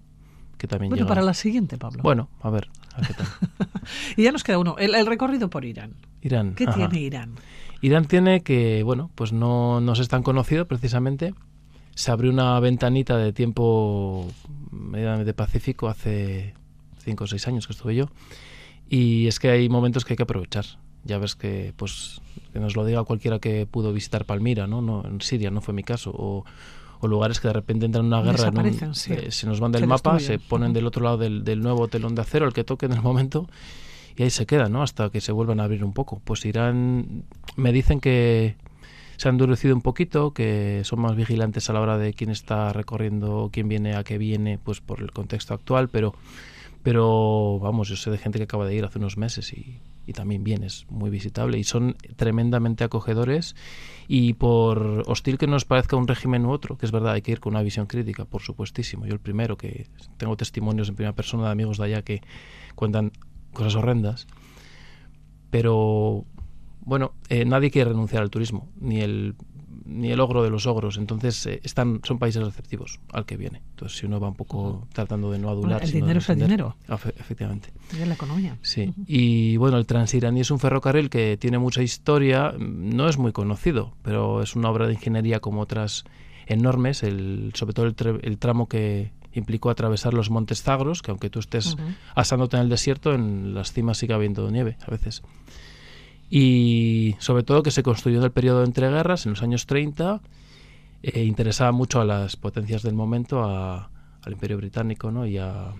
que 0.57 0.67
también 0.67 0.89
bueno, 0.91 1.03
llega- 1.03 1.09
para 1.09 1.21
la 1.21 1.33
siguiente, 1.33 1.77
Pablo. 1.77 2.01
Bueno, 2.03 2.29
a 2.41 2.49
ver, 2.49 2.69
a 2.95 3.01
qué 3.01 3.13
tal. 3.13 3.27
y 4.17 4.23
ya 4.23 4.31
nos 4.31 4.43
queda 4.43 4.59
uno, 4.59 4.75
el, 4.77 4.95
el 4.95 5.05
recorrido 5.05 5.49
por 5.49 5.65
Irán. 5.65 5.93
Irán. 6.21 6.55
¿Qué 6.55 6.63
ajá. 6.65 6.75
tiene 6.75 6.99
Irán? 7.05 7.35
Irán 7.81 8.05
tiene 8.05 8.41
que, 8.41 8.83
bueno, 8.83 9.09
pues 9.15 9.31
no, 9.33 9.79
no 9.81 9.93
es 9.93 10.07
tan 10.07 10.23
conocido 10.23 10.67
precisamente. 10.67 11.33
Se 11.95 12.11
abrió 12.11 12.31
una 12.31 12.57
ventanita 12.61 13.17
de 13.17 13.33
tiempo 13.33 14.27
medianamente 14.71 15.33
pacífico 15.33 15.87
hace 15.89 16.53
cinco 17.03 17.25
o 17.25 17.27
seis 17.27 17.45
años 17.47 17.67
que 17.67 17.73
estuve 17.73 17.95
yo. 17.95 18.09
Y 18.89 19.27
es 19.27 19.39
que 19.39 19.49
hay 19.49 19.69
momentos 19.69 20.03
que 20.05 20.13
hay 20.13 20.17
que 20.17 20.23
aprovechar. 20.23 20.65
Ya 21.05 21.17
ves 21.17 21.35
que, 21.35 21.73
pues, 21.77 22.21
que 22.51 22.59
nos 22.59 22.75
lo 22.75 22.85
diga 22.85 23.03
cualquiera 23.03 23.39
que 23.39 23.65
pudo 23.65 23.93
visitar 23.93 24.25
Palmira, 24.25 24.67
¿no? 24.67 24.81
no 24.81 25.03
en 25.05 25.21
Siria 25.21 25.51
no 25.51 25.61
fue 25.61 25.73
mi 25.73 25.83
caso. 25.83 26.11
O, 26.13 26.43
o 26.99 27.07
lugares 27.07 27.39
que 27.39 27.47
de 27.47 27.53
repente 27.53 27.85
entran 27.85 28.05
en 28.05 28.07
una 28.13 28.21
guerra, 28.21 28.47
en 28.49 28.57
un- 28.57 28.63
Desaparecen, 28.65 28.95
sí. 28.95 29.13
eh, 29.13 29.31
se 29.31 29.47
nos 29.47 29.59
van 29.61 29.71
del 29.71 29.81
Se 29.81 29.87
mapa, 29.87 30.19
se 30.19 30.39
ponen 30.39 30.73
del 30.73 30.85
otro 30.85 31.03
lado 31.03 31.17
del, 31.17 31.43
del 31.45 31.61
nuevo 31.61 31.87
telón 31.87 32.15
de 32.15 32.21
acero, 32.21 32.45
el 32.45 32.53
que 32.53 32.63
toque 32.65 32.87
en 32.87 32.91
el 32.93 33.01
momento, 33.01 33.47
y 34.17 34.23
ahí 34.23 34.29
se 34.29 34.45
quedan, 34.45 34.73
¿no? 34.73 34.81
Hasta 34.83 35.09
que 35.09 35.21
se 35.21 35.31
vuelvan 35.31 35.61
a 35.61 35.63
abrir 35.63 35.85
un 35.85 35.93
poco. 35.93 36.21
Pues 36.25 36.43
Irán, 36.45 37.23
me 37.55 37.71
dicen 37.71 38.01
que 38.01 38.55
se 39.15 39.29
han 39.29 39.35
endurecido 39.35 39.73
un 39.75 39.81
poquito, 39.81 40.33
que 40.33 40.81
son 40.83 40.99
más 40.99 41.15
vigilantes 41.15 41.69
a 41.69 41.73
la 41.73 41.79
hora 41.79 41.97
de 41.97 42.13
quién 42.13 42.29
está 42.31 42.73
recorriendo, 42.73 43.49
quién 43.53 43.69
viene, 43.69 43.95
a 43.95 44.03
qué 44.03 44.17
viene, 44.17 44.57
pues 44.61 44.81
por 44.81 44.99
el 44.99 45.11
contexto 45.11 45.53
actual, 45.53 45.87
pero, 45.87 46.13
pero 46.83 47.59
vamos, 47.59 47.89
yo 47.89 47.95
sé 47.95 48.09
de 48.09 48.17
gente 48.17 48.39
que 48.39 48.43
acaba 48.43 48.65
de 48.65 48.75
ir 48.75 48.85
hace 48.85 48.99
unos 48.99 49.17
meses 49.17 49.53
y, 49.53 49.81
también 50.13 50.43
bien, 50.43 50.63
es 50.63 50.87
muy 50.89 51.11
visitable 51.11 51.59
y 51.59 51.63
son 51.63 51.95
tremendamente 52.15 52.83
acogedores 52.83 53.55
y 54.07 54.33
por 54.33 55.03
hostil 55.05 55.37
que 55.37 55.45
nos 55.45 55.65
parezca 55.65 55.97
un 55.97 56.07
régimen 56.07 56.47
u 56.47 56.51
otro, 56.51 56.77
que 56.77 56.87
es 56.87 56.91
verdad, 56.91 57.13
hay 57.13 57.21
que 57.21 57.31
ir 57.31 57.39
con 57.39 57.53
una 57.53 57.61
visión 57.61 57.85
crítica, 57.85 58.25
por 58.25 58.41
supuestísimo. 58.41 59.05
Yo 59.05 59.13
el 59.13 59.19
primero, 59.19 59.55
que 59.55 59.87
tengo 60.17 60.35
testimonios 60.35 60.89
en 60.89 60.95
primera 60.95 61.13
persona 61.13 61.45
de 61.45 61.51
amigos 61.51 61.77
de 61.77 61.85
allá 61.85 62.01
que 62.01 62.21
cuentan 62.73 63.11
cosas 63.53 63.75
horrendas, 63.75 64.25
pero 65.51 66.25
bueno, 66.81 67.13
eh, 67.29 67.45
nadie 67.45 67.69
quiere 67.69 67.91
renunciar 67.91 68.23
al 68.23 68.31
turismo, 68.31 68.67
ni 68.79 69.01
el 69.01 69.35
ni 69.89 70.11
el 70.11 70.19
ogro 70.19 70.43
de 70.43 70.49
los 70.49 70.65
ogros, 70.67 70.97
entonces 70.97 71.45
eh, 71.47 71.59
están 71.63 71.99
son 72.03 72.19
países 72.19 72.43
receptivos 72.43 72.99
al 73.11 73.25
que 73.25 73.35
viene. 73.37 73.61
Entonces 73.71 73.97
si 73.97 74.05
uno 74.05 74.19
va 74.19 74.27
un 74.29 74.35
poco 74.35 74.87
tratando 74.93 75.31
de 75.31 75.39
no 75.39 75.49
adular, 75.49 75.79
Bueno, 75.79 75.85
el 75.85 75.91
dinero 75.91 76.19
es 76.19 76.29
el 76.29 76.39
dinero. 76.39 76.75
Efe- 76.87 77.13
efectivamente. 77.19 77.69
Y 77.99 78.05
la 78.05 78.13
economía. 78.13 78.57
Sí, 78.61 78.93
y 79.07 79.57
bueno, 79.57 79.77
el 79.77 79.85
Transiraní 79.85 80.41
es 80.41 80.51
un 80.51 80.59
ferrocarril 80.59 81.09
que 81.09 81.37
tiene 81.37 81.57
mucha 81.59 81.81
historia, 81.81 82.51
mm, 82.57 82.95
no 82.95 83.09
es 83.09 83.17
muy 83.17 83.31
conocido, 83.31 83.93
pero 84.03 84.41
es 84.41 84.55
una 84.55 84.69
obra 84.69 84.87
de 84.87 84.93
ingeniería 84.93 85.39
como 85.39 85.61
otras 85.61 86.05
enormes, 86.47 87.03
el, 87.03 87.51
sobre 87.55 87.73
todo 87.73 87.85
el, 87.87 87.95
el 88.23 88.37
tramo 88.37 88.67
que 88.67 89.11
implicó 89.33 89.69
atravesar 89.69 90.13
los 90.15 90.29
Montes 90.31 90.63
Zagros, 90.63 91.01
que 91.03 91.11
aunque 91.11 91.29
tú 91.29 91.39
estés 91.39 91.75
asándote 92.15 92.57
en 92.57 92.63
el 92.63 92.69
desierto, 92.69 93.13
en 93.13 93.53
las 93.53 93.71
cimas 93.71 93.97
sigue 93.99 94.13
habiendo 94.15 94.49
nieve 94.49 94.77
a 94.87 94.89
veces. 94.91 95.21
Y 96.29 97.15
sobre 97.19 97.43
todo 97.43 97.63
que 97.63 97.71
se 97.71 97.81
construyó 97.83 98.19
en 98.19 98.23
el 98.25 98.31
periodo 98.31 98.59
de 98.59 98.65
entreguerras, 98.65 99.25
en 99.25 99.31
los 99.31 99.41
años 99.41 99.65
30, 99.65 100.21
eh, 101.01 101.23
interesaba 101.23 101.71
mucho 101.71 102.01
a 102.01 102.05
las 102.05 102.35
potencias 102.35 102.83
del 102.83 102.93
momento, 102.93 103.43
a- 103.43 103.89
al 104.21 104.33
Imperio 104.33 104.57
Británico, 104.57 105.11
¿no? 105.11 105.25
Y 105.25 105.37
a, 105.37 105.73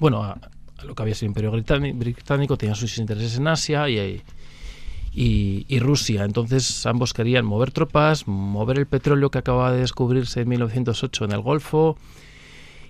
bueno, 0.00 0.22
a, 0.22 0.38
lo 0.84 0.94
que 0.94 1.02
había 1.02 1.14
sido 1.14 1.26
el 1.26 1.30
Imperio 1.30 1.52
Británi- 1.52 1.96
Británico, 1.96 2.56
tenían 2.58 2.76
sus 2.76 2.98
intereses 2.98 3.38
en 3.38 3.46
Asia 3.48 3.88
y, 3.88 4.22
y, 5.14 5.64
y 5.68 5.78
Rusia. 5.78 6.24
Entonces 6.24 6.84
ambos 6.84 7.14
querían 7.14 7.46
mover 7.46 7.70
tropas, 7.70 8.26
mover 8.28 8.78
el 8.78 8.86
petróleo 8.86 9.30
que 9.30 9.38
acababa 9.38 9.72
de 9.72 9.80
descubrirse 9.80 10.40
en 10.42 10.48
1908 10.48 11.24
en 11.24 11.32
el 11.32 11.40
Golfo 11.40 11.96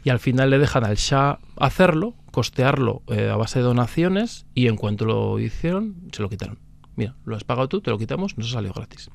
y 0.03 0.11
al 0.11 0.19
final 0.19 0.51
le 0.51 0.59
dejan 0.59 0.85
al 0.85 0.97
Shah 0.97 1.39
hacerlo, 1.57 2.15
costearlo 2.33 3.03
eh, 3.09 3.29
a 3.31 3.37
base 3.37 3.59
de 3.61 3.65
donaciones 3.67 4.47
y 4.55 4.67
en 4.67 4.77
cuanto 4.77 5.05
lo 5.05 5.39
hicieron 5.39 5.95
se 6.13 6.23
lo 6.23 6.29
quitaron. 6.29 6.59
Mira, 6.97 7.15
lo 7.25 7.37
has 7.37 7.45
pagado 7.45 7.69
tú, 7.69 7.81
te 7.81 7.91
lo 7.91 7.99
quitamos, 7.99 8.37
no 8.37 8.45
se 8.45 8.53
salió 8.53 8.73
gratis. 8.73 9.11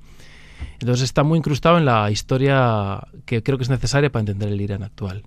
Entonces 0.79 1.03
está 1.03 1.23
muy 1.23 1.37
incrustado 1.37 1.77
en 1.77 1.85
la 1.85 2.09
historia 2.11 3.01
que 3.25 3.43
creo 3.43 3.57
que 3.57 3.63
es 3.63 3.69
necesaria 3.69 4.11
para 4.11 4.21
entender 4.21 4.49
el 4.49 4.61
Irán 4.61 4.83
actual, 4.83 5.23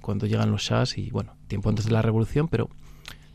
cuando 0.00 0.26
llegan 0.26 0.50
los 0.50 0.62
Shahs 0.62 0.98
y 0.98 1.10
bueno, 1.10 1.36
tiempo 1.46 1.68
antes 1.68 1.86
de 1.86 1.92
la 1.92 2.02
revolución, 2.02 2.48
pero 2.48 2.68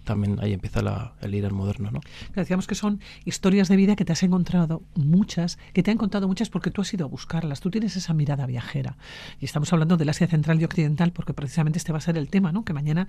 también 0.10 0.38
ahí 0.42 0.52
empieza 0.54 0.82
la- 0.82 1.14
el 1.22 1.34
Irán 1.34 1.54
moderno, 1.56 1.92
¿no? 1.92 2.02
Decíamos 2.36 2.68
que 2.68 2.76
son 2.76 3.00
historias 3.26 3.68
de 3.70 3.76
vida 3.78 3.96
que 3.96 4.04
te 4.06 4.12
has 4.12 4.24
encontrado 4.24 4.82
muchas, 4.96 5.58
que 5.74 5.84
te 5.84 5.92
han 5.92 5.98
contado 5.98 6.28
muchas 6.28 6.50
porque 6.50 6.72
tú 6.72 6.82
has 6.82 6.94
ido 6.94 7.06
a 7.06 7.08
buscarlas, 7.08 7.62
tú 7.62 7.70
tienes 7.72 7.96
esa 7.96 8.14
mirada 8.14 8.46
viajera. 8.46 8.98
Y 9.40 9.46
estamos 9.46 9.72
hablando 9.72 9.96
del 9.98 10.10
Asia 10.10 10.28
Central 10.28 10.60
y 10.60 10.66
Occidental 10.66 11.12
porque 11.14 11.34
precisamente 11.34 11.78
este 11.78 11.92
va 11.92 12.00
a 12.00 12.02
ser 12.02 12.18
el 12.18 12.28
tema, 12.30 12.52
¿no? 12.52 12.66
Que 12.66 12.74
mañana, 12.74 13.08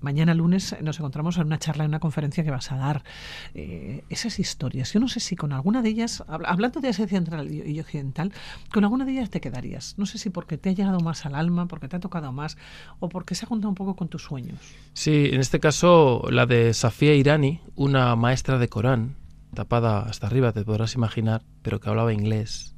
mañana 0.00 0.34
lunes 0.34 0.74
nos 0.82 0.98
encontramos 0.98 1.36
en 1.36 1.46
una 1.46 1.58
charla, 1.58 1.84
en 1.84 1.90
una 1.90 2.00
conferencia 2.00 2.42
que 2.42 2.50
vas 2.50 2.72
a 2.72 2.76
dar. 2.76 3.04
Eh, 3.54 4.02
esas 4.08 4.38
historias, 4.38 4.92
yo 4.92 5.00
no 5.00 5.08
sé 5.08 5.20
si 5.20 5.36
con 5.36 5.52
alguna 5.52 5.82
de 5.82 5.90
ellas, 5.90 6.24
habla- 6.26 6.48
hablando 6.48 6.80
de 6.80 6.88
Asia 6.88 7.06
Central 7.06 7.52
y, 7.52 7.62
y 7.70 7.80
Occidental, 7.80 8.32
con 8.72 8.84
alguna 8.84 9.04
de 9.04 9.12
ellas 9.12 9.30
te 9.30 9.40
quedarías. 9.40 9.94
No 9.98 10.06
sé 10.06 10.18
si 10.18 10.30
porque 10.30 10.56
te 10.58 10.70
ha 10.70 10.72
llegado 10.72 11.00
más 11.00 11.26
al 11.26 11.34
alma, 11.34 11.66
porque 11.66 11.88
te 11.88 11.96
ha 11.96 12.00
tocado 12.00 12.32
más 12.32 12.56
o 12.98 13.08
porque 13.08 13.34
se 13.34 13.44
ha 13.44 13.48
juntado 13.48 13.68
un 13.68 13.74
poco 13.74 13.94
con 13.96 14.08
tus 14.08 14.22
sueños. 14.22 14.58
Sí, 14.94 15.28
en 15.32 15.40
este 15.40 15.60
caso 15.60 16.24
la 16.30 16.46
de 16.46 16.72
Safia 16.74 17.14
Irani, 17.14 17.60
una 17.74 18.14
maestra 18.16 18.58
de 18.58 18.68
Corán, 18.68 19.16
tapada 19.54 20.02
hasta 20.02 20.26
arriba, 20.26 20.52
te 20.52 20.64
podrás 20.64 20.94
imaginar, 20.94 21.42
pero 21.62 21.80
que 21.80 21.88
hablaba 21.88 22.12
inglés. 22.12 22.74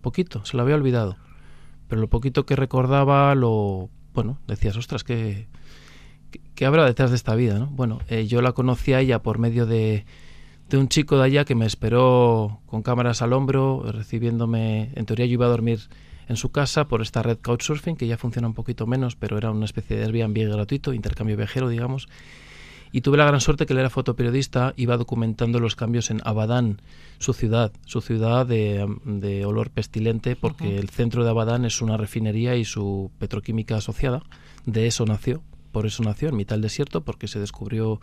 Poquito, 0.00 0.44
se 0.44 0.56
lo 0.56 0.62
había 0.62 0.74
olvidado. 0.74 1.16
Pero 1.88 2.00
lo 2.00 2.08
poquito 2.08 2.44
que 2.44 2.56
recordaba, 2.56 3.34
lo. 3.34 3.88
Bueno, 4.14 4.40
decías, 4.46 4.76
ostras, 4.76 5.04
¿qué, 5.04 5.48
qué, 6.30 6.40
qué 6.54 6.66
habrá 6.66 6.84
detrás 6.84 7.10
de 7.10 7.16
esta 7.16 7.34
vida? 7.34 7.58
¿no? 7.58 7.66
Bueno, 7.68 8.00
eh, 8.08 8.26
yo 8.26 8.42
la 8.42 8.52
conocí 8.52 8.92
a 8.92 9.00
ella 9.00 9.22
por 9.22 9.38
medio 9.38 9.64
de, 9.64 10.04
de 10.68 10.76
un 10.76 10.88
chico 10.88 11.18
de 11.18 11.24
allá 11.24 11.44
que 11.44 11.54
me 11.54 11.66
esperó 11.66 12.60
con 12.66 12.82
cámaras 12.82 13.22
al 13.22 13.32
hombro, 13.32 13.84
recibiéndome. 13.90 14.90
En 14.94 15.06
teoría, 15.06 15.26
yo 15.26 15.32
iba 15.32 15.46
a 15.46 15.50
dormir 15.50 15.88
en 16.28 16.36
su 16.36 16.50
casa 16.50 16.88
por 16.88 17.00
esta 17.00 17.22
red 17.22 17.38
Couchsurfing, 17.38 17.96
que 17.96 18.06
ya 18.06 18.18
funciona 18.18 18.48
un 18.48 18.54
poquito 18.54 18.86
menos, 18.86 19.16
pero 19.16 19.38
era 19.38 19.50
una 19.50 19.64
especie 19.64 19.96
de 19.96 20.04
Airbnb 20.04 20.50
gratuito, 20.50 20.92
intercambio 20.92 21.36
viajero, 21.36 21.68
digamos. 21.68 22.08
Y 22.92 23.02
tuve 23.02 23.18
la 23.18 23.26
gran 23.26 23.40
suerte 23.40 23.66
que 23.66 23.72
él 23.72 23.80
era 23.80 23.90
fotoperiodista, 23.90 24.72
iba 24.76 24.96
documentando 24.96 25.60
los 25.60 25.76
cambios 25.76 26.10
en 26.10 26.20
Abadán, 26.24 26.80
su 27.18 27.32
ciudad, 27.32 27.72
su 27.84 28.00
ciudad 28.00 28.46
de, 28.46 28.86
de 29.04 29.44
olor 29.44 29.70
pestilente, 29.70 30.36
porque 30.36 30.78
el 30.78 30.88
centro 30.88 31.24
de 31.24 31.30
Abadán 31.30 31.64
es 31.64 31.82
una 31.82 31.96
refinería 31.96 32.56
y 32.56 32.64
su 32.64 33.10
petroquímica 33.18 33.76
asociada. 33.76 34.22
De 34.64 34.86
eso 34.86 35.04
nació, 35.04 35.42
por 35.72 35.86
eso 35.86 36.02
nació, 36.02 36.28
en 36.28 36.36
mitad 36.36 36.56
del 36.56 36.62
desierto, 36.62 37.02
porque 37.02 37.28
se 37.28 37.40
descubrió 37.40 38.00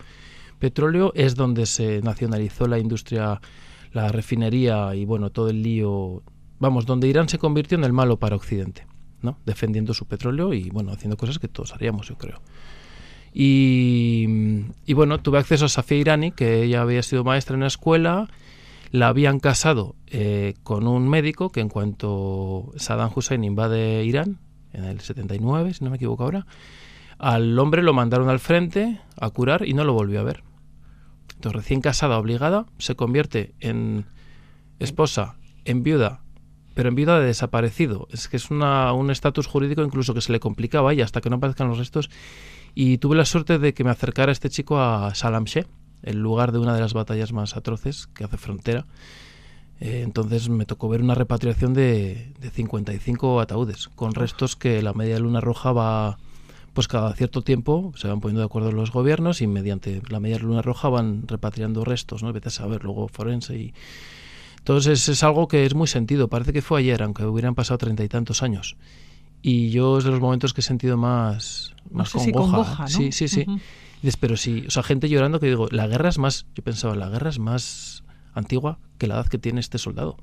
petróleo. 0.59 1.11
Es 1.15 1.35
donde 1.35 1.65
se 1.65 2.01
nacionalizó 2.01 2.67
la 2.67 2.79
industria, 2.79 3.41
la 3.91 4.09
refinería 4.09 4.95
y 4.95 5.05
bueno, 5.05 5.29
todo 5.31 5.49
el 5.49 5.61
lío. 5.61 6.23
Vamos, 6.59 6.85
donde 6.85 7.07
Irán 7.07 7.29
se 7.29 7.37
convirtió 7.37 7.77
en 7.77 7.83
el 7.83 7.93
malo 7.93 8.17
para 8.17 8.35
Occidente, 8.35 8.87
¿no? 9.21 9.37
Defendiendo 9.45 9.93
su 9.93 10.05
petróleo 10.05 10.53
y 10.53 10.69
bueno, 10.69 10.91
haciendo 10.91 11.17
cosas 11.17 11.39
que 11.39 11.47
todos 11.47 11.73
haríamos, 11.73 12.07
yo 12.07 12.17
creo. 12.17 12.41
Y, 13.37 14.63
y 14.85 14.93
bueno, 14.93 15.19
tuve 15.19 15.39
acceso 15.39 15.65
a 15.65 15.69
Safia 15.69 15.97
Irani, 15.97 16.31
que 16.31 16.63
ella 16.63 16.81
había 16.81 17.03
sido 17.03 17.25
maestra 17.25 17.55
en 17.55 17.57
una 17.57 17.67
escuela, 17.67 18.29
la 18.91 19.09
habían 19.09 19.41
casado 19.41 19.97
eh, 20.07 20.53
con 20.63 20.87
un 20.87 21.09
médico 21.09 21.51
que 21.51 21.59
en 21.59 21.67
cuanto 21.67 22.71
Saddam 22.77 23.11
Hussein 23.13 23.43
invade 23.43 24.05
Irán, 24.05 24.39
en 24.71 24.85
el 24.85 25.01
79, 25.01 25.73
si 25.73 25.83
no 25.83 25.89
me 25.89 25.97
equivoco 25.97 26.23
ahora, 26.23 26.47
al 27.17 27.59
hombre 27.59 27.83
lo 27.83 27.93
mandaron 27.93 28.29
al 28.29 28.39
frente 28.39 29.01
a 29.19 29.29
curar 29.31 29.67
y 29.67 29.73
no 29.73 29.83
lo 29.83 29.91
volvió 29.91 30.21
a 30.21 30.23
ver. 30.23 30.43
Entonces, 31.35 31.57
recién 31.57 31.81
casada, 31.81 32.17
obligada, 32.17 32.67
se 32.77 32.95
convierte 32.95 33.53
en 33.59 34.05
esposa, 34.79 35.35
en 35.65 35.83
viuda, 35.83 36.21
pero 36.73 36.87
en 36.87 36.95
viuda 36.95 37.19
de 37.19 37.25
desaparecido. 37.25 38.07
Es 38.11 38.29
que 38.29 38.37
es 38.37 38.49
una, 38.49 38.93
un 38.93 39.11
estatus 39.11 39.45
jurídico 39.45 39.83
incluso 39.83 40.13
que 40.13 40.21
se 40.21 40.31
le 40.31 40.39
complicaba 40.39 40.93
y 40.93 41.01
hasta 41.01 41.19
que 41.19 41.29
no 41.29 41.35
aparezcan 41.35 41.67
los 41.67 41.79
restos. 41.79 42.09
Y 42.75 42.97
tuve 42.97 43.15
la 43.15 43.23
suerte 43.23 43.57
de 43.57 43.73
que 43.73 43.85
me 43.85 43.89
acercara 43.89 44.33
este 44.33 44.49
chico 44.49 44.79
a 44.79 45.15
Salamshe, 45.15 45.65
el 46.03 46.17
lugar 46.17 46.51
de 46.51 46.59
una 46.59 46.75
de 46.75 46.81
las 46.81 46.93
batallas 46.93 47.31
más 47.31 47.55
atroces 47.55 48.07
que 48.07 48.25
hace 48.25 48.37
frontera. 48.37 48.85
Eh, 49.79 50.01
entonces 50.03 50.49
me 50.49 50.65
tocó 50.65 50.89
ver 50.89 51.01
una 51.01 51.15
repatriación 51.15 51.73
de, 51.73 52.33
de 52.39 52.49
55 52.49 53.39
ataúdes, 53.39 53.87
con 53.87 54.13
restos 54.13 54.57
que 54.57 54.81
la 54.81 54.93
media 54.93 55.19
luna 55.19 55.39
roja 55.39 55.71
va, 55.71 56.17
pues 56.73 56.89
cada 56.89 57.13
cierto 57.13 57.41
tiempo 57.41 57.93
se 57.95 58.09
van 58.09 58.19
poniendo 58.19 58.41
de 58.41 58.45
acuerdo 58.45 58.73
los 58.73 58.91
gobiernos 58.91 59.41
y 59.41 59.47
mediante 59.47 60.01
la 60.09 60.19
media 60.19 60.39
luna 60.39 60.61
roja 60.61 60.89
van 60.89 61.27
repatriando 61.27 61.85
restos, 61.85 62.23
¿no? 62.23 62.33
Vete 62.33 62.49
a 62.49 62.51
saber, 62.51 62.83
luego 62.83 63.07
forense 63.07 63.57
y... 63.57 63.73
Entonces 64.57 65.07
es 65.07 65.23
algo 65.23 65.47
que 65.47 65.65
es 65.65 65.75
muy 65.75 65.87
sentido, 65.87 66.27
parece 66.27 66.51
que 66.51 66.61
fue 66.61 66.79
ayer, 66.79 67.03
aunque 67.03 67.23
hubieran 67.23 67.55
pasado 67.55 67.77
treinta 67.77 68.03
y 68.03 68.09
tantos 68.09 68.43
años. 68.43 68.75
Y 69.41 69.69
yo 69.69 69.97
es 69.97 70.03
de 70.03 70.11
los 70.11 70.19
momentos 70.19 70.53
que 70.53 70.61
he 70.61 70.63
sentido 70.63 70.97
más, 70.97 71.75
más 71.91 72.09
sé 72.09 72.19
si 72.19 72.31
congoja. 72.31 72.53
congoja, 72.53 72.83
¿no? 72.83 72.89
Sí, 72.89 73.11
sí, 73.11 73.27
sí. 73.27 73.45
Dices, 74.01 74.17
pero 74.17 74.37
sí, 74.37 74.65
o 74.67 74.71
sea, 74.71 74.83
gente 74.83 75.07
llorando 75.09 75.39
que 75.39 75.47
digo, 75.47 75.67
la 75.71 75.87
guerra 75.87 76.09
es 76.09 76.17
más, 76.17 76.45
yo 76.55 76.63
pensaba, 76.63 76.95
la 76.95 77.09
guerra 77.09 77.29
es 77.29 77.39
más 77.39 78.03
antigua 78.33 78.79
que 78.97 79.07
la 79.07 79.15
edad 79.15 79.27
que 79.27 79.37
tiene 79.37 79.59
este 79.59 79.77
soldado. 79.77 80.17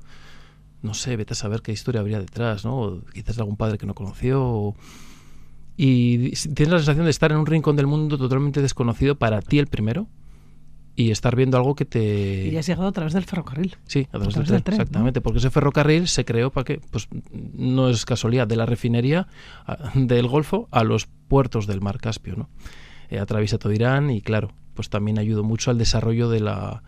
no 0.83 0.95
sé, 0.95 1.17
vete 1.17 1.35
a 1.35 1.37
saber 1.37 1.63
qué 1.63 1.71
historia 1.73 2.01
habría 2.01 2.19
detrás, 2.19 2.65
¿no? 2.65 3.03
quizás 3.15 3.39
algún 3.39 3.57
padre 3.57 3.79
que 3.79 3.87
no 3.87 3.95
conoció. 3.95 4.75
Y 5.77 6.33
tienes 6.55 6.69
la 6.69 6.79
sensación 6.79 7.05
de 7.05 7.11
estar 7.11 7.31
en 7.33 7.39
un 7.39 7.47
rincón 7.47 7.77
del 7.77 7.87
mundo 7.87 8.19
totalmente 8.19 8.61
desconocido 8.61 9.17
para 9.17 9.41
ti 9.41 9.59
el 9.59 9.69
primero 9.69 10.09
y 10.95 11.11
estar 11.11 11.37
viendo 11.37 11.57
algo 11.57 11.75
que 11.75 11.85
te... 11.85 12.49
Y 12.49 12.57
has 12.57 12.67
llegado 12.67 12.89
a 12.89 12.93
través 12.93 13.15
del 13.15 13.25
ferrocarril. 13.25 13.77
Sí, 13.87 14.09
a 14.13 14.19
través, 14.19 14.35
del, 14.35 14.63
tren, 14.63 14.81
exactamente, 14.81 15.21
porque 15.21 15.39
ese 15.39 15.51
ferrocarril 15.51 16.07
se 16.09 16.25
creó 16.25 16.51
para 16.51 16.65
que, 16.65 16.81
pues 16.91 17.09
no 17.33 17.89
es 17.89 18.05
casualidad, 18.05 18.47
de 18.47 18.57
la 18.57 18.67
refinería 18.67 19.27
del 19.95 20.27
Golfo 20.27 20.69
a 20.71 20.85
los 20.85 21.07
puertos 21.07 21.67
del 21.67 21.81
Mar 21.81 21.99
Caspio, 21.99 22.37
¿no? 22.37 22.51
Eh, 23.09 23.19
atraviesa 23.19 23.59
todo 23.59 23.73
Irán 23.73 24.11
y 24.11 24.21
claro, 24.21 24.53
pues 24.75 24.91
también 24.91 25.19
ayudó 25.19 25.45
mucho 25.45 25.71
al 25.71 25.79
desarrollo 25.79 26.29
de 26.29 26.41
la... 26.41 26.83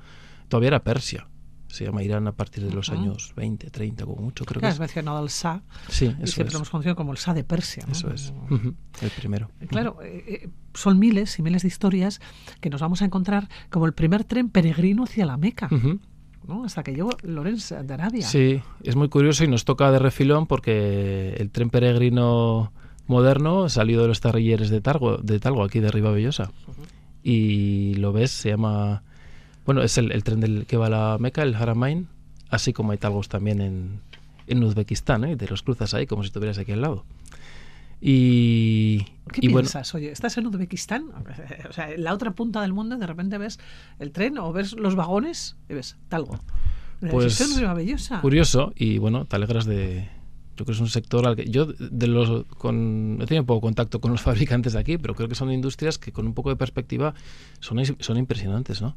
Todavía 0.48 0.68
era 0.68 0.84
Persia, 0.84 1.26
se 1.74 1.84
llama 1.84 2.04
Irán 2.04 2.28
a 2.28 2.32
partir 2.32 2.64
de 2.64 2.72
los 2.72 2.88
años 2.90 3.32
20, 3.36 3.68
30 3.70 4.04
como 4.04 4.22
mucho, 4.22 4.44
creo 4.44 4.60
que 4.60 4.66
has 4.66 4.78
mencionado 4.78 5.18
al 5.18 5.28
Shah. 5.28 5.62
Sí, 5.88 6.06
eso 6.06 6.16
y 6.22 6.26
siempre 6.28 6.52
lo 6.52 6.58
hemos 6.58 6.70
conocido 6.70 6.94
como 6.94 7.12
el 7.12 7.18
Shah 7.18 7.34
de 7.34 7.42
Persia. 7.42 7.84
Eso 7.90 8.10
es, 8.12 8.32
el 9.02 9.10
primero. 9.10 9.50
Claro, 9.68 9.98
eh, 10.02 10.24
eh, 10.26 10.48
son 10.72 11.00
miles 11.00 11.36
y 11.38 11.42
miles 11.42 11.62
de 11.62 11.68
historias 11.68 12.20
que 12.60 12.70
nos 12.70 12.80
vamos 12.80 13.02
a 13.02 13.06
encontrar 13.06 13.48
como 13.70 13.86
el 13.86 13.92
primer 13.92 14.22
tren 14.22 14.50
peregrino 14.50 15.02
hacia 15.02 15.26
la 15.26 15.36
Meca. 15.36 15.68
¿no? 16.46 16.64
hasta 16.64 16.82
que 16.82 16.92
llegó 16.94 17.10
Lorenz 17.22 17.70
de 17.70 17.94
Arabia. 17.94 18.26
Sí, 18.26 18.60
es 18.82 18.96
muy 18.96 19.08
curioso 19.08 19.44
y 19.44 19.48
nos 19.48 19.64
toca 19.64 19.90
de 19.90 19.98
refilón 19.98 20.46
porque 20.46 21.34
el 21.38 21.50
tren 21.50 21.70
peregrino 21.70 22.72
moderno 23.06 23.68
salió 23.68 24.02
de 24.02 24.08
los 24.08 24.20
tarrilleres 24.20 24.70
de 24.70 24.80
Talgo, 24.80 25.16
de 25.16 25.40
Talgo 25.40 25.64
aquí 25.64 25.80
de 25.80 25.90
Ribabellosa. 25.90 26.52
Y 27.22 27.94
lo 27.94 28.12
ves, 28.12 28.30
se 28.30 28.50
llama 28.50 29.02
bueno, 29.64 29.82
es 29.82 29.98
el, 29.98 30.24
tren 30.24 30.40
del 30.40 30.66
que 30.66 30.76
va 30.76 30.86
a 30.86 30.90
la 30.90 31.16
Meca, 31.18 31.42
el 31.42 31.54
Haramain, 31.54 32.08
así 32.50 32.72
como 32.72 32.92
hay 32.92 32.98
talgos 32.98 33.28
también 33.28 33.60
en, 33.60 34.00
en 34.46 34.62
Uzbekistán, 34.62 35.24
¿eh? 35.24 35.32
y 35.32 35.36
te 35.36 35.48
los 35.48 35.62
cruzas 35.62 35.94
ahí 35.94 36.06
como 36.06 36.22
si 36.22 36.28
estuvieras 36.28 36.58
aquí 36.58 36.72
al 36.72 36.82
lado. 36.82 37.04
Y, 38.00 39.06
¿Qué 39.32 39.40
piensas? 39.40 39.94
Oye, 39.94 40.10
estás 40.10 40.36
en 40.36 40.46
Uzbekistán, 40.46 41.06
o 41.68 41.72
sea, 41.72 41.90
en 41.90 42.04
la 42.04 42.12
otra 42.12 42.32
punta 42.32 42.60
del 42.60 42.72
mundo, 42.72 42.96
de 42.96 43.06
repente 43.06 43.38
ves 43.38 43.58
el 43.98 44.12
tren 44.12 44.38
o 44.38 44.52
ves 44.52 44.72
los 44.74 44.94
vagones 44.94 45.56
y 45.68 45.74
ves 45.74 45.96
Talgo. 46.08 46.38
Pues 47.10 47.40
es 47.40 48.10
curioso 48.20 48.72
y 48.76 48.98
bueno, 48.98 49.26
te 49.26 49.36
alegras 49.36 49.66
de, 49.66 50.08
yo 50.56 50.64
creo 50.64 50.66
que 50.66 50.72
es 50.72 50.80
un 50.80 50.88
sector 50.88 51.26
al 51.26 51.36
que 51.36 51.46
yo 51.46 51.66
de 51.66 52.06
los 52.06 52.46
con 52.46 53.18
he 53.20 53.26
tenido 53.26 53.44
poco 53.44 53.62
contacto 53.62 54.00
con 54.00 54.12
los 54.12 54.22
fabricantes 54.22 54.72
de 54.74 54.78
aquí 54.78 54.98
pero 54.98 55.14
creo 55.14 55.28
que 55.28 55.34
son 55.34 55.52
industrias 55.52 55.98
que 55.98 56.12
con 56.12 56.26
un 56.26 56.34
poco 56.34 56.50
de 56.50 56.56
perspectiva 56.56 57.14
son 57.60 57.82
son 57.98 58.16
impresionantes 58.16 58.80
no 58.80 58.96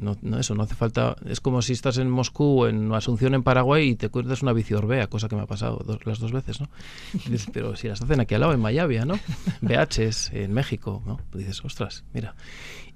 no, 0.00 0.16
no, 0.22 0.38
eso 0.38 0.54
no 0.54 0.62
hace 0.62 0.74
falta. 0.74 1.16
Es 1.26 1.40
como 1.40 1.62
si 1.62 1.72
estás 1.72 1.98
en 1.98 2.10
Moscú 2.10 2.62
o 2.62 2.68
en 2.68 2.92
Asunción, 2.92 3.34
en 3.34 3.42
Paraguay, 3.42 3.90
y 3.90 3.94
te 3.94 4.08
cuentas 4.08 4.42
una 4.42 4.52
bici 4.52 4.74
Orbea, 4.74 5.08
cosa 5.08 5.28
que 5.28 5.36
me 5.36 5.42
ha 5.42 5.46
pasado 5.46 5.84
las 6.04 6.18
dos 6.18 6.32
veces, 6.32 6.60
¿no? 6.60 6.68
pero 7.52 7.76
si 7.76 7.88
las 7.88 8.00
hacen 8.02 8.20
aquí 8.20 8.34
al 8.34 8.42
lado, 8.42 8.52
en 8.52 8.60
Mayavia, 8.60 9.04
¿no? 9.04 9.18
BHs, 9.60 10.32
en 10.32 10.52
México, 10.52 11.02
¿no? 11.06 11.20
Dices, 11.34 11.64
ostras, 11.64 12.04
mira. 12.12 12.34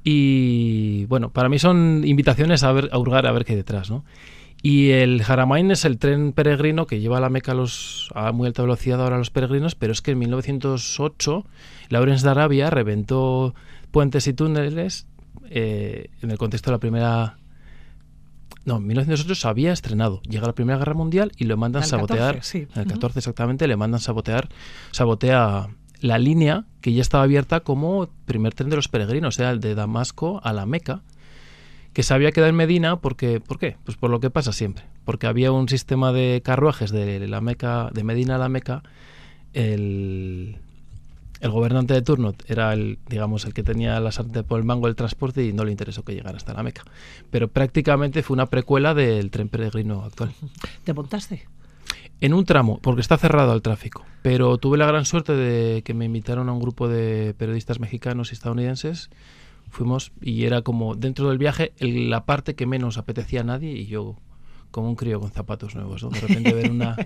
Y 0.05 1.05
bueno, 1.07 1.30
para 1.30 1.48
mí 1.48 1.59
son 1.59 2.03
invitaciones 2.05 2.62
a, 2.62 2.72
ver, 2.72 2.88
a 2.92 2.98
hurgar 2.98 3.26
a 3.26 3.32
ver 3.32 3.44
qué 3.44 3.53
hay 3.53 3.59
detrás, 3.59 3.90
¿no? 3.90 4.05
Y 4.62 4.90
el 4.90 5.22
Haramain 5.26 5.72
es 5.72 5.84
el 5.84 5.98
tren 5.98 6.32
peregrino 6.32 6.86
que 6.86 7.00
lleva 7.00 7.18
a 7.18 7.20
la 7.20 7.30
Meca 7.30 7.50
a, 7.50 7.55
los, 7.57 8.11
a 8.14 8.30
muy 8.30 8.46
alta 8.46 8.62
velocidad 8.62 9.03
ahora 9.03 9.16
a 9.16 9.18
los 9.18 9.30
peregrinos, 9.30 9.74
pero 9.74 9.92
es 9.92 10.03
que 10.03 10.12
en 10.12 10.20
1908 10.20 11.44
Lawrence 11.88 12.24
de 12.24 12.30
Arabia 12.30 12.70
reventó 12.70 13.57
puentes 13.90 14.28
y 14.28 14.32
túneles 14.32 15.09
eh, 15.51 16.11
en 16.22 16.30
el 16.30 16.38
contexto 16.38 16.70
de 16.70 16.76
la 16.76 16.80
primera... 16.80 17.38
No, 18.64 18.76
en 18.76 18.86
1908 18.86 19.34
se 19.34 19.49
había 19.49 19.72
estrenado. 19.72 20.22
Llega 20.22 20.47
la 20.47 20.55
Primera 20.55 20.78
Guerra 20.78 20.95
Mundial 20.95 21.32
y 21.36 21.45
lo 21.45 21.57
mandan 21.57 21.82
sabotear. 21.82 22.40
En 22.55 22.68
el 22.74 22.86
14 22.86 23.18
exactamente, 23.18 23.66
le 23.66 23.76
mandan 23.76 23.99
sabotear, 23.99 24.49
sabotea 24.93 25.68
la 26.01 26.18
línea 26.18 26.64
que 26.80 26.93
ya 26.93 27.01
estaba 27.01 27.24
abierta 27.24 27.61
como 27.61 28.09
primer 28.24 28.55
tren 28.55 28.70
de 28.70 28.76
los 28.76 28.88
peregrinos, 28.88 29.34
o 29.34 29.36
sea, 29.36 29.51
el 29.51 29.61
de 29.61 29.74
Damasco 29.74 30.40
a 30.45 30.53
la 30.53 30.64
Meca, 30.66 31.03
que 31.93 32.03
se 32.03 32.14
había 32.14 32.32
quedado 32.32 32.51
en 32.51 32.57
Medina 32.57 33.01
porque, 33.01 33.40
¿por 33.40 33.59
qué? 33.59 33.76
Pues 33.84 33.97
por 33.97 34.11
lo 34.11 34.20
que 34.20 34.30
pasa 34.30 34.53
siempre, 34.53 34.84
porque 35.05 35.26
había 35.26 35.51
un 35.51 35.68
sistema 35.68 36.12
de 36.12 36.40
carruajes 36.45 36.90
de 36.90 37.26
la 37.26 37.40
Meca, 37.40 37.90
de 37.93 38.05
Medina 38.05 38.36
a 38.36 38.38
la 38.38 38.49
Meca, 38.49 38.82
el, 39.53 40.59
el 41.43 41.51
gobernante 41.51 41.93
de 41.93 42.03
turno 42.03 42.34
era 42.47 42.72
el, 42.72 43.01
digamos, 43.09 43.45
el 43.45 43.53
que 43.53 43.64
tenía 43.64 43.99
la 43.99 44.12
sartén 44.12 44.45
por 44.45 44.61
el 44.61 44.64
mango 44.64 44.86
del 44.86 44.95
transporte 44.95 45.45
y 45.45 45.53
no 45.53 45.64
le 45.64 45.72
interesó 45.72 46.05
que 46.05 46.14
llegara 46.14 46.36
hasta 46.36 46.55
la 46.55 46.62
Meca. 46.62 46.84
Pero 47.30 47.49
prácticamente 47.49 48.22
fue 48.22 48.34
una 48.34 48.47
precuela 48.47 48.95
del 48.95 49.32
tren 49.32 49.49
peregrino 49.49 50.05
actual. 50.05 50.32
¿Te 50.84 50.95
montaste? 50.95 51.49
En 52.20 52.32
un 52.32 52.45
tramo, 52.45 52.78
porque 52.80 53.01
está 53.01 53.18
cerrado 53.18 53.51
al 53.51 53.61
tráfico. 53.61 54.05
Pero 54.22 54.57
tuve 54.59 54.78
la 54.78 54.86
gran 54.86 55.05
suerte 55.05 55.34
de 55.34 55.82
que 55.82 55.95
me 55.95 56.05
invitaron 56.05 56.49
a 56.49 56.53
un 56.53 56.61
grupo 56.61 56.86
de 56.86 57.34
periodistas 57.36 57.80
mexicanos 57.80 58.30
y 58.30 58.34
estadounidenses. 58.34 59.11
Fuimos 59.68 60.12
y 60.20 60.45
era 60.45 60.62
como 60.62 60.95
dentro 60.95 61.28
del 61.28 61.38
viaje 61.38 61.72
la 61.80 62.24
parte 62.24 62.55
que 62.55 62.66
menos 62.66 62.99
apetecía 62.99 63.40
a 63.40 63.45
nadie 63.45 63.72
y 63.72 63.86
yo 63.86 64.16
como 64.73 64.89
un 64.89 64.97
crío 64.97 65.20
con 65.20 65.31
zapatos 65.31 65.77
nuevos, 65.77 66.03
¿no? 66.03 66.11
De 66.11 66.20
repente 66.20 66.53
ver 66.53 66.70
una, 66.73 66.97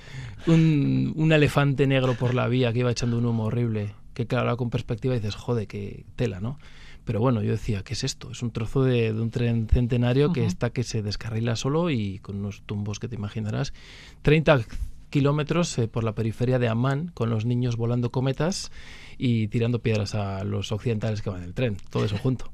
un, 0.46 1.30
elefante 1.30 1.86
negro 1.86 2.14
por 2.14 2.32
la 2.32 2.48
vía 2.48 2.72
que 2.72 2.78
iba 2.78 2.90
echando 2.90 3.18
un 3.18 3.26
humo 3.26 3.44
horrible, 3.44 3.94
que 4.14 4.26
claro, 4.26 4.56
con 4.56 4.70
perspectiva 4.70 5.14
dices, 5.14 5.34
jode, 5.34 5.66
qué 5.66 6.06
tela, 6.16 6.40
¿no? 6.40 6.58
Pero 7.04 7.20
bueno, 7.20 7.42
yo 7.42 7.50
decía, 7.50 7.82
¿qué 7.82 7.92
es 7.92 8.02
esto? 8.02 8.30
Es 8.30 8.42
un 8.42 8.50
trozo 8.50 8.82
de, 8.82 9.12
un 9.12 9.30
tren 9.30 9.68
centenario 9.68 10.32
que 10.32 10.44
está 10.44 10.70
que 10.70 10.82
se 10.82 11.02
descarrila 11.02 11.54
solo 11.54 11.90
y 11.90 12.18
con 12.20 12.36
unos 12.36 12.62
tumbos 12.62 12.98
que 12.98 13.06
te 13.06 13.14
imaginarás. 13.14 13.72
30 14.22 14.64
kilómetros 15.10 15.76
eh, 15.78 15.88
por 15.88 16.04
la 16.04 16.14
periferia 16.14 16.58
de 16.58 16.68
Amán, 16.68 17.10
con 17.14 17.30
los 17.30 17.44
niños 17.44 17.76
volando 17.76 18.10
cometas 18.10 18.70
y 19.18 19.48
tirando 19.48 19.80
piedras 19.80 20.14
a 20.14 20.44
los 20.44 20.72
occidentales 20.72 21.22
que 21.22 21.30
van 21.30 21.42
en 21.42 21.48
el 21.48 21.54
tren, 21.54 21.76
todo 21.90 22.04
eso 22.04 22.18
junto. 22.18 22.52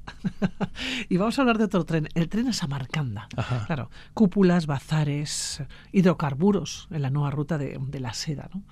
y 1.09 1.17
vamos 1.17 1.39
a 1.39 1.43
hablar 1.43 1.59
de 1.59 1.65
otro 1.65 1.85
tren, 1.85 2.09
el 2.15 2.29
tren 2.29 2.49
a 2.49 2.53
Samarcanda. 2.53 3.29
Claro, 3.67 3.91
cúpulas, 4.15 4.67
bazares, 4.67 5.63
hidrocarburos 5.93 6.89
en 6.91 7.03
la 7.03 7.11
nueva 7.11 7.31
ruta 7.31 7.59
de, 7.59 8.01
la 8.01 8.15
seda, 8.15 8.49
¿no? 8.53 8.63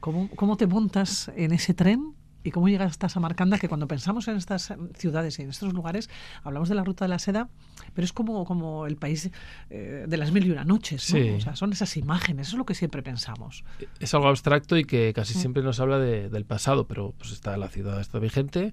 ¿Cómo, 0.00 0.28
¿Cómo 0.36 0.56
te 0.56 0.66
montas 0.66 1.30
en 1.36 1.52
ese 1.52 1.74
tren 1.74 2.15
y 2.46 2.52
cómo 2.52 2.68
llegas 2.68 2.92
hasta 2.92 3.08
Samarcanda, 3.08 3.58
que 3.58 3.68
cuando 3.68 3.88
pensamos 3.88 4.28
en 4.28 4.36
estas 4.36 4.72
ciudades 4.96 5.38
y 5.38 5.42
en 5.42 5.50
estos 5.50 5.72
lugares, 5.72 6.08
hablamos 6.44 6.68
de 6.68 6.76
la 6.76 6.84
ruta 6.84 7.04
de 7.04 7.08
la 7.08 7.18
seda, 7.18 7.48
pero 7.92 8.04
es 8.04 8.12
como, 8.12 8.44
como 8.44 8.86
el 8.86 8.96
país 8.96 9.30
eh, 9.68 10.04
de 10.06 10.16
las 10.16 10.30
mil 10.30 10.46
y 10.46 10.50
una 10.50 10.64
noches, 10.64 11.12
¿no? 11.12 11.36
O 11.36 11.40
sea, 11.40 11.56
son 11.56 11.72
esas 11.72 11.96
imágenes, 11.96 12.48
eso 12.48 12.56
es 12.56 12.58
lo 12.58 12.66
que 12.66 12.74
siempre 12.74 13.02
pensamos. 13.02 13.64
Es 13.98 14.14
algo 14.14 14.28
abstracto 14.28 14.76
y 14.76 14.84
que 14.84 15.12
casi 15.12 15.34
siempre 15.34 15.64
nos 15.64 15.80
habla 15.80 15.98
del 15.98 16.44
pasado, 16.44 16.86
pero 16.86 17.14
pues 17.18 17.32
está 17.32 17.56
la 17.56 17.68
ciudad 17.68 18.00
está 18.00 18.20
vigente, 18.20 18.72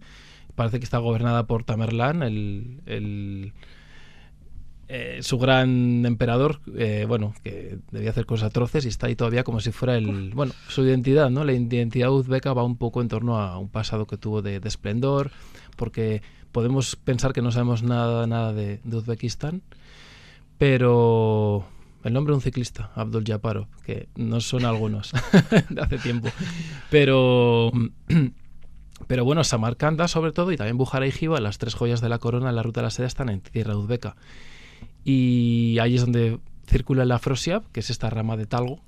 parece 0.53 0.77
que 0.77 0.85
está 0.85 0.99
gobernada 0.99 1.47
por 1.47 1.63
Tamerlán, 1.63 2.21
el 2.21 3.53
eh, 4.95 5.23
su 5.23 5.39
gran 5.39 6.05
emperador, 6.05 6.59
eh, 6.77 7.05
bueno, 7.07 7.33
que 7.43 7.79
debía 7.89 8.11
hacer 8.11 8.27
cosas 8.27 8.49
atroces 8.49 8.85
y 8.85 8.89
está 8.89 9.07
ahí 9.07 9.15
todavía 9.15 9.43
como 9.43 9.59
si 9.59 9.71
fuera 9.71 9.97
el, 9.97 10.29
bueno, 10.35 10.53
su 10.67 10.85
identidad, 10.85 11.31
¿no? 11.31 11.43
La 11.43 11.51
identidad 11.53 12.11
uzbeca 12.11 12.53
va 12.53 12.63
un 12.63 12.77
poco 12.77 13.01
en 13.01 13.07
torno 13.07 13.39
a 13.39 13.57
un 13.57 13.69
pasado 13.69 14.05
que 14.05 14.17
tuvo 14.17 14.43
de, 14.43 14.61
esplendor, 14.63 15.31
porque 15.77 16.21
podemos 16.51 16.95
pensar 16.95 17.33
que 17.33 17.41
no 17.41 17.51
sabemos 17.51 17.81
nada, 17.81 18.27
nada 18.27 18.53
de, 18.53 18.81
Uzbekistán, 18.85 19.63
pero 20.59 21.65
el 22.03 22.13
nombre 22.13 22.33
de 22.33 22.35
un 22.35 22.41
ciclista, 22.43 22.91
Abdul 22.93 23.23
Japarov, 23.25 23.65
que 23.83 24.09
no 24.15 24.41
son 24.41 24.63
algunos 24.63 25.11
de 25.71 25.81
hace 25.81 25.97
tiempo, 25.97 26.29
pero... 26.91 27.71
Pero 29.05 29.25
bueno, 29.25 29.43
Samarcanda 29.43 30.07
sobre 30.07 30.31
todo 30.31 30.53
y 30.53 30.55
también 30.55 30.77
Bujara 30.77 31.05
y 31.05 31.11
Jiva, 31.11 31.41
las 31.41 31.57
tres 31.57 31.73
joyas 31.75 31.99
de 31.99 32.07
la 32.07 32.19
corona 32.19 32.51
en 32.51 32.55
la 32.55 32.63
ruta 32.63 32.79
de 32.79 32.85
la 32.85 32.89
seda 32.89 33.05
están 33.05 33.27
en 33.27 33.41
tierra 33.41 33.75
uzbeca 33.75 34.15
y 35.03 35.77
ahí 35.79 35.95
es 35.95 36.01
donde 36.01 36.39
circula 36.67 37.05
la 37.05 37.15
Afrosiab, 37.15 37.69
que 37.71 37.81
es 37.81 37.89
esta 37.89 38.09
rama 38.09 38.37
de 38.37 38.45
talgo. 38.45 38.79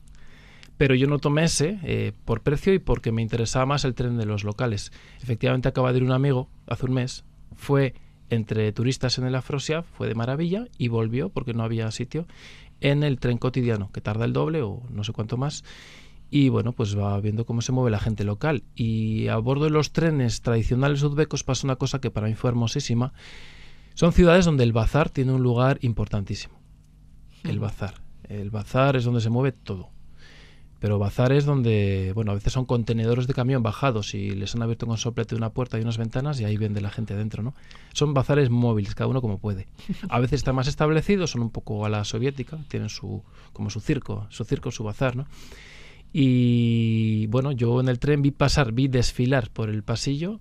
Pero 0.78 0.94
yo 0.94 1.08
no 1.08 1.20
tomé 1.20 1.46
ese 1.46 1.80
eh, 1.84 2.12
por 2.26 2.42
precio 2.42 2.74
y 2.74 2.80
porque 2.80 3.12
me 3.12 3.22
interesaba 3.22 3.66
más 3.66 3.86
el 3.86 3.96
tren 3.96 4.18
de 4.18 4.26
los 4.26 4.44
locales. 4.44 4.92
Efectivamente, 5.22 5.70
acaba 5.70 5.92
de 5.94 6.00
ir 6.00 6.04
un 6.04 6.12
amigo 6.12 6.50
hace 6.68 6.86
un 6.86 6.94
mes, 6.94 7.24
fue 7.56 7.94
entre 8.30 8.72
turistas 8.74 9.18
en 9.18 9.26
el 9.26 9.36
Afrosiab, 9.36 9.86
fue 9.86 10.08
de 10.08 10.16
maravilla 10.16 10.68
y 10.78 10.90
volvió 10.90 11.30
porque 11.30 11.54
no 11.54 11.64
había 11.64 11.90
sitio 11.92 12.28
en 12.82 13.04
el 13.04 13.20
tren 13.20 13.38
cotidiano, 13.38 13.90
que 13.92 14.02
tarda 14.02 14.26
el 14.26 14.34
doble 14.34 14.62
o 14.62 14.84
no 14.90 15.04
sé 15.04 15.14
cuánto 15.14 15.38
más. 15.38 15.64
Y 16.30 16.50
bueno, 16.50 16.74
pues 16.74 16.98
va 16.98 17.20
viendo 17.22 17.46
cómo 17.46 17.62
se 17.62 17.72
mueve 17.72 17.92
la 17.92 18.00
gente 18.00 18.24
local. 18.24 18.64
Y 18.76 19.28
a 19.28 19.38
bordo 19.38 19.66
de 19.66 19.70
los 19.70 19.94
trenes 19.94 20.42
tradicionales 20.42 21.02
uzbecos 21.04 21.44
pasa 21.44 21.68
una 21.68 21.76
cosa 21.78 22.02
que 22.02 22.12
para 22.12 22.28
mí 22.28 22.34
fue 22.34 22.50
hermosísima, 22.50 23.14
son 23.96 24.14
ciudades 24.14 24.46
donde 24.46 24.64
el 24.64 24.74
bazar 24.74 25.10
tiene 25.10 25.32
un 25.32 25.42
lugar 25.42 25.80
importantísimo. 25.82 26.60
El 27.44 27.60
bazar. 27.60 27.96
El 28.28 28.50
bazar 28.50 28.96
es 28.96 29.06
donde 29.06 29.22
se 29.22 29.30
mueve 29.30 29.52
todo. 29.52 29.90
pero 30.80 31.00
bazares 31.00 31.46
donde, 31.46 32.12
bueno, 32.14 32.32
a 32.32 32.36
veces 32.36 32.54
son 32.54 32.66
contenedores 32.66 33.26
de 33.26 33.34
camión 33.34 33.64
bajados 33.64 34.14
y 34.14 34.32
les 34.32 34.54
han 34.54 34.62
abierto 34.62 34.86
con 34.86 34.98
soplete 34.98 35.34
una 35.34 35.50
puerta 35.50 35.80
y 35.80 35.82
unas 35.82 35.98
ventanas 35.98 36.40
y 36.40 36.46
ahí 36.46 36.58
vende 36.58 36.82
la 36.82 36.92
gente 36.92 37.16
dentro, 37.16 37.42
¿no? 37.42 37.56
Son 37.94 38.14
bazares 38.14 38.50
móviles, 38.52 38.94
cada 38.94 39.08
uno 39.08 39.22
como 39.22 39.40
puede. 39.40 39.68
A 40.10 40.20
veces 40.20 40.42
están 40.42 40.56
más 40.56 40.68
establecidos, 40.68 41.32
son 41.32 41.42
un 41.42 41.50
poco 41.50 41.86
a 41.86 41.90
la 41.90 42.04
soviética, 42.04 42.60
tienen 42.68 42.90
su, 42.90 43.24
como 43.54 43.70
su 43.70 43.80
circo, 43.80 44.28
su 44.30 44.44
circo, 44.44 44.70
su 44.70 44.84
bazar, 44.84 45.16
¿no? 45.16 45.26
Y 46.14 47.28
bueno, 47.28 47.52
yo 47.52 47.80
en 47.80 47.88
el 47.88 47.98
tren 47.98 48.22
vi 48.22 48.32
pasar, 48.32 48.72
vi 48.72 48.88
desfilar 48.88 49.50
por 49.50 49.70
el 49.70 49.82
pasillo, 49.82 50.40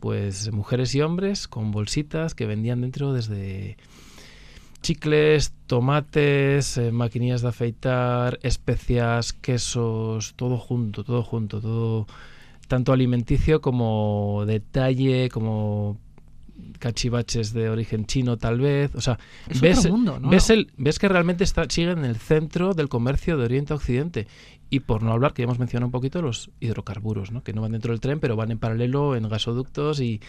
pues 0.00 0.52
mujeres 0.52 0.94
y 0.94 1.00
hombres 1.00 1.48
con 1.48 1.70
bolsitas 1.72 2.34
que 2.34 2.46
vendían 2.46 2.80
dentro 2.80 3.12
desde 3.12 3.76
chicles, 4.82 5.52
tomates, 5.66 6.76
eh, 6.76 6.92
maquinillas 6.92 7.42
de 7.42 7.48
afeitar, 7.48 8.38
especias, 8.42 9.32
quesos, 9.32 10.34
todo 10.36 10.58
junto, 10.58 11.02
todo 11.02 11.22
junto, 11.22 11.60
todo 11.60 12.06
tanto 12.68 12.92
alimenticio 12.92 13.60
como 13.60 14.44
detalle, 14.46 15.28
como 15.30 15.98
cachivaches 16.78 17.52
de 17.52 17.68
origen 17.68 18.06
chino 18.06 18.36
tal 18.36 18.60
vez, 18.60 18.94
o 18.94 19.00
sea, 19.00 19.18
ves, 19.60 19.88
ves, 20.22 20.50
el, 20.50 20.72
ves 20.76 20.98
que 20.98 21.08
realmente 21.08 21.44
está, 21.44 21.64
sigue 21.68 21.90
en 21.90 22.04
el 22.04 22.16
centro 22.16 22.74
del 22.74 22.88
comercio 22.88 23.36
de 23.36 23.44
Oriente 23.44 23.72
a 23.72 23.76
Occidente 23.76 24.26
y 24.70 24.80
por 24.80 25.02
no 25.02 25.12
hablar, 25.12 25.32
que 25.32 25.42
ya 25.42 25.44
hemos 25.44 25.58
mencionado 25.58 25.86
un 25.86 25.92
poquito, 25.92 26.22
los 26.22 26.50
hidrocarburos, 26.60 27.30
¿no? 27.30 27.42
que 27.42 27.52
no 27.52 27.62
van 27.62 27.72
dentro 27.72 27.92
del 27.92 28.00
tren, 28.00 28.20
pero 28.20 28.36
van 28.36 28.50
en 28.50 28.58
paralelo 28.58 29.16
en 29.16 29.28
gasoductos 29.28 30.00
y, 30.00 30.20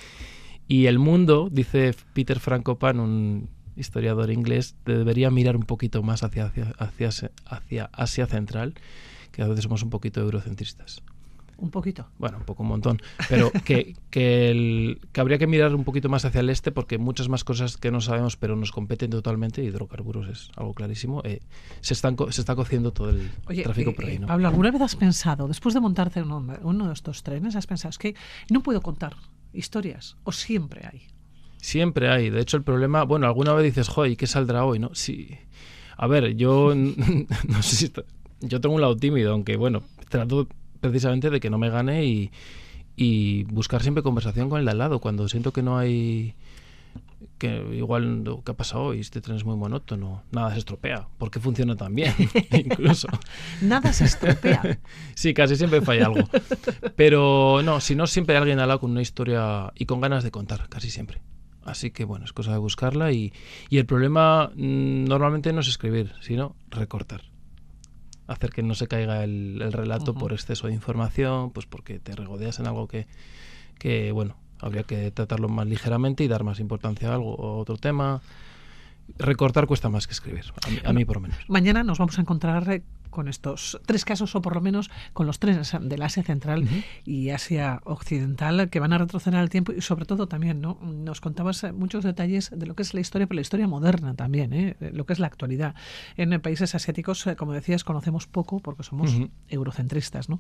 y 0.68 0.86
el 0.86 1.00
mundo, 1.00 1.50
dice 1.52 1.96
Peter 2.14 2.40
Frankopan, 2.40 3.00
un 3.00 3.50
historiador 3.76 4.32
inglés, 4.32 4.76
debería 4.86 5.32
mirar 5.32 5.56
un 5.56 5.64
poquito 5.64 6.04
más 6.04 6.24
hacia, 6.24 6.46
hacia, 6.46 6.74
hacia, 6.78 7.32
hacia 7.46 7.90
Asia 7.94 8.26
Central, 8.26 8.74
que 9.32 9.42
a 9.42 9.48
veces 9.48 9.64
somos 9.64 9.84
un 9.84 9.90
poquito 9.90 10.22
eurocentristas. 10.22 11.04
Un 11.58 11.72
poquito. 11.72 12.08
Bueno, 12.20 12.38
un 12.38 12.44
poco 12.44 12.64
un 12.64 12.70
montón. 12.70 13.02
Pero 13.30 13.52
que, 13.66 13.96
que, 14.12 14.52
el, 14.52 15.00
que 15.12 15.22
habría 15.22 15.38
que 15.38 15.48
mirar 15.48 15.74
un 15.74 15.84
poquito 15.84 16.08
más 16.08 16.24
hacia 16.24 16.42
el 16.42 16.50
este 16.50 16.72
porque 16.72 16.98
muchas 16.98 17.30
más 17.30 17.44
cosas 17.44 17.78
que 17.78 17.92
no 17.92 18.00
sabemos 18.00 18.38
pero 18.38 18.56
nos 18.56 18.72
competen 18.72 19.10
totalmente, 19.10 19.64
hidrocarburos 19.64 20.28
es 20.28 20.52
algo 20.56 20.74
clarísimo, 20.74 21.22
eh, 21.24 21.42
se, 21.82 21.94
están, 21.94 22.16
se 22.30 22.42
está 22.42 22.56
cociendo 22.56 22.92
todo 22.92 23.10
el 23.10 23.32
tráfico 23.64 23.94
por 23.94 24.06
ahí. 24.06 24.16
Eh, 24.16 24.20
¿no? 24.20 24.28
Pablo, 24.28 24.48
¿alguna 24.48 24.72
vez 24.72 24.82
has 24.82 24.96
pensado, 24.96 25.48
después 25.48 25.74
de 25.74 25.80
montarte 25.80 26.20
en 26.20 26.32
uno, 26.32 26.58
uno 26.62 26.88
de 26.88 26.94
estos 26.94 27.24
trenes, 27.24 27.56
has 27.56 27.68
pensado, 27.68 27.90
es 27.90 27.98
que 27.98 28.16
no 28.50 28.62
puedo 28.62 28.82
contar 28.82 29.16
historias 29.54 30.18
o 30.24 30.32
siempre 30.32 30.86
hay? 30.86 31.08
Siempre 31.58 32.10
hay. 32.10 32.30
De 32.30 32.40
hecho, 32.42 32.58
el 32.58 32.64
problema, 32.64 33.04
bueno, 33.04 33.26
alguna 33.26 33.54
vez 33.54 33.66
dices, 33.66 33.90
joder, 33.90 34.16
¿qué 34.16 34.28
saldrá 34.28 34.64
hoy? 34.64 34.80
¿No? 34.80 34.94
Sí. 34.94 35.38
A 35.98 36.08
ver, 36.08 36.36
yo 36.36 36.74
no 37.48 37.62
sé 37.64 37.76
si... 37.76 37.92
Yo 38.40 38.62
tengo 38.62 38.76
un 38.76 38.82
lado 38.82 38.96
tímido, 38.96 39.34
aunque 39.34 39.58
bueno, 39.58 39.82
trato 40.10 40.48
precisamente 40.80 41.30
de 41.30 41.40
que 41.40 41.50
no 41.50 41.58
me 41.58 41.70
gane 41.70 42.06
y, 42.06 42.32
y 42.96 43.44
buscar 43.46 43.82
siempre 43.82 44.04
conversación 44.04 44.50
con 44.50 44.60
el 44.60 44.66
de 44.66 44.72
al 44.72 44.78
lado. 44.80 45.00
Cuando 45.00 45.28
siento 45.28 45.54
que 45.54 45.62
no 45.62 45.78
hay 45.78 46.36
que 47.38 47.64
igual 47.76 48.24
lo 48.24 48.44
que 48.44 48.52
ha 48.52 48.58
pasado 48.58 48.86
hoy, 48.86 49.00
este 49.00 49.22
tren 49.22 49.38
es 49.38 49.46
muy 49.46 49.56
monótono, 49.56 50.24
nada 50.32 50.52
se 50.54 50.60
estropea, 50.60 51.08
porque 51.18 51.40
funciona 51.40 51.76
tan 51.76 51.94
bien, 51.94 52.14
incluso. 52.52 53.08
nada 53.62 53.94
se 53.94 54.06
estropea. 54.06 54.80
sí, 55.14 55.34
casi 55.34 55.56
siempre 55.56 55.82
falla 55.82 56.08
algo. 56.08 56.28
Pero 56.96 57.62
no, 57.64 57.80
si 57.80 57.96
no, 57.96 58.08
siempre 58.08 58.36
hay 58.36 58.42
alguien 58.42 58.60
al 58.60 58.68
lado 58.68 58.80
con 58.80 58.92
una 58.92 59.02
historia 59.02 59.72
y 59.76 59.86
con 59.86 60.02
ganas 60.02 60.24
de 60.24 60.32
contar, 60.32 60.68
casi 60.70 60.90
siempre. 60.90 61.22
Así 61.64 61.92
que 61.92 62.06
bueno, 62.06 62.26
es 62.26 62.34
cosa 62.34 62.52
de 62.52 62.58
buscarla 62.58 63.12
y, 63.12 63.34
y 63.70 63.78
el 63.78 63.86
problema 63.86 64.52
mmm, 64.56 65.04
normalmente 65.06 65.52
no 65.54 65.60
es 65.60 65.68
escribir, 65.68 66.14
sino 66.22 66.56
recortar 66.70 67.37
hacer 68.28 68.52
que 68.52 68.62
no 68.64 68.76
se 68.76 68.88
caiga 68.88 69.24
el, 69.24 69.62
el 69.62 69.72
relato 69.72 70.12
uh 70.12 70.16
-huh. 70.16 70.20
por 70.20 70.34
exceso 70.34 70.68
de 70.68 70.74
información, 70.74 71.52
pues 71.52 71.66
porque 71.66 72.00
te 72.00 72.16
regodeas 72.16 72.60
en 72.60 72.68
algo 72.68 72.88
que, 72.88 73.08
que, 73.80 74.12
bueno, 74.12 74.36
habría 74.60 74.84
que 74.84 75.12
tratarlo 75.12 75.50
más 75.50 75.68
ligeramente 75.68 76.24
y 76.24 76.28
dar 76.28 76.44
más 76.44 76.60
importancia 76.60 77.10
a 77.10 77.16
algo 77.16 77.34
a 77.42 77.58
otro 77.58 77.78
tema. 77.78 78.22
Recortar 79.18 79.68
cuesta 79.68 79.88
más 79.88 80.06
que 80.06 80.14
escribir, 80.14 80.44
a 80.66 80.70
mí, 80.70 80.80
a 80.84 80.94
mí 80.94 81.06
por 81.06 81.18
lo 81.18 81.22
menos. 81.22 81.38
Mañana 81.48 81.84
nos 81.84 81.98
vamos 81.98 82.18
a 82.18 82.22
encontrar 82.22 82.82
con 83.10 83.28
estos 83.28 83.80
tres 83.86 84.06
casos, 84.06 84.36
o 84.36 84.42
por 84.42 84.56
lo 84.56 84.62
menos 84.62 84.90
con 85.14 85.28
los 85.28 85.40
tres 85.40 85.76
del 85.82 86.02
Asia 86.02 86.24
Central 86.24 86.64
uh 86.64 86.66
-huh. 86.66 86.84
y 87.06 87.30
Asia 87.30 87.82
Occidental, 87.86 88.70
que 88.70 88.80
van 88.80 88.94
a 88.94 88.98
retroceder 88.98 89.40
al 89.40 89.50
tiempo 89.50 89.72
y 89.72 89.82
sobre 89.82 90.06
todo 90.06 90.28
también, 90.28 90.62
¿no? 90.62 90.80
Nos 90.82 91.22
contabas 91.22 91.66
muchos 91.74 92.04
detalles 92.04 92.52
de 92.56 92.66
lo 92.66 92.76
que 92.76 92.84
es 92.84 92.94
la 92.94 93.00
historia, 93.00 93.28
pero 93.28 93.36
la 93.36 93.42
historia 93.42 93.68
moderna 93.68 94.16
también, 94.16 94.54
¿eh? 94.54 94.76
lo 94.94 95.06
que 95.06 95.14
es 95.14 95.20
la 95.20 95.28
actualidad. 95.28 95.76
En 96.16 96.40
países 96.42 96.76
asiáticos, 96.76 97.26
como 97.38 97.54
decías, 97.54 97.84
conocemos 97.84 98.28
poco 98.28 98.60
porque 98.60 98.84
somos 98.84 99.14
uh 99.14 99.22
-huh. 99.22 99.30
eurocentristas, 99.50 100.30
¿no? 100.30 100.40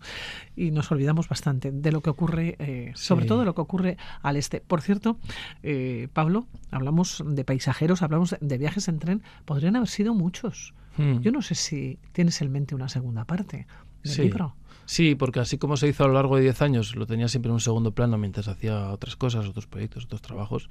Y 0.55 0.71
nos 0.71 0.91
olvidamos 0.91 1.27
bastante 1.27 1.71
de 1.71 1.91
lo 1.91 2.01
que 2.01 2.09
ocurre, 2.09 2.55
eh, 2.59 2.91
sobre 2.95 3.23
sí. 3.23 3.29
todo 3.29 3.39
de 3.39 3.45
lo 3.45 3.55
que 3.55 3.61
ocurre 3.61 3.97
al 4.21 4.37
este. 4.37 4.61
Por 4.61 4.81
cierto, 4.81 5.17
eh, 5.63 6.07
Pablo, 6.13 6.47
hablamos 6.71 7.23
de 7.25 7.43
paisajeros, 7.43 8.01
hablamos 8.01 8.35
de 8.39 8.57
viajes 8.57 8.87
en 8.87 8.99
tren, 8.99 9.23
podrían 9.45 9.75
haber 9.75 9.89
sido 9.89 10.13
muchos. 10.13 10.73
Hmm. 10.97 11.19
Yo 11.19 11.31
no 11.31 11.41
sé 11.41 11.55
si 11.55 11.99
tienes 12.11 12.41
en 12.41 12.51
mente 12.51 12.75
una 12.75 12.89
segunda 12.89 13.25
parte 13.25 13.67
del 14.03 14.13
sí. 14.13 14.21
libro. 14.23 14.55
Sí, 14.85 15.15
porque 15.15 15.39
así 15.39 15.57
como 15.57 15.75
se 15.77 15.87
hizo 15.87 16.05
a 16.05 16.07
lo 16.07 16.13
largo 16.13 16.37
de 16.37 16.43
10 16.43 16.61
años, 16.61 16.95
lo 16.95 17.05
tenía 17.05 17.27
siempre 17.27 17.49
en 17.49 17.55
un 17.55 17.59
segundo 17.59 17.91
plano 17.93 18.17
mientras 18.17 18.47
hacía 18.47 18.89
otras 18.91 19.15
cosas, 19.15 19.45
otros 19.45 19.67
proyectos, 19.67 20.05
otros 20.05 20.21
trabajos, 20.21 20.69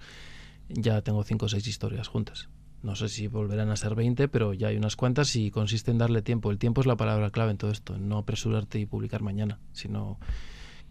ya 0.69 1.03
tengo 1.03 1.23
5 1.23 1.47
o 1.47 1.49
6 1.49 1.67
historias 1.67 2.09
juntas. 2.09 2.49
No 2.83 2.95
sé 2.95 3.09
si 3.09 3.27
volverán 3.27 3.71
a 3.71 3.77
ser 3.77 3.95
20, 3.95 4.29
pero 4.29 4.55
ya 4.55 4.69
hay 4.69 4.77
unas 4.77 4.97
cuantas 4.97 5.35
y 5.37 5.51
consiste 5.51 5.91
en 5.91 5.99
darle 5.99 6.23
tiempo. 6.23 6.51
El 6.51 6.59
tiempo 6.59 6.81
es 6.81 6.87
la 6.87 6.97
palabra 6.97 7.31
clave 7.31 7.51
en 7.51 7.59
todo 7.59 7.71
esto, 7.71 7.97
en 7.97 8.09
no 8.09 8.19
apresurarte 8.19 8.79
y 8.79 8.87
publicar 8.87 9.23
mañana, 9.23 9.59
sino 9.73 10.19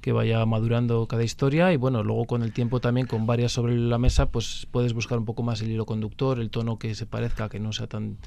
que 0.06 0.12
vaya 0.12 0.46
madurando 0.46 1.08
cada 1.08 1.24
historia 1.24 1.74
y 1.74 1.78
bueno, 1.78 2.04
luego 2.04 2.26
con 2.26 2.44
el 2.44 2.54
tiempo 2.54 2.80
también 2.80 3.08
con 3.08 3.26
varias 3.26 3.54
sobre 3.54 3.76
la 3.76 3.98
mesa, 3.98 4.28
pues 4.28 4.68
puedes 4.70 4.94
buscar 4.94 5.18
un 5.18 5.26
poco 5.26 5.42
más 5.42 5.64
el 5.64 5.72
hilo 5.72 5.88
conductor, 5.88 6.40
el 6.40 6.52
tono 6.52 6.78
que 6.78 6.94
se 6.94 7.08
parezca, 7.08 7.50
que 7.50 7.60
no 7.60 7.74
sea 7.74 7.88
tan 7.88 8.18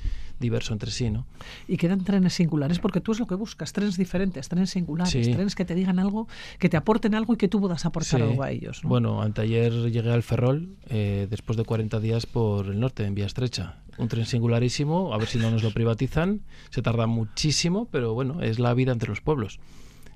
diverso 0.40 0.72
entre 0.72 0.90
sí, 0.90 1.08
¿no? 1.08 1.24
Y 1.68 1.76
quedan 1.76 2.02
trenes 2.02 2.34
singulares 2.34 2.80
porque 2.80 3.00
tú 3.00 3.12
es 3.12 3.20
lo 3.20 3.28
que 3.28 3.36
buscas, 3.36 3.72
trenes 3.72 3.96
diferentes, 3.96 4.48
trenes 4.48 4.70
singulares, 4.70 5.12
sí. 5.12 5.32
trenes 5.32 5.54
que 5.54 5.64
te 5.64 5.76
digan 5.76 6.00
algo, 6.00 6.26
que 6.58 6.68
te 6.68 6.76
aporten 6.76 7.14
algo 7.14 7.34
y 7.34 7.36
que 7.36 7.46
tú 7.46 7.60
puedas 7.60 7.86
aportar 7.86 8.18
sí. 8.18 8.26
algo 8.26 8.42
a 8.42 8.50
ellos. 8.50 8.82
¿no? 8.82 8.88
Bueno, 8.88 9.22
anteayer 9.22 9.72
llegué 9.72 10.10
al 10.10 10.24
Ferrol 10.24 10.70
eh, 10.88 11.28
después 11.30 11.56
de 11.56 11.62
40 11.62 12.00
días 12.00 12.26
por 12.26 12.66
el 12.66 12.80
norte, 12.80 13.04
en 13.04 13.14
vía 13.14 13.26
estrecha. 13.26 13.76
Un 13.98 14.08
tren 14.08 14.26
singularísimo, 14.26 15.14
a 15.14 15.18
ver 15.18 15.28
si 15.28 15.38
no 15.38 15.48
nos 15.52 15.62
lo 15.62 15.70
privatizan. 15.70 16.40
Se 16.70 16.82
tarda 16.82 17.06
muchísimo, 17.06 17.86
pero 17.92 18.14
bueno, 18.14 18.42
es 18.42 18.58
la 18.58 18.74
vida 18.74 18.90
entre 18.90 19.10
los 19.10 19.20
pueblos 19.20 19.60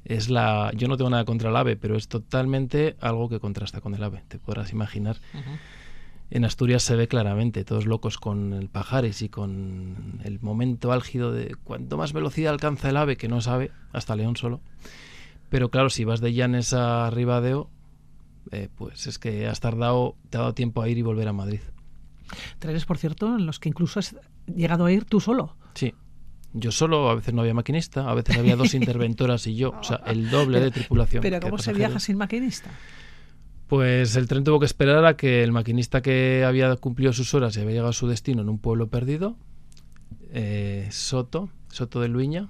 es 0.05 0.31
la 0.31 0.73
yo 0.75 0.89
no 0.89 0.97
tengo 0.97 1.11
nada 1.11 1.25
contra 1.25 1.51
el 1.51 1.57
ave 1.57 1.77
pero 1.77 1.97
es 1.97 2.09
totalmente 2.09 2.97
algo 3.01 3.29
que 3.29 3.41
contrasta 3.41 3.81
con 3.81 3.95
el 3.95 4.03
ave 4.03 4.23
te 4.29 4.39
podrás 4.39 4.73
imaginar. 4.73 5.17
Uh 5.35 5.39
-huh. 5.39 5.59
en 6.31 6.45
Asturias 6.45 6.83
se 6.83 6.97
ve 6.97 7.09
claramente 7.09 7.65
todos 7.65 7.87
locos 7.87 8.19
con 8.19 8.53
el 8.55 8.69
pajares 8.69 9.23
y 9.23 9.29
con 9.29 10.21
el 10.25 10.41
momento 10.41 10.93
álgido 10.93 11.31
de 11.33 11.55
cuanto 11.63 11.97
más 11.97 12.13
velocidad 12.13 12.53
alcanza 12.53 12.89
el 12.89 12.97
ave 12.97 13.17
que 13.17 13.29
no 13.29 13.41
sabe 13.41 13.71
hasta 13.93 14.17
León 14.17 14.37
solo. 14.37 14.61
Pero 15.51 15.71
claro 15.71 15.91
si 15.91 16.05
vas 16.05 16.21
de 16.21 16.33
Llanes 16.33 16.73
a 16.73 17.11
Ribadeo 17.11 17.71
eh, 18.51 18.69
pues 18.75 19.07
es 19.07 19.19
que 19.19 19.47
has 19.47 19.61
tardado 19.61 20.17
te 20.31 20.39
ha 20.39 20.41
dado 20.41 20.55
tiempo 20.55 20.83
a 20.83 20.89
ir 20.89 20.99
y 20.99 21.03
volver 21.03 21.29
a 21.29 21.33
Madrid. 21.33 21.61
Trenes 22.59 22.87
por 22.87 22.97
cierto 22.99 23.37
en 23.37 23.47
los 23.47 23.61
que 23.61 23.69
incluso 23.69 24.01
has 24.01 24.17
llegado 24.47 24.87
a 24.87 24.93
ir 24.93 25.05
tú 25.05 25.21
solo. 25.21 25.55
Sí 25.75 25.95
yo 26.53 26.73
solo, 26.73 27.11
a 27.11 27.15
veces 27.15 27.35
no 27.35 27.41
había 27.41 27.55
maquinista, 27.55 28.09
a 28.09 28.15
veces 28.15 28.37
había 28.37 28.57
dos 28.57 28.75
interventoras 28.75 29.47
y 29.47 29.55
yo, 29.55 29.71
o 29.71 29.83
sea, 29.83 30.01
el 30.07 30.31
doble 30.31 30.61
de 30.61 30.71
tripulación. 30.71 31.23
¿Pero 31.23 31.41
cómo 31.41 31.59
se 31.59 31.73
viaja 31.73 31.99
sin 31.99 32.17
maquinista? 32.17 32.71
Pues 33.69 34.17
el 34.17 34.29
tren 34.29 34.45
tuvo 34.45 34.61
que 34.61 34.67
esperar 34.67 35.05
a 35.07 35.17
que 35.17 35.43
el 35.43 35.53
maquinista 35.53 36.03
que 36.03 36.45
había 36.45 36.77
cumplido 36.77 37.13
sus 37.13 37.33
horas 37.33 37.57
y 37.57 37.61
había 37.61 37.73
llegado 37.73 37.89
a 37.89 37.95
su 37.95 38.07
destino 38.07 38.43
en 38.43 38.51
un 38.51 38.59
pueblo 38.59 38.89
perdido, 38.89 39.37
eh, 40.31 40.89
Soto, 40.91 41.49
Soto 41.69 42.01
de 42.01 42.09
Luiña, 42.09 42.49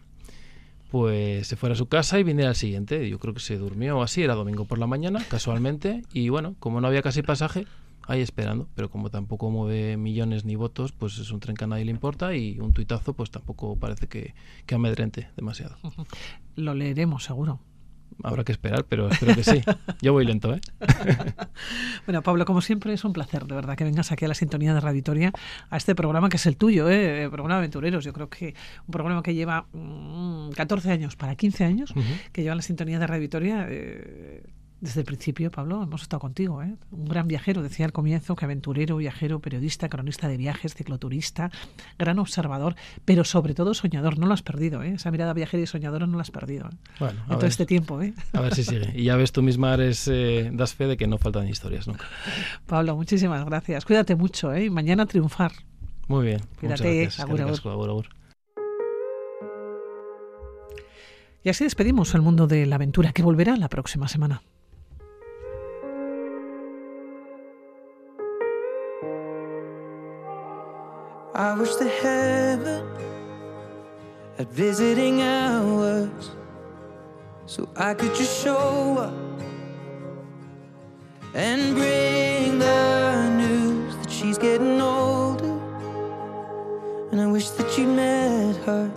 pues 0.91 1.47
se 1.47 1.57
fuera 1.57 1.75
a 1.75 1.77
su 1.77 1.87
casa 1.87 2.19
y 2.19 2.25
viniera 2.25 2.51
al 2.51 2.57
siguiente. 2.57 3.09
Yo 3.09 3.19
creo 3.19 3.35
que 3.35 3.41
se 3.41 3.57
durmió 3.57 4.03
así, 4.03 4.23
era 4.23 4.35
domingo 4.35 4.65
por 4.65 4.79
la 4.79 4.87
mañana, 4.87 5.25
casualmente, 5.29 6.03
y 6.13 6.29
bueno, 6.29 6.57
como 6.59 6.81
no 6.81 6.89
había 6.89 7.03
casi 7.03 7.23
pasaje, 7.23 7.67
ahí 8.07 8.21
esperando, 8.21 8.69
pero 8.75 8.91
como 8.91 9.11
tampoco 9.11 9.51
mueve 9.51 9.97
millones 9.97 10.45
ni 10.45 10.57
votos, 10.57 10.93
pues 10.93 11.19
es 11.19 11.31
un 11.31 11.41
tren 11.41 11.57
que 11.57 11.65
a 11.65 11.67
nadie 11.67 11.85
le 11.85 11.91
importa 11.91 12.35
y 12.35 12.59
un 12.61 12.73
tuitazo 12.73 13.15
pues 13.15 13.31
tampoco 13.31 13.77
parece 13.77 14.09
que, 14.09 14.35
que 14.67 14.75
amedrente 14.75 15.29
demasiado. 15.37 15.77
Lo 16.57 16.75
leeremos 16.75 17.25
seguro. 17.25 17.61
Habrá 18.23 18.45
que 18.45 18.53
esperar, 18.53 18.85
pero 18.85 19.09
espero 19.09 19.35
que 19.35 19.45
sí. 19.45 19.63
Yo 20.03 20.13
voy 20.13 20.25
lento, 20.25 20.55
¿eh? 20.55 20.61
bueno, 22.07 22.23
Pablo, 22.23 22.45
como 22.45 22.61
siempre, 22.61 22.93
es 22.93 23.05
un 23.05 23.13
placer, 23.13 23.47
de 23.47 23.55
verdad, 23.55 23.77
que 23.77 23.85
vengas 23.85 24.13
aquí 24.13 24.25
a 24.25 24.29
la 24.29 24.35
sintonía 24.35 24.75
de 24.75 24.81
Raditoria, 24.81 25.33
a 25.71 25.77
este 25.77 25.95
programa 25.95 26.29
que 26.29 26.37
es 26.37 26.47
el 26.47 26.57
tuyo, 26.57 26.89
¿eh? 26.89 27.25
El 27.25 27.31
programa 27.31 27.55
de 27.55 27.59
Aventureros. 27.59 28.05
Yo 28.05 28.13
creo 28.13 28.29
que 28.29 28.55
un 28.87 28.93
programa 28.93 29.23
que 29.23 29.35
lleva 29.35 29.67
mmm, 29.73 30.51
14 30.51 30.91
años, 30.91 31.17
para 31.17 31.35
15 31.35 31.65
años, 31.65 31.91
uh 31.93 31.95
-huh. 31.95 32.31
que 32.33 32.43
lleva 32.43 32.55
la 32.55 32.63
sintonía 32.63 32.99
de 32.99 33.07
Raditoria. 33.07 33.67
Eh, 33.69 34.43
desde 34.83 35.01
el 35.01 35.07
principio, 35.07 35.51
Pablo, 35.53 35.81
hemos 35.81 36.03
estado 36.03 36.19
contigo. 36.19 36.61
¿eh? 36.61 36.75
Un 36.91 37.05
gran 37.05 37.29
viajero, 37.29 37.63
decía 37.63 37.87
al 37.87 37.93
comienzo, 37.93 38.35
que 38.35 38.45
aventurero, 38.45 38.97
viajero, 38.97 39.39
periodista, 39.39 39.89
cronista 39.89 40.27
de 40.27 40.37
viajes, 40.37 40.75
cicloturista, 40.75 41.53
gran 41.99 42.19
observador, 42.19 42.75
pero 43.05 43.23
sobre 43.23 43.55
todo 43.55 43.75
soñador. 43.75 44.19
No 44.19 44.27
lo 44.27 44.35
has 44.35 44.43
perdido, 44.43 44.83
¿eh? 44.83 44.95
esa 44.95 45.13
mirada 45.13 45.35
viajera 45.35 45.63
y 45.63 45.67
soñadora 45.69 46.07
no 46.09 46.17
la 46.17 46.23
has 46.23 46.33
perdido. 46.33 46.67
¿eh? 46.67 46.77
Bueno, 46.99 47.23
en 47.31 47.37
todo 47.37 47.47
este 47.47 47.65
tiempo. 47.65 48.03
¿eh? 48.03 48.13
A 48.33 48.41
ver 48.41 48.57
si 48.57 48.65
sigue. 48.65 48.93
Y 48.95 49.05
ya 49.05 49.15
ves, 49.15 49.31
tú 49.31 49.41
misma 49.41 49.75
eres, 49.75 50.09
eh, 50.09 50.51
das 50.53 50.75
fe 50.75 50.89
de 50.89 50.97
que 50.97 51.07
no 51.07 51.17
faltan 51.17 51.49
historias 51.49 51.87
nunca. 51.87 52.05
Pablo, 52.67 52.97
muchísimas 52.97 53.45
gracias. 53.45 53.85
Cuídate 53.85 54.17
mucho 54.17 54.53
¿eh? 54.53 54.65
y 54.65 54.71
mañana 54.71 55.07
triunfar. 55.07 55.53
Muy 56.09 56.27
bien. 56.27 56.41
Cuídate. 56.59 57.09
Y 61.45 61.49
así 61.49 61.65
despedimos 61.65 62.15
al 62.17 62.23
mundo 62.23 62.49
de 62.49 62.67
la 62.67 62.75
aventura 62.77 63.13
que 63.13 63.23
volverá 63.23 63.57
la 63.57 63.69
próxima 63.69 64.09
semana. 64.09 64.43
I 71.35 71.59
wish 71.59 71.77
the 71.77 71.89
heaven 71.89 72.87
had 74.37 74.53
visiting 74.53 75.23
hours 75.23 76.31
so 77.47 77.67
I 77.75 77.95
could 77.95 78.15
just 78.15 78.45
show 78.45 78.99
up 78.99 79.15
and 81.35 81.75
bring 81.75 82.59
the 82.59 83.31
news 83.31 83.97
that 83.97 84.11
she's 84.11 84.37
getting 84.37 84.79
older. 84.79 85.59
And 87.13 87.19
I 87.19 87.27
wish 87.29 87.49
that 87.51 87.79
you 87.79 87.87
met 87.87 88.57
her. 88.67 88.93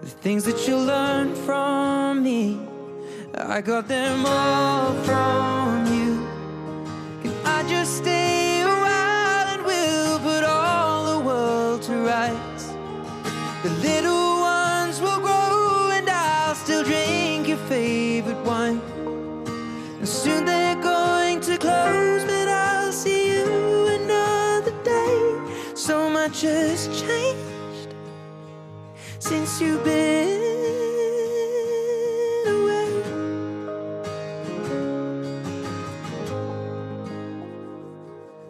The 0.00 0.08
things 0.08 0.42
that 0.46 0.66
you 0.66 0.76
learned 0.76 1.36
from 1.36 2.24
me, 2.24 2.58
I 3.36 3.60
got 3.60 3.86
them 3.86 4.26
all 4.26 4.94
from 5.04 5.86
you. 5.94 6.26
Can 7.22 7.46
I 7.46 7.68
just 7.68 7.98
stay? 7.98 8.17
You've 29.60 29.82
been 29.82 30.38
away. 32.46 32.88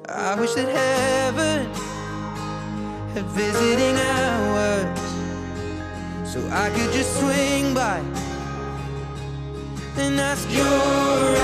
I 0.08 0.34
wish 0.38 0.52
that 0.54 0.68
heaven 0.68 1.66
had 3.14 3.24
visiting 3.26 3.96
hours 3.96 5.00
so 6.30 6.46
I 6.50 6.68
could 6.70 6.92
just 6.92 7.18
swing 7.18 7.72
by 7.72 8.02
and 9.96 10.20
ask 10.20 10.50
your 10.50 11.36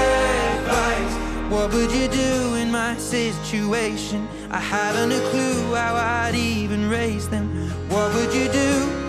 advice. 0.52 1.14
What 1.50 1.72
would 1.72 1.90
you 1.92 2.08
do 2.08 2.54
in 2.56 2.70
my 2.70 2.96
situation? 2.98 4.28
I 4.50 4.58
haven't 4.58 5.12
a 5.12 5.20
clue 5.30 5.74
how 5.74 5.94
I'd 5.94 6.34
even 6.34 6.90
raise 6.90 7.28
them. 7.30 7.70
What 7.88 8.12
would 8.14 8.34
you 8.34 8.48
do? 8.50 9.03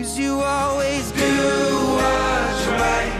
Cause 0.00 0.18
you 0.18 0.40
always 0.40 1.12
do 1.12 1.20
what's 1.20 2.66
right. 2.68 3.19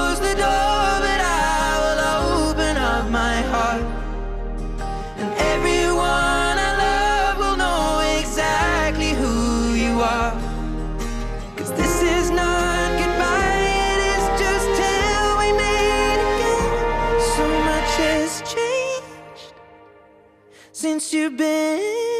you've 21.21 21.37
been. 21.37 22.10